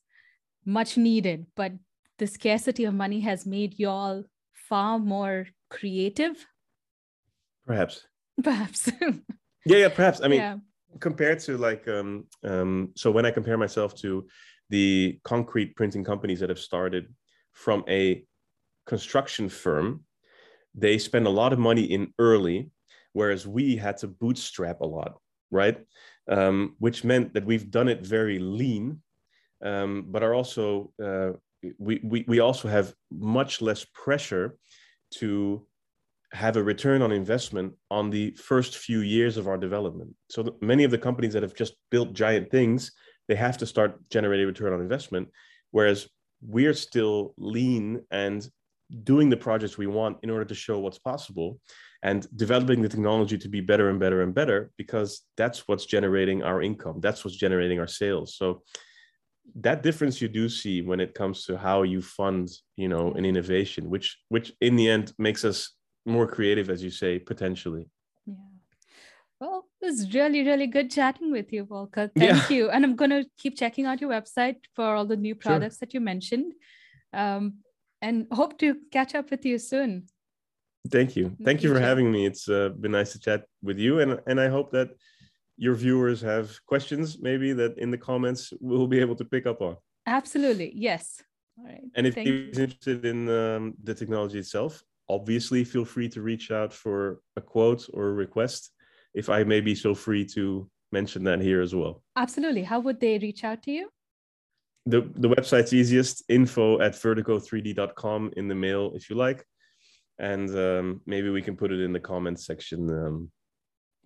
much 0.66 0.96
needed 0.96 1.46
but 1.56 1.72
the 2.18 2.26
scarcity 2.26 2.84
of 2.84 2.94
money 2.94 3.20
has 3.20 3.44
made 3.44 3.78
y'all 3.78 4.24
far 4.68 4.98
more 4.98 5.46
creative? 5.74 6.46
Perhaps. 7.66 8.06
Perhaps. 8.42 8.90
Yeah 9.66 9.78
yeah 9.78 9.88
perhaps. 9.88 10.20
I 10.22 10.28
mean 10.28 10.40
yeah. 10.40 10.56
compared 11.00 11.38
to 11.40 11.56
like 11.56 11.88
um 11.88 12.26
um 12.44 12.90
so 12.96 13.10
when 13.10 13.24
i 13.24 13.30
compare 13.30 13.56
myself 13.56 13.94
to 13.94 14.26
the 14.68 15.18
concrete 15.24 15.74
printing 15.74 16.04
companies 16.04 16.40
that 16.40 16.50
have 16.50 16.58
started 16.58 17.04
from 17.52 17.84
a 17.88 18.24
construction 18.86 19.48
firm 19.48 20.04
they 20.74 20.98
spend 20.98 21.26
a 21.26 21.36
lot 21.40 21.52
of 21.52 21.58
money 21.58 21.84
in 21.84 22.12
early 22.18 22.70
whereas 23.14 23.46
we 23.46 23.76
had 23.76 23.96
to 23.96 24.08
bootstrap 24.08 24.80
a 24.80 24.86
lot 24.86 25.12
right? 25.54 25.78
Um, 26.28 26.74
which 26.78 27.04
meant 27.04 27.34
that 27.34 27.46
we've 27.46 27.70
done 27.70 27.88
it 27.88 28.00
very 28.04 28.38
lean 28.38 29.00
um, 29.64 30.06
but 30.08 30.22
are 30.22 30.34
also 30.34 30.92
uh, 31.02 31.32
we, 31.78 32.00
we, 32.02 32.24
we 32.28 32.40
also 32.40 32.68
have 32.68 32.94
much 33.10 33.62
less 33.62 33.86
pressure 33.94 34.58
to 35.12 35.66
have 36.32 36.56
a 36.56 36.62
return 36.62 37.00
on 37.00 37.12
investment 37.12 37.72
on 37.90 38.10
the 38.10 38.32
first 38.32 38.76
few 38.78 39.00
years 39.00 39.36
of 39.36 39.46
our 39.46 39.56
development. 39.56 40.14
So 40.30 40.56
many 40.60 40.84
of 40.84 40.90
the 40.90 40.98
companies 40.98 41.32
that 41.34 41.42
have 41.42 41.54
just 41.54 41.74
built 41.90 42.12
giant 42.12 42.50
things, 42.50 42.92
they 43.28 43.36
have 43.36 43.56
to 43.58 43.66
start 43.66 44.08
generating 44.10 44.46
return 44.46 44.72
on 44.72 44.80
investment, 44.80 45.28
whereas 45.70 46.08
we're 46.42 46.74
still 46.74 47.34
lean 47.38 48.02
and 48.10 48.46
doing 49.02 49.30
the 49.30 49.36
projects 49.36 49.78
we 49.78 49.86
want 49.86 50.18
in 50.22 50.30
order 50.30 50.44
to 50.44 50.54
show 50.54 50.78
what's 50.78 50.98
possible 50.98 51.58
and 52.02 52.26
developing 52.36 52.82
the 52.82 52.88
technology 52.88 53.38
to 53.38 53.48
be 53.48 53.60
better 53.60 53.88
and 53.88 53.98
better 53.98 54.22
and 54.22 54.34
better 54.34 54.70
because 54.76 55.22
that's 55.36 55.66
what's 55.66 55.86
generating 55.86 56.42
our 56.42 56.60
income 56.62 57.00
that's 57.00 57.24
what's 57.24 57.36
generating 57.36 57.80
our 57.80 57.86
sales 57.86 58.36
so 58.36 58.62
that 59.60 59.82
difference 59.82 60.20
you 60.20 60.28
do 60.28 60.48
see 60.48 60.82
when 60.82 61.00
it 61.00 61.14
comes 61.14 61.44
to 61.46 61.56
how 61.56 61.82
you 61.82 62.00
fund 62.02 62.48
you 62.76 62.88
know 62.88 63.12
an 63.12 63.24
innovation 63.24 63.88
which 63.88 64.18
which 64.28 64.52
in 64.60 64.76
the 64.76 64.88
end 64.88 65.12
makes 65.18 65.44
us 65.44 65.74
more 66.06 66.26
creative 66.26 66.70
as 66.70 66.82
you 66.82 66.90
say 66.90 67.18
potentially. 67.18 67.88
Yeah. 68.26 68.34
Well 69.40 69.66
it 69.80 69.86
was 69.86 70.14
really 70.14 70.42
really 70.44 70.66
good 70.66 70.90
chatting 70.90 71.30
with 71.30 71.52
you 71.52 71.64
volker. 71.64 72.10
Thank 72.16 72.50
yeah. 72.50 72.56
you. 72.56 72.70
And 72.70 72.84
i'm 72.84 72.96
going 72.96 73.10
to 73.10 73.24
keep 73.38 73.56
checking 73.56 73.86
out 73.86 74.00
your 74.00 74.10
website 74.10 74.56
for 74.74 74.94
all 74.94 75.06
the 75.06 75.16
new 75.16 75.34
products 75.34 75.76
sure. 75.76 75.86
that 75.86 75.94
you 75.94 76.00
mentioned. 76.00 76.52
Um, 77.12 77.58
and 78.02 78.26
hope 78.32 78.58
to 78.58 78.76
catch 78.92 79.14
up 79.14 79.30
with 79.30 79.46
you 79.46 79.58
soon. 79.58 80.06
Thank 80.90 81.16
you. 81.16 81.34
Thank 81.42 81.62
you 81.62 81.72
for 81.72 81.80
having 81.80 82.12
me. 82.12 82.26
It's 82.26 82.46
uh, 82.46 82.68
been 82.68 82.92
nice 82.92 83.12
to 83.12 83.18
chat 83.18 83.44
with 83.62 83.78
you 83.78 84.00
and 84.00 84.20
and 84.26 84.38
i 84.40 84.48
hope 84.48 84.70
that 84.72 84.90
your 85.56 85.74
viewers 85.74 86.20
have 86.20 86.58
questions 86.66 87.18
maybe 87.20 87.52
that 87.52 87.78
in 87.78 87.90
the 87.90 87.98
comments 87.98 88.52
we'll 88.60 88.86
be 88.86 89.00
able 89.00 89.14
to 89.16 89.24
pick 89.24 89.46
up 89.46 89.60
on. 89.60 89.76
Absolutely. 90.06 90.72
Yes. 90.74 91.22
All 91.58 91.64
right. 91.64 91.82
And 91.94 92.06
if 92.06 92.14
Thank 92.14 92.28
you. 92.28 92.46
he's 92.46 92.58
interested 92.58 93.04
in 93.04 93.28
um, 93.28 93.74
the 93.82 93.94
technology 93.94 94.38
itself, 94.38 94.82
obviously 95.08 95.64
feel 95.64 95.84
free 95.84 96.08
to 96.08 96.22
reach 96.22 96.50
out 96.50 96.72
for 96.72 97.20
a 97.36 97.40
quote 97.40 97.86
or 97.94 98.08
a 98.08 98.12
request. 98.12 98.70
If 99.14 99.28
I 99.28 99.44
may 99.44 99.60
be 99.60 99.74
so 99.74 99.94
free 99.94 100.24
to 100.34 100.68
mention 100.90 101.24
that 101.24 101.40
here 101.40 101.60
as 101.62 101.74
well. 101.74 102.02
Absolutely. 102.16 102.62
How 102.62 102.80
would 102.80 103.00
they 103.00 103.18
reach 103.18 103.44
out 103.44 103.62
to 103.64 103.70
you? 103.70 103.88
The, 104.86 105.00
the 105.16 105.28
website's 105.28 105.72
easiest 105.72 106.24
info 106.28 106.80
at 106.80 106.92
vertico3d.com 106.92 108.32
in 108.36 108.48
the 108.48 108.54
mail 108.54 108.92
if 108.94 109.08
you 109.08 109.16
like. 109.16 109.44
And 110.18 110.50
um, 110.50 111.00
maybe 111.06 111.30
we 111.30 111.42
can 111.42 111.56
put 111.56 111.72
it 111.72 111.80
in 111.80 111.92
the 111.92 112.00
comments 112.00 112.46
section 112.46 112.90
um, 112.90 113.30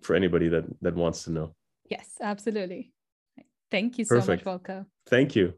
for 0.01 0.15
anybody 0.15 0.47
that, 0.49 0.65
that 0.81 0.95
wants 0.95 1.23
to 1.23 1.31
know. 1.31 1.55
Yes, 1.89 2.17
absolutely. 2.21 2.91
Thank 3.71 3.97
you 3.97 4.05
so 4.05 4.21
much, 4.21 4.41
Volker. 4.43 4.85
Thank 5.07 5.35
you. 5.35 5.53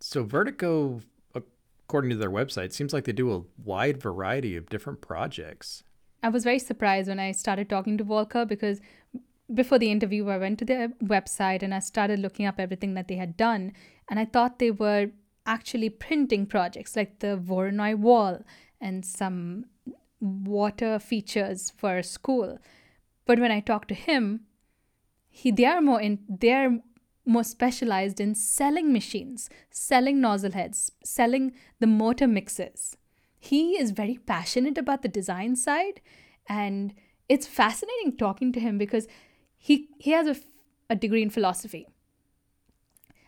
So 0.00 0.24
Vertico, 0.24 1.02
according 1.34 2.10
to 2.10 2.16
their 2.16 2.30
website, 2.30 2.72
seems 2.72 2.92
like 2.92 3.04
they 3.04 3.12
do 3.12 3.32
a 3.32 3.42
wide 3.62 3.98
variety 4.00 4.56
of 4.56 4.68
different 4.68 5.00
projects. 5.00 5.84
I 6.22 6.28
was 6.28 6.44
very 6.44 6.58
surprised 6.58 7.08
when 7.08 7.20
I 7.20 7.32
started 7.32 7.68
talking 7.68 7.98
to 7.98 8.04
Volker 8.04 8.44
because 8.44 8.80
before 9.52 9.78
the 9.78 9.90
interview, 9.90 10.28
I 10.28 10.38
went 10.38 10.58
to 10.60 10.64
their 10.64 10.88
website 11.04 11.62
and 11.62 11.74
I 11.74 11.80
started 11.80 12.18
looking 12.18 12.46
up 12.46 12.58
everything 12.58 12.94
that 12.94 13.08
they 13.08 13.16
had 13.16 13.36
done. 13.36 13.72
And 14.08 14.18
I 14.18 14.24
thought 14.24 14.58
they 14.58 14.70
were 14.70 15.10
actually 15.46 15.90
printing 15.90 16.46
projects 16.46 16.96
like 16.96 17.18
the 17.18 17.36
Voronoi 17.36 17.96
wall 17.96 18.44
and 18.80 19.04
some 19.04 19.66
water 20.22 20.98
features 20.98 21.72
for 21.76 21.98
a 21.98 22.02
school. 22.02 22.58
But 23.26 23.38
when 23.38 23.50
I 23.50 23.60
talk 23.60 23.88
to 23.88 23.94
him, 23.94 24.42
he 25.28 25.50
they 25.50 25.64
are 25.64 25.80
more 25.80 26.00
in 26.00 26.20
they're 26.28 26.80
more 27.24 27.44
specialized 27.44 28.20
in 28.20 28.34
selling 28.34 28.92
machines, 28.92 29.48
selling 29.70 30.20
nozzle 30.20 30.52
heads, 30.52 30.92
selling 31.04 31.52
the 31.80 31.86
motor 31.86 32.26
mixes. 32.26 32.96
He 33.38 33.72
is 33.72 33.90
very 33.90 34.18
passionate 34.26 34.78
about 34.78 35.02
the 35.02 35.08
design 35.08 35.56
side, 35.56 36.00
and 36.48 36.94
it's 37.28 37.46
fascinating 37.46 38.16
talking 38.16 38.52
to 38.52 38.60
him 38.60 38.78
because 38.78 39.08
he 39.56 39.88
he 39.98 40.12
has 40.12 40.26
a, 40.26 40.36
a 40.90 40.96
degree 40.96 41.22
in 41.22 41.30
philosophy, 41.30 41.86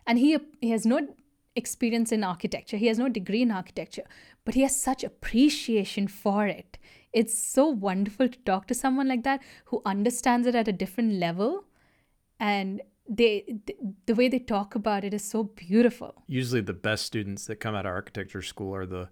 and 0.06 0.18
he 0.18 0.38
he 0.60 0.70
has 0.70 0.86
no 0.86 1.08
experience 1.56 2.12
in 2.12 2.24
architecture. 2.24 2.76
He 2.76 2.86
has 2.86 2.98
no 2.98 3.08
degree 3.08 3.42
in 3.42 3.50
architecture, 3.50 4.04
but 4.44 4.54
he 4.54 4.62
has 4.62 4.80
such 4.80 5.04
appreciation 5.04 6.08
for 6.08 6.46
it. 6.46 6.78
It's 7.12 7.38
so 7.38 7.66
wonderful 7.66 8.28
to 8.28 8.38
talk 8.40 8.66
to 8.68 8.74
someone 8.74 9.08
like 9.08 9.22
that 9.22 9.40
who 9.66 9.82
understands 9.86 10.46
it 10.46 10.54
at 10.54 10.68
a 10.68 10.72
different 10.72 11.14
level 11.14 11.64
and 12.40 12.82
they 13.08 13.44
th- 13.66 13.78
the 14.06 14.14
way 14.14 14.28
they 14.28 14.38
talk 14.38 14.74
about 14.74 15.04
it 15.04 15.12
is 15.12 15.22
so 15.22 15.44
beautiful 15.44 16.24
Usually, 16.26 16.62
the 16.62 16.72
best 16.72 17.04
students 17.04 17.46
that 17.46 17.56
come 17.56 17.74
out 17.74 17.86
of 17.86 17.92
architecture 17.92 18.42
school 18.42 18.74
are 18.74 18.86
the 18.86 19.10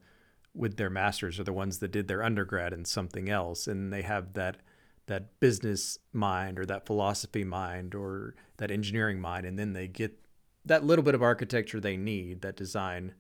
with 0.55 0.77
their 0.77 0.91
masters 0.91 1.41
are 1.41 1.45
the 1.45 1.53
ones 1.53 1.79
that 1.79 1.93
did 1.93 2.09
their 2.09 2.23
undergrad 2.23 2.73
in 2.73 2.85
something 2.85 3.29
else, 3.29 3.67
and 3.67 3.93
they 3.93 4.03
have 4.03 4.35
that 4.35 4.59
that 5.07 5.41
business 5.41 5.99
mind 6.13 6.59
or 6.59 6.65
that 6.67 6.87
philosophy 6.87 7.45
mind 7.45 7.95
or 7.95 8.35
that 8.59 8.71
engineering 8.71 9.21
mind, 9.21 9.45
and 9.47 9.59
then 9.59 9.73
they 9.73 9.89
get 9.89 10.22
that 10.65 10.85
little 10.85 11.03
bit 11.05 11.15
of 11.15 11.23
architecture 11.23 11.81
they 11.81 11.97
need, 11.97 12.43
that 12.43 12.57
design, 12.57 13.15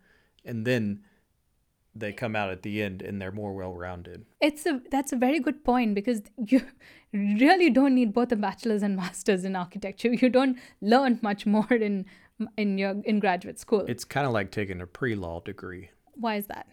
and 0.44 0.66
then 0.66 1.02
they 1.94 2.12
come 2.12 2.34
out 2.34 2.50
at 2.50 2.62
the 2.62 2.82
end 2.82 3.02
and 3.02 3.20
they're 3.20 3.30
more 3.32 3.52
well-rounded. 3.52 4.24
it's 4.40 4.64
a 4.64 4.80
that's 4.90 5.12
a 5.12 5.16
very 5.16 5.38
good 5.38 5.62
point 5.62 5.94
because 5.94 6.22
you 6.46 6.62
really 7.12 7.68
don't 7.68 7.94
need 7.94 8.14
both 8.14 8.32
a 8.32 8.36
bachelor's 8.36 8.82
and 8.82 8.96
master's 8.96 9.44
in 9.44 9.54
architecture 9.54 10.10
you 10.10 10.30
don't 10.30 10.58
learn 10.80 11.18
much 11.20 11.44
more 11.44 11.70
in 11.74 12.06
in 12.56 12.78
your 12.78 12.94
in 13.04 13.20
graduate 13.20 13.58
school 13.58 13.84
It's 13.86 14.04
kind 14.06 14.26
of 14.26 14.32
like 14.32 14.50
taking 14.50 14.80
a 14.80 14.86
pre-law 14.86 15.40
degree 15.40 15.90
why 16.14 16.36
is 16.36 16.46
that 16.46 16.66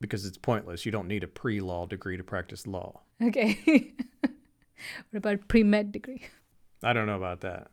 because 0.00 0.26
it's 0.26 0.36
pointless. 0.36 0.84
You 0.84 0.92
don't 0.92 1.08
need 1.08 1.22
a 1.24 1.28
pre-law 1.28 1.86
degree 1.86 2.16
to 2.16 2.24
practice 2.24 2.66
law. 2.66 3.02
okay 3.22 3.92
what 4.20 5.18
about 5.18 5.46
pre-med 5.48 5.92
degree 5.92 6.22
I 6.82 6.92
don't 6.92 7.06
know 7.06 7.16
about 7.16 7.40
that. 7.40 7.68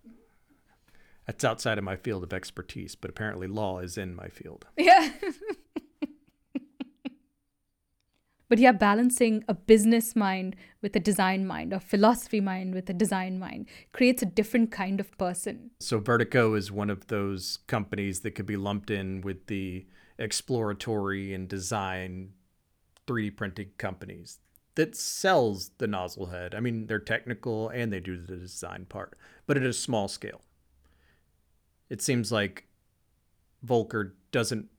That's 1.26 1.44
outside 1.44 1.78
of 1.78 1.84
my 1.84 1.96
field 1.96 2.24
of 2.24 2.34
expertise, 2.34 2.96
but 2.96 3.10
apparently 3.10 3.48
law 3.48 3.80
is 3.80 3.98
in 3.98 4.16
my 4.16 4.28
field. 4.28 4.66
yeah 4.78 5.10
but 8.54 8.60
yeah 8.60 8.72
balancing 8.72 9.44
a 9.48 9.54
business 9.56 10.16
mind 10.16 10.56
with 10.80 10.96
a 10.96 11.00
design 11.00 11.44
mind 11.44 11.74
or 11.74 11.80
philosophy 11.80 12.40
mind 12.40 12.76
with 12.76 12.88
a 12.88 12.94
design 12.94 13.40
mind 13.40 13.66
creates 13.94 14.22
a 14.22 14.28
different 14.28 14.70
kind 14.70 15.00
of 15.00 15.18
person 15.18 15.72
So 15.80 16.00
Vertico 16.00 16.56
is 16.56 16.72
one 16.72 16.92
of 16.92 17.08
those 17.08 17.58
companies 17.66 18.20
that 18.20 18.36
could 18.36 18.46
be 18.46 18.56
lumped 18.56 18.92
in 18.92 19.22
with 19.22 19.48
the 19.48 19.88
exploratory 20.20 21.34
and 21.34 21.48
design 21.48 22.34
3D 23.08 23.36
printing 23.36 23.72
companies 23.80 24.38
that 24.76 24.96
sells 24.96 25.72
the 25.80 25.88
nozzle 25.88 26.28
head. 26.28 26.54
I 26.54 26.60
mean, 26.60 26.86
they're 26.86 27.00
technical 27.00 27.70
and 27.70 27.92
they 27.92 28.00
do 28.00 28.18
the 28.18 28.36
design 28.36 28.86
part, 28.88 29.18
but 29.48 29.58
at 29.58 29.64
a 29.64 29.74
small 29.74 30.08
scale. 30.08 30.42
It 31.90 32.02
seems 32.02 32.32
like 32.32 32.68
Volker 33.62 34.16
doesn't 34.32 34.70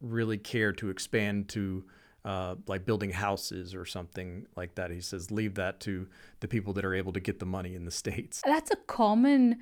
really 0.00 0.38
care 0.38 0.72
to 0.72 0.90
expand 0.90 1.48
to 1.50 1.84
uh, 2.24 2.56
like 2.66 2.84
building 2.84 3.10
houses 3.10 3.74
or 3.74 3.84
something 3.84 4.46
like 4.56 4.74
that. 4.74 4.90
He 4.90 5.00
says, 5.00 5.30
leave 5.30 5.54
that 5.54 5.80
to 5.80 6.06
the 6.40 6.48
people 6.48 6.72
that 6.74 6.84
are 6.84 6.94
able 6.94 7.12
to 7.12 7.20
get 7.20 7.38
the 7.38 7.46
money 7.46 7.74
in 7.74 7.84
the 7.84 7.90
States. 7.90 8.42
that's 8.44 8.70
a 8.70 8.76
common 8.86 9.58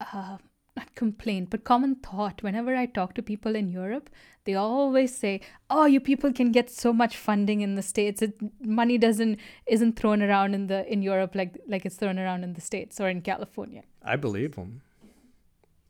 uh, 0.00 0.38
not 0.76 0.94
complaint 0.94 1.48
but 1.50 1.64
common 1.64 1.94
thought 1.96 2.42
whenever 2.42 2.76
i 2.76 2.84
talk 2.84 3.14
to 3.14 3.22
people 3.22 3.56
in 3.56 3.70
europe 3.70 4.10
they 4.44 4.54
always 4.54 5.16
say 5.16 5.40
oh 5.70 5.86
you 5.86 5.98
people 5.98 6.32
can 6.32 6.52
get 6.52 6.70
so 6.70 6.92
much 6.92 7.16
funding 7.16 7.62
in 7.62 7.74
the 7.74 7.82
states 7.82 8.20
it, 8.20 8.34
money 8.60 8.98
doesn't 8.98 9.38
isn't 9.66 9.96
thrown 9.96 10.22
around 10.22 10.54
in 10.54 10.66
the 10.66 10.90
in 10.92 11.02
europe 11.02 11.34
like 11.34 11.58
like 11.66 11.86
it's 11.86 11.96
thrown 11.96 12.18
around 12.18 12.44
in 12.44 12.52
the 12.52 12.60
states 12.60 13.00
or 13.00 13.08
in 13.08 13.20
california 13.22 13.82
I 14.08 14.14
believe 14.14 14.54
them. 14.54 14.82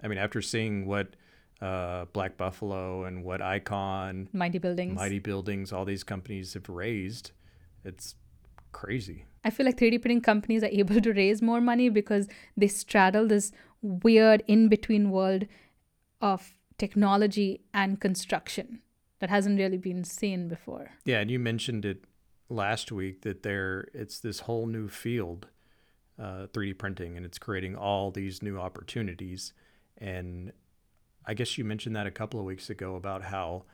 I 0.03 0.09
mean, 0.09 0.18
after 0.18 0.42
seeing 0.42 0.86
what 0.86 1.09
uh, 1.61 2.05
Black 2.12 2.36
Buffalo 2.36 3.05
and 3.05 3.24
what 3.24 3.40
Icon, 3.40 4.28
mighty 4.32 4.59
buildings 4.59 4.97
Mighty 4.97 5.18
Buildings, 5.18 5.72
all 5.72 5.84
these 5.84 6.05
companies 6.05 6.55
have 6.55 6.68
raised, 6.68 7.32
it's 7.84 8.14
crazy. 8.72 9.24
I 9.44 9.51
feel 9.51 9.64
like 9.64 9.78
3D 9.78 10.03
printing 10.03 10.20
companies 10.20 10.62
are 10.62 10.66
able 10.70 11.01
to 11.01 11.12
raise 11.12 11.40
more 11.40 11.61
money 11.61 11.88
because 11.88 12.28
they 12.57 12.68
straddle 12.68 13.26
this 13.26 13.53
weird 13.80 14.42
in 14.47 14.68
between 14.68 15.11
world 15.11 15.47
of 16.20 16.55
technology 16.78 17.62
and 17.72 18.01
construction 18.01 18.80
that 19.20 19.30
hasn't 19.30 19.59
really 19.59 19.78
been 19.78 20.05
seen 20.05 20.49
before. 20.49 20.90
Yeah, 21.05 21.20
and 21.20 21.30
you 21.30 21.38
mentioned 21.38 21.84
it 21.84 22.05
last 22.49 22.92
week 22.92 23.22
that 23.22 23.42
there 23.42 23.88
it's 23.94 24.20
this 24.20 24.40
whole 24.40 24.66
new 24.66 24.88
field, 24.88 25.47
uh, 26.18 26.47
3D 26.53 26.76
printing, 26.76 27.16
and 27.16 27.24
it's 27.24 27.38
creating 27.38 27.76
all 27.76 28.11
these 28.11 28.42
new 28.42 28.59
opportunities. 28.59 29.53
And 29.99 30.53
I 31.24 31.34
guess 31.34 31.59
you 31.59 31.64
mentioned 31.64 31.97
that 31.97 32.07
a 32.07 32.11
couple 32.11 32.38
of 32.38 32.47
weeks 32.47 32.70
ago 32.70 32.97
about 32.97 33.22
how 33.24 33.64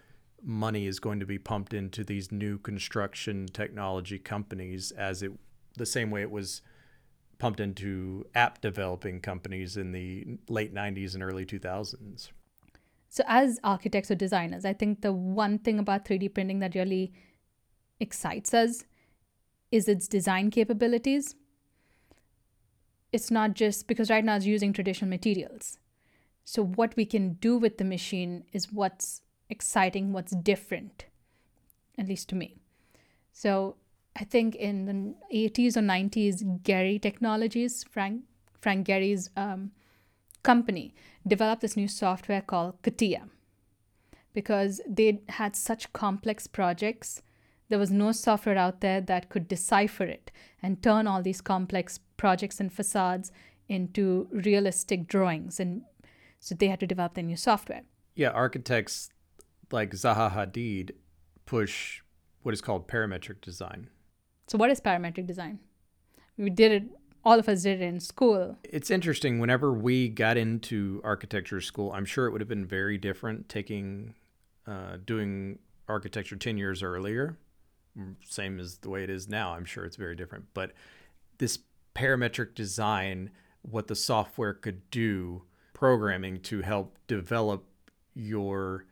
money 0.42 0.86
is 0.86 0.98
going 0.98 1.20
to 1.20 1.26
be 1.26 1.38
pumped 1.38 1.72
into 1.72 2.02
these 2.02 2.32
new 2.32 2.58
construction 2.58 3.46
technology 3.46 4.18
companies 4.18 4.90
as 4.92 5.22
it 5.22 5.32
the 5.76 5.86
same 5.86 6.10
way 6.10 6.20
it 6.22 6.30
was 6.30 6.62
pumped 7.38 7.60
into 7.60 8.26
app 8.34 8.60
developing 8.60 9.20
companies 9.20 9.76
in 9.76 9.92
the 9.92 10.38
late 10.48 10.74
90s 10.74 11.14
and 11.14 11.22
early 11.22 11.46
2000s. 11.46 12.30
So, 13.08 13.24
as 13.26 13.58
architects 13.62 14.10
or 14.10 14.14
designers, 14.14 14.64
I 14.64 14.72
think 14.72 15.02
the 15.02 15.12
one 15.12 15.58
thing 15.58 15.78
about 15.78 16.04
3D 16.04 16.32
printing 16.32 16.60
that 16.60 16.74
really 16.74 17.12
excites 18.00 18.54
us 18.54 18.84
is 19.70 19.88
its 19.88 20.08
design 20.08 20.50
capabilities. 20.50 21.34
It's 23.12 23.30
not 23.30 23.54
just 23.54 23.86
because 23.86 24.08
right 24.08 24.24
now 24.24 24.36
it's 24.36 24.46
using 24.46 24.72
traditional 24.72 25.10
materials. 25.10 25.78
So, 26.44 26.64
what 26.64 26.96
we 26.96 27.04
can 27.04 27.34
do 27.34 27.56
with 27.56 27.78
the 27.78 27.84
machine 27.84 28.44
is 28.52 28.72
what's 28.72 29.22
exciting, 29.48 30.12
what's 30.12 30.34
different, 30.34 31.06
at 31.96 32.08
least 32.08 32.28
to 32.30 32.34
me. 32.34 32.56
So, 33.32 33.76
I 34.16 34.24
think 34.24 34.54
in 34.56 34.84
the 34.86 35.14
80s 35.34 35.76
or 35.76 35.80
90s, 35.80 36.62
Gehry 36.62 37.00
Technologies, 37.00 37.84
Frank, 37.84 38.22
Frank 38.60 38.86
Gehry's 38.86 39.30
um, 39.36 39.70
company, 40.42 40.94
developed 41.26 41.62
this 41.62 41.76
new 41.76 41.88
software 41.88 42.42
called 42.42 42.82
CATIA 42.82 43.28
because 44.34 44.80
they 44.88 45.22
had 45.28 45.56
such 45.56 45.92
complex 45.92 46.46
projects. 46.46 47.22
There 47.68 47.78
was 47.78 47.90
no 47.90 48.12
software 48.12 48.58
out 48.58 48.80
there 48.80 49.00
that 49.00 49.28
could 49.28 49.48
decipher 49.48 50.04
it 50.04 50.30
and 50.62 50.82
turn 50.82 51.06
all 51.06 51.22
these 51.22 51.40
complex 51.40 51.98
projects 52.16 52.60
and 52.60 52.72
facades 52.72 53.32
into 53.68 54.28
realistic 54.30 55.06
drawings. 55.06 55.58
And 55.60 55.82
so 56.42 56.56
they 56.56 56.66
had 56.66 56.80
to 56.80 56.86
develop 56.88 57.14
their 57.14 57.22
new 57.22 57.36
software. 57.36 57.82
Yeah, 58.16 58.30
architects 58.30 59.10
like 59.70 59.92
Zaha 59.92 60.34
Hadid 60.34 60.90
push 61.46 62.02
what 62.42 62.52
is 62.52 62.60
called 62.60 62.88
parametric 62.88 63.40
design. 63.40 63.88
So, 64.48 64.58
what 64.58 64.68
is 64.68 64.80
parametric 64.80 65.24
design? 65.24 65.60
We 66.36 66.50
did 66.50 66.72
it 66.72 66.82
all 67.24 67.38
of 67.38 67.48
us 67.48 67.62
did 67.62 67.80
it 67.80 67.84
in 67.84 68.00
school. 68.00 68.58
It's 68.64 68.90
interesting. 68.90 69.38
Whenever 69.38 69.72
we 69.72 70.08
got 70.08 70.36
into 70.36 71.00
architecture 71.04 71.60
school, 71.60 71.92
I'm 71.92 72.04
sure 72.04 72.26
it 72.26 72.32
would 72.32 72.40
have 72.40 72.48
been 72.48 72.66
very 72.66 72.98
different 72.98 73.48
taking, 73.48 74.14
uh, 74.66 74.96
doing 75.04 75.60
architecture 75.86 76.34
10 76.34 76.58
years 76.58 76.82
earlier. 76.82 77.38
Same 78.28 78.58
as 78.58 78.78
the 78.78 78.90
way 78.90 79.04
it 79.04 79.10
is 79.10 79.28
now. 79.28 79.52
I'm 79.54 79.64
sure 79.64 79.84
it's 79.84 79.94
very 79.94 80.16
different. 80.16 80.46
But 80.52 80.72
this 81.38 81.60
parametric 81.94 82.56
design, 82.56 83.30
what 83.60 83.86
the 83.86 83.94
software 83.94 84.54
could 84.54 84.90
do, 84.90 85.42
programming 85.82 86.38
to 86.38 86.60
help 86.60 86.96
develop 87.08 87.64
your 88.14 88.86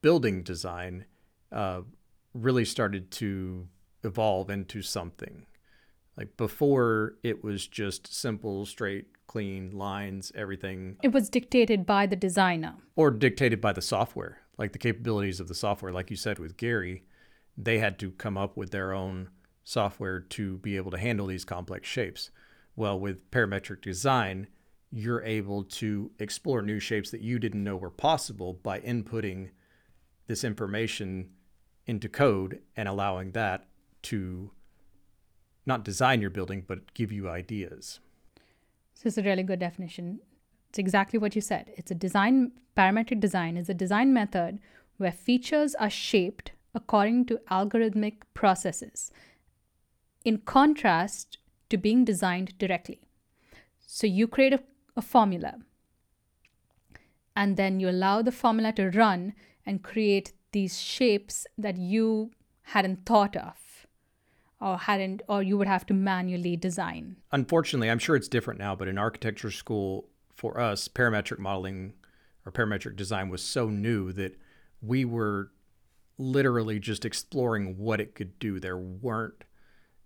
building 0.00 0.42
design, 0.42 1.04
uh, 1.52 1.82
really 2.32 2.64
started 2.64 3.10
to 3.10 3.68
evolve 4.02 4.48
into 4.48 4.80
something. 4.80 5.44
Like 6.16 6.34
before, 6.38 7.16
it 7.22 7.44
was 7.44 7.66
just 7.66 8.10
simple, 8.10 8.64
straight, 8.64 9.08
clean 9.26 9.76
lines, 9.76 10.32
everything. 10.34 10.96
It 11.02 11.12
was 11.12 11.28
dictated 11.28 11.84
by 11.84 12.06
the 12.06 12.16
designer. 12.16 12.76
Or 12.96 13.10
dictated 13.10 13.60
by 13.60 13.74
the 13.74 13.82
software, 13.82 14.38
like 14.56 14.72
the 14.72 14.78
capabilities 14.78 15.40
of 15.40 15.48
the 15.48 15.54
software. 15.54 15.92
Like 15.92 16.08
you 16.08 16.16
said 16.16 16.38
with 16.38 16.56
Gehry, 16.56 17.02
they 17.54 17.80
had 17.80 17.98
to 17.98 18.12
come 18.12 18.38
up 18.38 18.56
with 18.56 18.70
their 18.70 18.94
own 18.94 19.28
software 19.62 20.20
to 20.20 20.56
be 20.56 20.78
able 20.78 20.90
to 20.92 20.98
handle 20.98 21.26
these 21.26 21.44
complex 21.44 21.86
shapes. 21.86 22.30
Well, 22.76 22.98
with 22.98 23.30
parametric 23.30 23.82
design, 23.82 24.46
you're 24.96 25.24
able 25.24 25.64
to 25.64 26.12
explore 26.20 26.62
new 26.62 26.78
shapes 26.78 27.10
that 27.10 27.20
you 27.20 27.40
didn't 27.40 27.64
know 27.64 27.76
were 27.76 27.90
possible 27.90 28.52
by 28.52 28.78
inputting 28.78 29.50
this 30.28 30.44
information 30.44 31.30
into 31.84 32.08
code 32.08 32.60
and 32.76 32.88
allowing 32.88 33.32
that 33.32 33.66
to 34.02 34.52
not 35.66 35.84
design 35.84 36.20
your 36.20 36.30
building, 36.30 36.62
but 36.64 36.94
give 36.94 37.10
you 37.10 37.28
ideas. 37.28 37.98
So 38.94 39.08
it's 39.08 39.18
a 39.18 39.22
really 39.22 39.42
good 39.42 39.58
definition. 39.58 40.20
It's 40.68 40.78
exactly 40.78 41.18
what 41.18 41.34
you 41.34 41.40
said. 41.40 41.72
It's 41.76 41.90
a 41.90 41.94
design, 41.96 42.52
parametric 42.76 43.18
design 43.18 43.56
is 43.56 43.68
a 43.68 43.74
design 43.74 44.12
method 44.12 44.60
where 44.98 45.10
features 45.10 45.74
are 45.74 45.90
shaped 45.90 46.52
according 46.72 47.26
to 47.26 47.40
algorithmic 47.50 48.14
processes, 48.32 49.10
in 50.24 50.38
contrast 50.38 51.38
to 51.70 51.76
being 51.76 52.04
designed 52.04 52.56
directly. 52.58 53.00
So 53.80 54.06
you 54.06 54.28
create 54.28 54.52
a, 54.52 54.60
a 54.96 55.02
formula, 55.02 55.58
and 57.34 57.56
then 57.56 57.80
you 57.80 57.88
allow 57.88 58.22
the 58.22 58.32
formula 58.32 58.72
to 58.72 58.90
run 58.90 59.34
and 59.66 59.82
create 59.82 60.32
these 60.52 60.80
shapes 60.80 61.46
that 61.58 61.76
you 61.76 62.30
hadn't 62.62 63.04
thought 63.04 63.36
of 63.36 63.86
or 64.60 64.78
hadn't 64.78 65.22
or 65.28 65.42
you 65.42 65.58
would 65.58 65.66
have 65.66 65.84
to 65.86 65.94
manually 65.94 66.56
design. 66.56 67.16
Unfortunately 67.32 67.90
i'm 67.90 67.98
sure 67.98 68.16
it's 68.16 68.28
different 68.28 68.60
now 68.60 68.74
but 68.74 68.88
in 68.88 68.96
architecture 68.96 69.50
school 69.50 70.08
for 70.34 70.60
us 70.60 70.88
parametric 70.88 71.38
modeling 71.38 71.92
or 72.46 72.52
parametric 72.52 72.96
design 72.96 73.28
was 73.28 73.42
so 73.42 73.68
new 73.68 74.12
that 74.12 74.38
we 74.80 75.04
were 75.04 75.50
literally 76.18 76.78
just 76.78 77.04
exploring 77.04 77.78
what 77.78 78.00
it 78.00 78.14
could 78.14 78.38
do. 78.38 78.60
There 78.60 78.76
weren't 78.76 79.44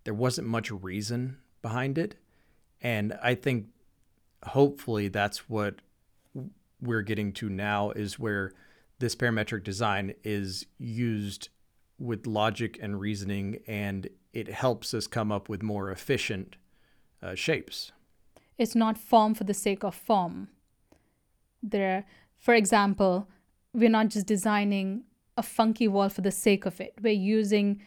there 0.05 0.14
wasn't 0.14 0.49
much 0.49 0.70
reason 0.70 1.39
behind 1.61 1.99
it. 1.99 2.16
And 2.80 3.18
i 3.22 3.34
think 3.34 3.66
hopefully 4.45 5.09
that's 5.09 5.49
what 5.49 5.76
we're 6.80 7.03
getting 7.03 7.32
to 7.32 7.49
now 7.49 7.91
is 7.91 8.18
where 8.18 8.53
this 8.99 9.14
parametric 9.14 9.64
design 9.64 10.14
is 10.24 10.66
used 10.78 11.49
with 11.99 12.26
logic 12.26 12.78
and 12.80 13.01
reasoning 13.01 13.61
and 13.66 14.09
it 14.32 14.49
helps 14.49 14.95
us 14.95 15.07
come 15.07 15.32
up 15.32 15.49
with 15.49 15.62
more 15.62 15.91
efficient 15.91 16.57
uh, 17.22 17.34
shapes. 17.34 17.93
It's 18.57 18.74
not 18.74 18.99
form 18.99 19.34
for 19.34 19.45
the 19.45 19.55
sake 19.55 19.82
of 19.82 19.95
form. 19.95 20.49
There, 21.62 22.05
for 22.36 22.55
example, 22.55 23.28
we're 23.72 23.89
not 23.89 24.09
just 24.09 24.26
designing 24.26 25.05
a 25.36 25.43
funky 25.43 25.89
wall 25.89 26.09
for 26.09 26.20
the 26.20 26.30
sake 26.30 26.66
of 26.66 26.80
it. 26.80 26.95
We're 27.01 27.12
using 27.12 27.80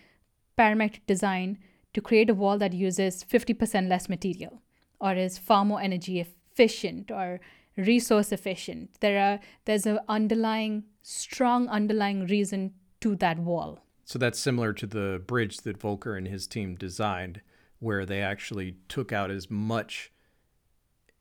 parametric 0.57 1.01
design 1.07 1.57
to 1.93 2.01
create 2.01 2.29
a 2.29 2.33
wall 2.33 2.57
that 2.57 2.73
uses 2.73 3.23
50% 3.23 3.89
less 3.89 4.07
material 4.07 4.61
or 4.99 5.13
is 5.15 5.37
far 5.37 5.65
more 5.65 5.81
energy 5.81 6.19
efficient 6.51 7.11
or 7.11 7.39
resource 7.77 8.31
efficient. 8.31 8.89
There 8.99 9.19
are 9.19 9.39
there's 9.65 9.85
an 9.85 9.99
underlying 10.07 10.83
strong 11.01 11.67
underlying 11.67 12.25
reason 12.27 12.73
to 13.01 13.15
that 13.17 13.39
wall. 13.39 13.79
So 14.05 14.19
that's 14.19 14.39
similar 14.39 14.73
to 14.73 14.87
the 14.87 15.21
bridge 15.25 15.57
that 15.59 15.77
Volker 15.77 16.15
and 16.15 16.27
his 16.27 16.47
team 16.47 16.75
designed, 16.75 17.41
where 17.79 18.05
they 18.05 18.21
actually 18.21 18.75
took 18.89 19.11
out 19.11 19.31
as 19.31 19.49
much 19.49 20.11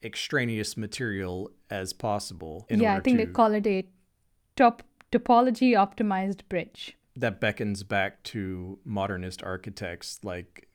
extraneous 0.02 0.76
material 0.76 1.50
as 1.70 1.92
possible. 1.92 2.66
yeah, 2.68 2.96
I 2.96 3.00
think 3.00 3.18
to, 3.18 3.26
they 3.26 3.32
call 3.32 3.52
it 3.52 3.66
a 3.66 3.86
top 4.56 4.82
topology 5.12 5.72
optimized 5.72 6.40
bridge. 6.48 6.96
That 7.14 7.40
beckons 7.40 7.82
back 7.82 8.22
to 8.24 8.78
modernist 8.84 9.42
architects 9.42 10.20
like 10.22 10.68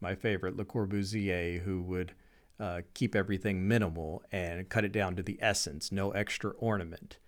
my 0.00 0.14
favorite, 0.14 0.56
Le 0.56 0.64
Corbusier, 0.64 1.62
who 1.62 1.82
would 1.82 2.12
uh, 2.58 2.82
keep 2.94 3.14
everything 3.14 3.66
minimal 3.68 4.22
and 4.32 4.68
cut 4.68 4.84
it 4.84 4.92
down 4.92 5.16
to 5.16 5.22
the 5.22 5.38
essence, 5.40 5.92
no 5.92 6.10
extra 6.12 6.50
ornament. 6.58 7.18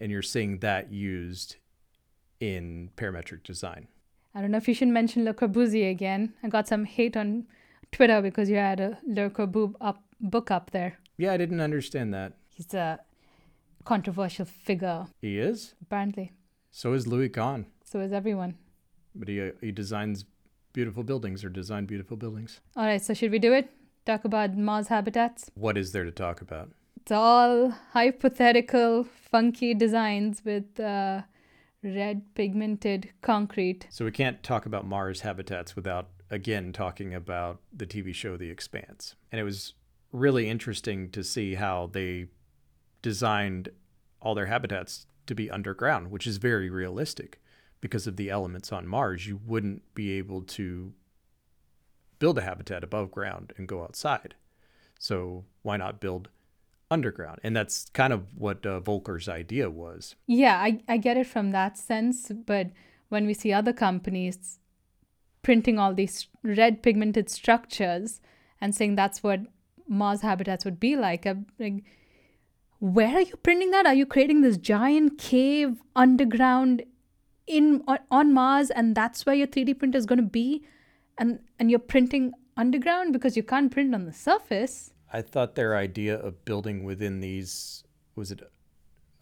And 0.00 0.12
you're 0.12 0.22
seeing 0.22 0.58
that 0.58 0.92
used 0.92 1.56
in 2.40 2.90
parametric 2.96 3.42
design. 3.42 3.88
I 4.34 4.40
don't 4.40 4.50
know 4.50 4.58
if 4.58 4.68
you 4.68 4.74
should 4.74 4.88
mention 4.88 5.24
Le 5.24 5.34
Corbusier 5.34 5.90
again. 5.90 6.34
I 6.42 6.48
got 6.48 6.68
some 6.68 6.84
hate 6.84 7.16
on 7.16 7.46
Twitter 7.90 8.20
because 8.22 8.48
you 8.48 8.56
had 8.56 8.78
a 8.78 8.98
Le 9.06 9.30
Corbusier 9.30 9.74
up, 9.80 10.04
book 10.20 10.50
up 10.50 10.70
there. 10.70 10.98
Yeah, 11.16 11.32
I 11.32 11.36
didn't 11.36 11.60
understand 11.60 12.14
that. 12.14 12.34
He's 12.50 12.72
a 12.74 13.00
controversial 13.84 14.44
figure. 14.44 15.06
He 15.20 15.38
is? 15.38 15.74
Apparently. 15.82 16.32
So 16.70 16.92
is 16.92 17.06
Louis 17.06 17.30
Kahn. 17.30 17.66
So 17.84 18.00
is 18.00 18.12
everyone. 18.12 18.56
But 19.14 19.28
he, 19.28 19.40
uh, 19.40 19.52
he 19.60 19.72
designs 19.72 20.24
beautiful 20.72 21.02
buildings 21.02 21.42
or 21.42 21.48
designed 21.48 21.88
beautiful 21.88 22.16
buildings. 22.16 22.60
All 22.76 22.84
right, 22.84 23.02
so 23.02 23.14
should 23.14 23.32
we 23.32 23.38
do 23.38 23.52
it? 23.52 23.70
Talk 24.08 24.24
about 24.24 24.56
Mars 24.56 24.88
habitats? 24.88 25.50
What 25.54 25.76
is 25.76 25.92
there 25.92 26.04
to 26.04 26.10
talk 26.10 26.40
about? 26.40 26.70
It's 26.96 27.12
all 27.12 27.74
hypothetical, 27.92 29.04
funky 29.04 29.74
designs 29.74 30.42
with. 30.44 30.80
Uh, 30.80 31.22
red 31.82 32.22
pigmented 32.34 33.10
concrete. 33.22 33.86
So 33.90 34.04
we 34.04 34.10
can't 34.10 34.42
talk 34.42 34.66
about 34.66 34.86
Mars 34.86 35.20
habitats 35.20 35.76
without 35.76 36.08
again 36.30 36.72
talking 36.72 37.14
about 37.14 37.60
the 37.72 37.86
TV 37.86 38.14
show 38.14 38.36
The 38.36 38.50
Expanse. 38.50 39.14
And 39.30 39.40
it 39.40 39.44
was 39.44 39.74
really 40.10 40.48
interesting 40.48 41.10
to 41.10 41.22
see 41.22 41.54
how 41.54 41.90
they 41.92 42.26
designed 43.02 43.68
all 44.20 44.34
their 44.34 44.46
habitats 44.46 45.06
to 45.26 45.34
be 45.34 45.50
underground, 45.50 46.10
which 46.10 46.26
is 46.26 46.38
very 46.38 46.70
realistic 46.70 47.40
because 47.80 48.06
of 48.06 48.16
the 48.16 48.30
elements 48.30 48.72
on 48.72 48.88
Mars. 48.88 49.26
You 49.26 49.38
wouldn't 49.46 49.94
be 49.94 50.12
able 50.12 50.42
to 50.42 50.94
build 52.18 52.38
a 52.38 52.42
habitat 52.42 52.84
above 52.84 53.10
ground 53.10 53.52
and 53.56 53.68
go 53.68 53.82
outside. 53.82 54.34
So 54.98 55.44
why 55.62 55.76
not 55.76 56.00
build 56.00 56.28
underground? 56.90 57.40
And 57.42 57.54
that's 57.54 57.90
kind 57.90 58.12
of 58.12 58.36
what 58.36 58.64
uh, 58.66 58.80
volker's 58.80 59.28
idea 59.28 59.70
was. 59.70 60.14
Yeah 60.26 60.56
I, 60.58 60.80
I 60.88 60.96
get 60.96 61.16
it 61.16 61.26
from 61.26 61.50
that 61.52 61.78
sense 61.78 62.30
but 62.46 62.70
when 63.08 63.26
we 63.26 63.34
see 63.34 63.52
other 63.52 63.72
companies 63.72 64.58
printing 65.42 65.78
all 65.78 65.94
these 65.94 66.26
red 66.42 66.82
pigmented 66.82 67.30
structures 67.30 68.20
and 68.60 68.74
saying 68.74 68.96
that's 68.96 69.22
what 69.22 69.40
mars 69.88 70.20
habitats 70.20 70.64
would 70.64 70.80
be 70.80 70.96
like, 70.96 71.26
I'm 71.26 71.46
like 71.58 71.84
where 72.80 73.08
are 73.16 73.22
you 73.22 73.36
printing 73.42 73.72
that? 73.72 73.86
Are 73.86 73.94
you 73.94 74.06
creating 74.06 74.42
this 74.42 74.56
giant 74.56 75.18
cave 75.18 75.82
underground 75.96 76.84
in 77.46 77.82
on, 77.88 77.98
on 78.10 78.32
mars 78.32 78.70
and 78.70 78.94
that's 78.94 79.26
where 79.26 79.34
your 79.34 79.46
3d 79.46 79.78
printer 79.78 79.98
is 79.98 80.06
going 80.06 80.18
to 80.18 80.22
be 80.22 80.64
and 81.18 81.40
and 81.58 81.70
you're 81.70 81.78
printing 81.78 82.32
underground 82.56 83.12
because 83.12 83.36
you 83.36 83.42
can't 83.42 83.70
print 83.70 83.94
on 83.94 84.04
the 84.04 84.12
surface 84.12 84.92
I 85.12 85.22
thought 85.22 85.54
their 85.54 85.76
idea 85.76 86.16
of 86.18 86.44
building 86.44 86.84
within 86.84 87.20
these 87.20 87.84
was 88.14 88.30
it 88.30 88.42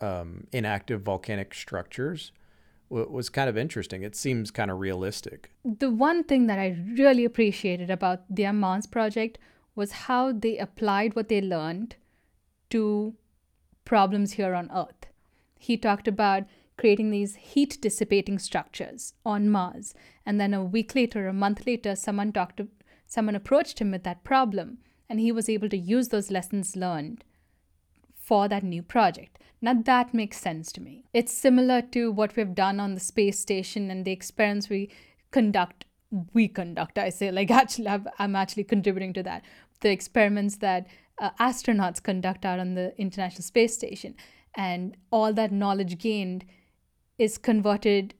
um, 0.01 0.47
inactive 0.53 1.03
volcanic 1.03 1.55
structures 1.55 2.33
was 2.89 3.29
kind 3.29 3.49
of 3.49 3.57
interesting. 3.57 4.03
It 4.03 4.15
seems 4.15 4.53
kind 4.53 4.71
of 4.71 4.79
realistic. 4.79 5.51
The 5.65 5.91
one 5.91 6.23
thing 6.23 6.47
that 6.47 6.59
I 6.59 6.77
really 6.97 7.25
appreciated 7.25 7.91
about 7.91 8.23
the 8.31 8.51
Mars 8.53 8.87
project 8.87 9.39
was 9.75 9.93
how 9.93 10.33
they 10.33 10.57
applied 10.57 11.17
what 11.17 11.29
they 11.29 11.41
learned 11.41 11.97
to 12.71 13.15
problems 13.85 14.33
here 14.33 14.55
on 14.55 14.71
Earth. 14.73 15.07
He 15.59 15.77
talked 15.77 16.07
about 16.07 16.45
creating 16.77 17.11
these 17.11 17.37
heat 17.37 17.79
dissipating 17.81 18.39
structures 18.39 19.14
on 19.24 19.49
Mars, 19.49 19.95
and 20.24 20.41
then 20.41 20.53
a 20.53 20.64
week 20.64 20.95
later, 20.95 21.29
a 21.29 21.33
month 21.33 21.66
later, 21.66 21.97
someone 21.97 22.33
talked 22.33 22.59
to, 22.59 22.68
someone 23.07 23.35
approached 23.35 23.79
him 23.79 23.91
with 23.91 24.03
that 24.05 24.24
problem 24.24 24.79
and 25.09 25.20
he 25.20 25.31
was 25.31 25.49
able 25.49 25.68
to 25.68 25.77
use 25.77 26.09
those 26.09 26.31
lessons 26.31 26.77
learned 26.77 27.24
for 28.14 28.49
that 28.49 28.64
new 28.64 28.83
project. 28.83 29.39
Now 29.62 29.74
that 29.74 30.12
makes 30.12 30.39
sense 30.39 30.72
to 30.72 30.81
me. 30.81 31.05
It's 31.12 31.33
similar 31.33 31.81
to 31.81 32.11
what 32.11 32.37
we've 32.37 32.55
done 32.55 32.81
on 32.81 32.95
the 32.95 33.01
space 33.01 33.39
station 33.39 33.91
and 33.91 34.05
the 34.05 34.12
experiments 34.12 34.68
we 34.68 34.91
conduct 35.31 35.87
we 36.33 36.49
conduct. 36.49 36.99
I 36.99 37.11
say, 37.11 37.31
like, 37.31 37.51
actually, 37.62 37.89
I'm 38.18 38.37
actually 38.37 38.64
contributing 38.64 39.12
to 39.14 39.22
that. 39.24 39.45
The 39.81 39.91
experiments 39.91 40.57
that 40.59 40.87
uh, 41.20 41.31
astronauts 41.41 42.03
conduct 42.03 42.45
out 42.45 42.59
on 42.59 42.74
the 42.74 42.95
International 42.99 43.43
Space 43.43 43.74
Station, 43.74 44.14
and 44.55 44.97
all 45.11 45.33
that 45.35 45.53
knowledge 45.53 45.99
gained 45.99 46.45
is 47.19 47.39
converted 47.39 48.14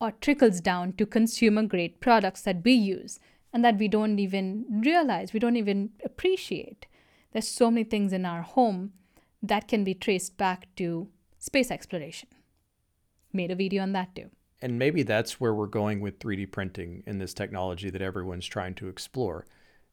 or 0.00 0.12
trickles 0.12 0.60
down 0.60 0.92
to 0.94 1.06
consumer 1.06 1.62
grade 1.62 2.00
products 2.00 2.42
that 2.42 2.62
we 2.64 2.72
use 2.72 3.18
and 3.52 3.64
that 3.64 3.78
we 3.78 3.88
don't 3.88 4.18
even 4.18 4.66
realize, 4.84 5.32
we 5.32 5.40
don't 5.40 5.56
even 5.56 5.90
appreciate. 6.04 6.86
There's 7.32 7.48
so 7.48 7.70
many 7.70 7.84
things 7.84 8.12
in 8.12 8.26
our 8.26 8.42
home 8.42 8.92
that 9.42 9.68
can 9.68 9.84
be 9.84 9.94
traced 9.94 10.36
back 10.36 10.68
to 10.76 11.08
space 11.38 11.70
exploration. 11.70 12.28
Made 13.32 13.50
a 13.50 13.54
video 13.54 13.82
on 13.82 13.92
that 13.92 14.14
too. 14.14 14.30
And 14.60 14.78
maybe 14.78 15.02
that's 15.02 15.40
where 15.40 15.54
we're 15.54 15.66
going 15.66 16.00
with 16.00 16.18
3D 16.18 16.50
printing 16.50 17.02
in 17.06 17.18
this 17.18 17.34
technology 17.34 17.90
that 17.90 18.02
everyone's 18.02 18.46
trying 18.46 18.74
to 18.76 18.88
explore. 18.88 19.46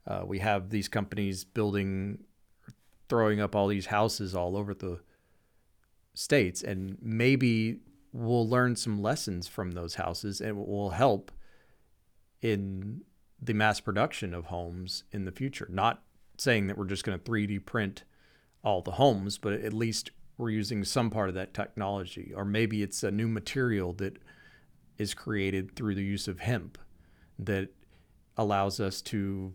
Uh, 0.08 0.24
we 0.26 0.40
have 0.40 0.70
these 0.70 0.88
companies 0.88 1.44
building, 1.44 2.24
throwing 3.10 3.42
up 3.42 3.56
all 3.56 3.68
these 3.68 3.88
houses 3.88 4.36
all 4.36 4.56
over 4.58 4.74
the 4.74 5.00
states, 6.14 6.64
and 6.64 6.98
maybe 7.02 7.80
we'll 8.14 8.48
learn 8.48 8.76
some 8.76 9.02
lessons 9.02 9.48
from 9.48 9.72
those 9.72 9.96
houses 9.96 10.40
and 10.40 10.52
it 10.52 10.68
will 10.68 10.92
help 10.92 11.32
in 12.42 13.02
the 13.42 13.54
mass 13.54 13.80
production 13.80 14.34
of 14.34 14.46
homes 14.46 15.04
in 15.12 15.26
the 15.26 15.32
future. 15.32 15.68
Not 15.70 16.04
saying 16.38 16.68
that 16.68 16.78
we're 16.78 16.86
just 16.86 17.04
going 17.04 17.20
to 17.20 17.32
3D 17.32 17.66
print 17.66 18.04
all 18.64 18.82
the 18.82 18.92
homes, 18.92 19.38
but 19.38 19.54
at 19.54 19.74
least 19.74 20.12
we're 20.38 20.50
using 20.50 20.84
some 20.84 21.10
part 21.10 21.30
of 21.30 21.36
that 21.36 21.54
technology. 21.54 22.32
Or 22.36 22.46
maybe 22.46 22.82
it's 22.84 23.04
a 23.04 23.12
new 23.12 23.28
material 23.28 23.94
that 23.94 24.18
is 24.98 25.14
created 25.14 25.76
through 25.76 25.96
the 25.96 26.04
use 26.04 26.28
of 26.28 26.40
hemp 26.40 26.78
that 27.40 27.70
allows 28.38 28.80
us 28.80 29.02
to 29.02 29.54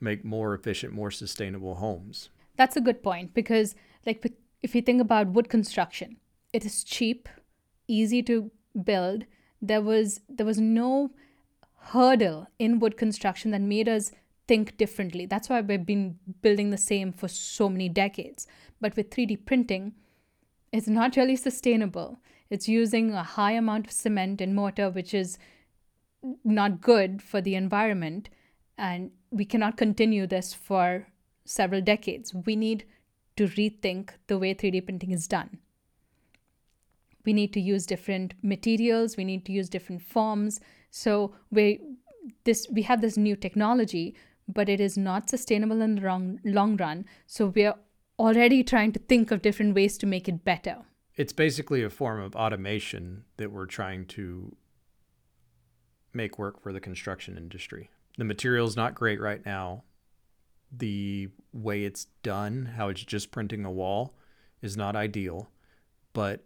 make 0.00 0.24
more 0.24 0.54
efficient, 0.54 0.92
more 0.92 1.10
sustainable 1.10 1.76
homes. 1.76 2.30
That's 2.56 2.76
a 2.76 2.80
good 2.80 3.02
point 3.02 3.34
because, 3.34 3.74
like, 4.04 4.24
if 4.62 4.74
you 4.74 4.82
think 4.82 5.00
about 5.00 5.28
wood 5.28 5.48
construction, 5.48 6.16
it 6.52 6.64
is 6.64 6.84
cheap, 6.84 7.28
easy 7.90 8.22
to 8.24 8.50
build. 8.84 9.24
There 9.60 9.82
was 9.82 10.20
there 10.28 10.46
was 10.46 10.60
no 10.60 11.10
hurdle 11.92 12.46
in 12.58 12.78
wood 12.78 12.96
construction 12.96 13.50
that 13.50 13.60
made 13.60 13.88
us 13.88 14.12
think 14.46 14.76
differently. 14.76 15.26
That's 15.26 15.48
why 15.48 15.60
we've 15.60 15.86
been 15.86 16.18
building 16.42 16.70
the 16.70 16.76
same 16.76 17.12
for 17.12 17.28
so 17.28 17.68
many 17.68 17.88
decades. 17.88 18.46
But 18.80 18.96
with 18.96 19.10
3D 19.10 19.44
printing, 19.46 19.94
it's 20.72 20.88
not 20.88 21.16
really 21.16 21.36
sustainable. 21.36 22.20
It's 22.48 22.68
using 22.68 23.12
a 23.12 23.22
high 23.22 23.52
amount 23.52 23.86
of 23.86 23.92
cement 23.92 24.40
and 24.40 24.54
mortar, 24.54 24.90
which 24.90 25.14
is 25.14 25.38
not 26.44 26.80
good 26.80 27.22
for 27.22 27.40
the 27.40 27.54
environment. 27.54 28.28
And 28.76 29.12
we 29.30 29.44
cannot 29.44 29.76
continue 29.76 30.26
this 30.26 30.52
for 30.52 31.06
several 31.44 31.80
decades. 31.80 32.34
We 32.34 32.56
need 32.56 32.84
to 33.36 33.46
rethink 33.46 34.10
the 34.26 34.38
way 34.38 34.54
3D 34.54 34.84
printing 34.84 35.12
is 35.12 35.28
done. 35.28 35.58
We 37.24 37.32
need 37.32 37.52
to 37.52 37.60
use 37.60 37.86
different 37.86 38.34
materials, 38.42 39.16
we 39.16 39.24
need 39.24 39.44
to 39.46 39.52
use 39.52 39.68
different 39.68 40.02
forms. 40.02 40.60
So 40.90 41.34
we 41.50 41.80
this 42.44 42.66
we 42.70 42.82
have 42.82 43.00
this 43.00 43.16
new 43.16 43.36
technology, 43.36 44.14
but 44.48 44.68
it 44.68 44.80
is 44.80 44.96
not 44.96 45.30
sustainable 45.30 45.82
in 45.82 45.96
the 45.96 46.02
long, 46.02 46.40
long 46.44 46.76
run. 46.76 47.04
So 47.26 47.46
we're 47.46 47.74
already 48.18 48.62
trying 48.62 48.92
to 48.92 48.98
think 48.98 49.30
of 49.30 49.42
different 49.42 49.74
ways 49.74 49.96
to 49.98 50.06
make 50.06 50.28
it 50.28 50.44
better. 50.44 50.78
It's 51.16 51.32
basically 51.32 51.82
a 51.82 51.90
form 51.90 52.20
of 52.20 52.36
automation 52.36 53.24
that 53.36 53.50
we're 53.50 53.66
trying 53.66 54.06
to 54.06 54.56
make 56.12 56.38
work 56.38 56.60
for 56.60 56.72
the 56.72 56.80
construction 56.80 57.36
industry. 57.36 57.90
The 58.18 58.24
material's 58.24 58.76
not 58.76 58.94
great 58.94 59.20
right 59.20 59.44
now. 59.44 59.84
The 60.72 61.28
way 61.52 61.84
it's 61.84 62.06
done, 62.22 62.72
how 62.76 62.88
it's 62.88 63.02
just 63.02 63.30
printing 63.30 63.64
a 63.64 63.70
wall, 63.70 64.14
is 64.62 64.76
not 64.76 64.96
ideal, 64.96 65.50
but 66.12 66.44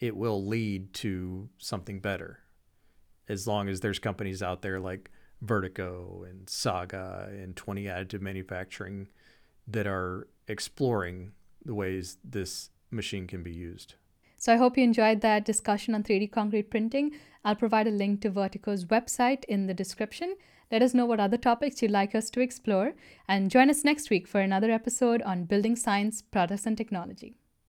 it 0.00 0.16
will 0.16 0.44
lead 0.44 0.92
to 0.94 1.48
something 1.58 2.00
better 2.00 2.40
as 3.28 3.46
long 3.46 3.68
as 3.68 3.80
there's 3.80 3.98
companies 3.98 4.42
out 4.42 4.62
there 4.62 4.80
like 4.80 5.10
Vertico 5.44 6.28
and 6.28 6.48
Saga 6.48 7.28
and 7.30 7.54
Twente 7.54 7.86
Additive 7.86 8.20
Manufacturing 8.20 9.08
that 9.68 9.86
are 9.86 10.26
exploring 10.48 11.32
the 11.64 11.74
ways 11.74 12.18
this 12.24 12.70
machine 12.90 13.26
can 13.26 13.42
be 13.42 13.52
used. 13.52 13.94
So 14.36 14.54
I 14.54 14.56
hope 14.56 14.76
you 14.76 14.84
enjoyed 14.84 15.20
that 15.20 15.44
discussion 15.44 15.94
on 15.94 16.02
3D 16.02 16.32
concrete 16.32 16.70
printing. 16.70 17.12
I'll 17.44 17.54
provide 17.54 17.86
a 17.86 17.90
link 17.90 18.22
to 18.22 18.30
Vertico's 18.30 18.86
website 18.86 19.44
in 19.44 19.66
the 19.66 19.74
description. 19.74 20.34
Let 20.72 20.82
us 20.82 20.94
know 20.94 21.06
what 21.06 21.20
other 21.20 21.36
topics 21.36 21.82
you'd 21.82 21.90
like 21.90 22.14
us 22.14 22.30
to 22.30 22.40
explore 22.40 22.94
and 23.28 23.50
join 23.50 23.70
us 23.70 23.84
next 23.84 24.08
week 24.08 24.26
for 24.26 24.40
another 24.40 24.70
episode 24.70 25.20
on 25.22 25.44
building 25.44 25.76
science, 25.76 26.22
products, 26.22 26.66
and 26.66 26.76
technology. 26.76 27.39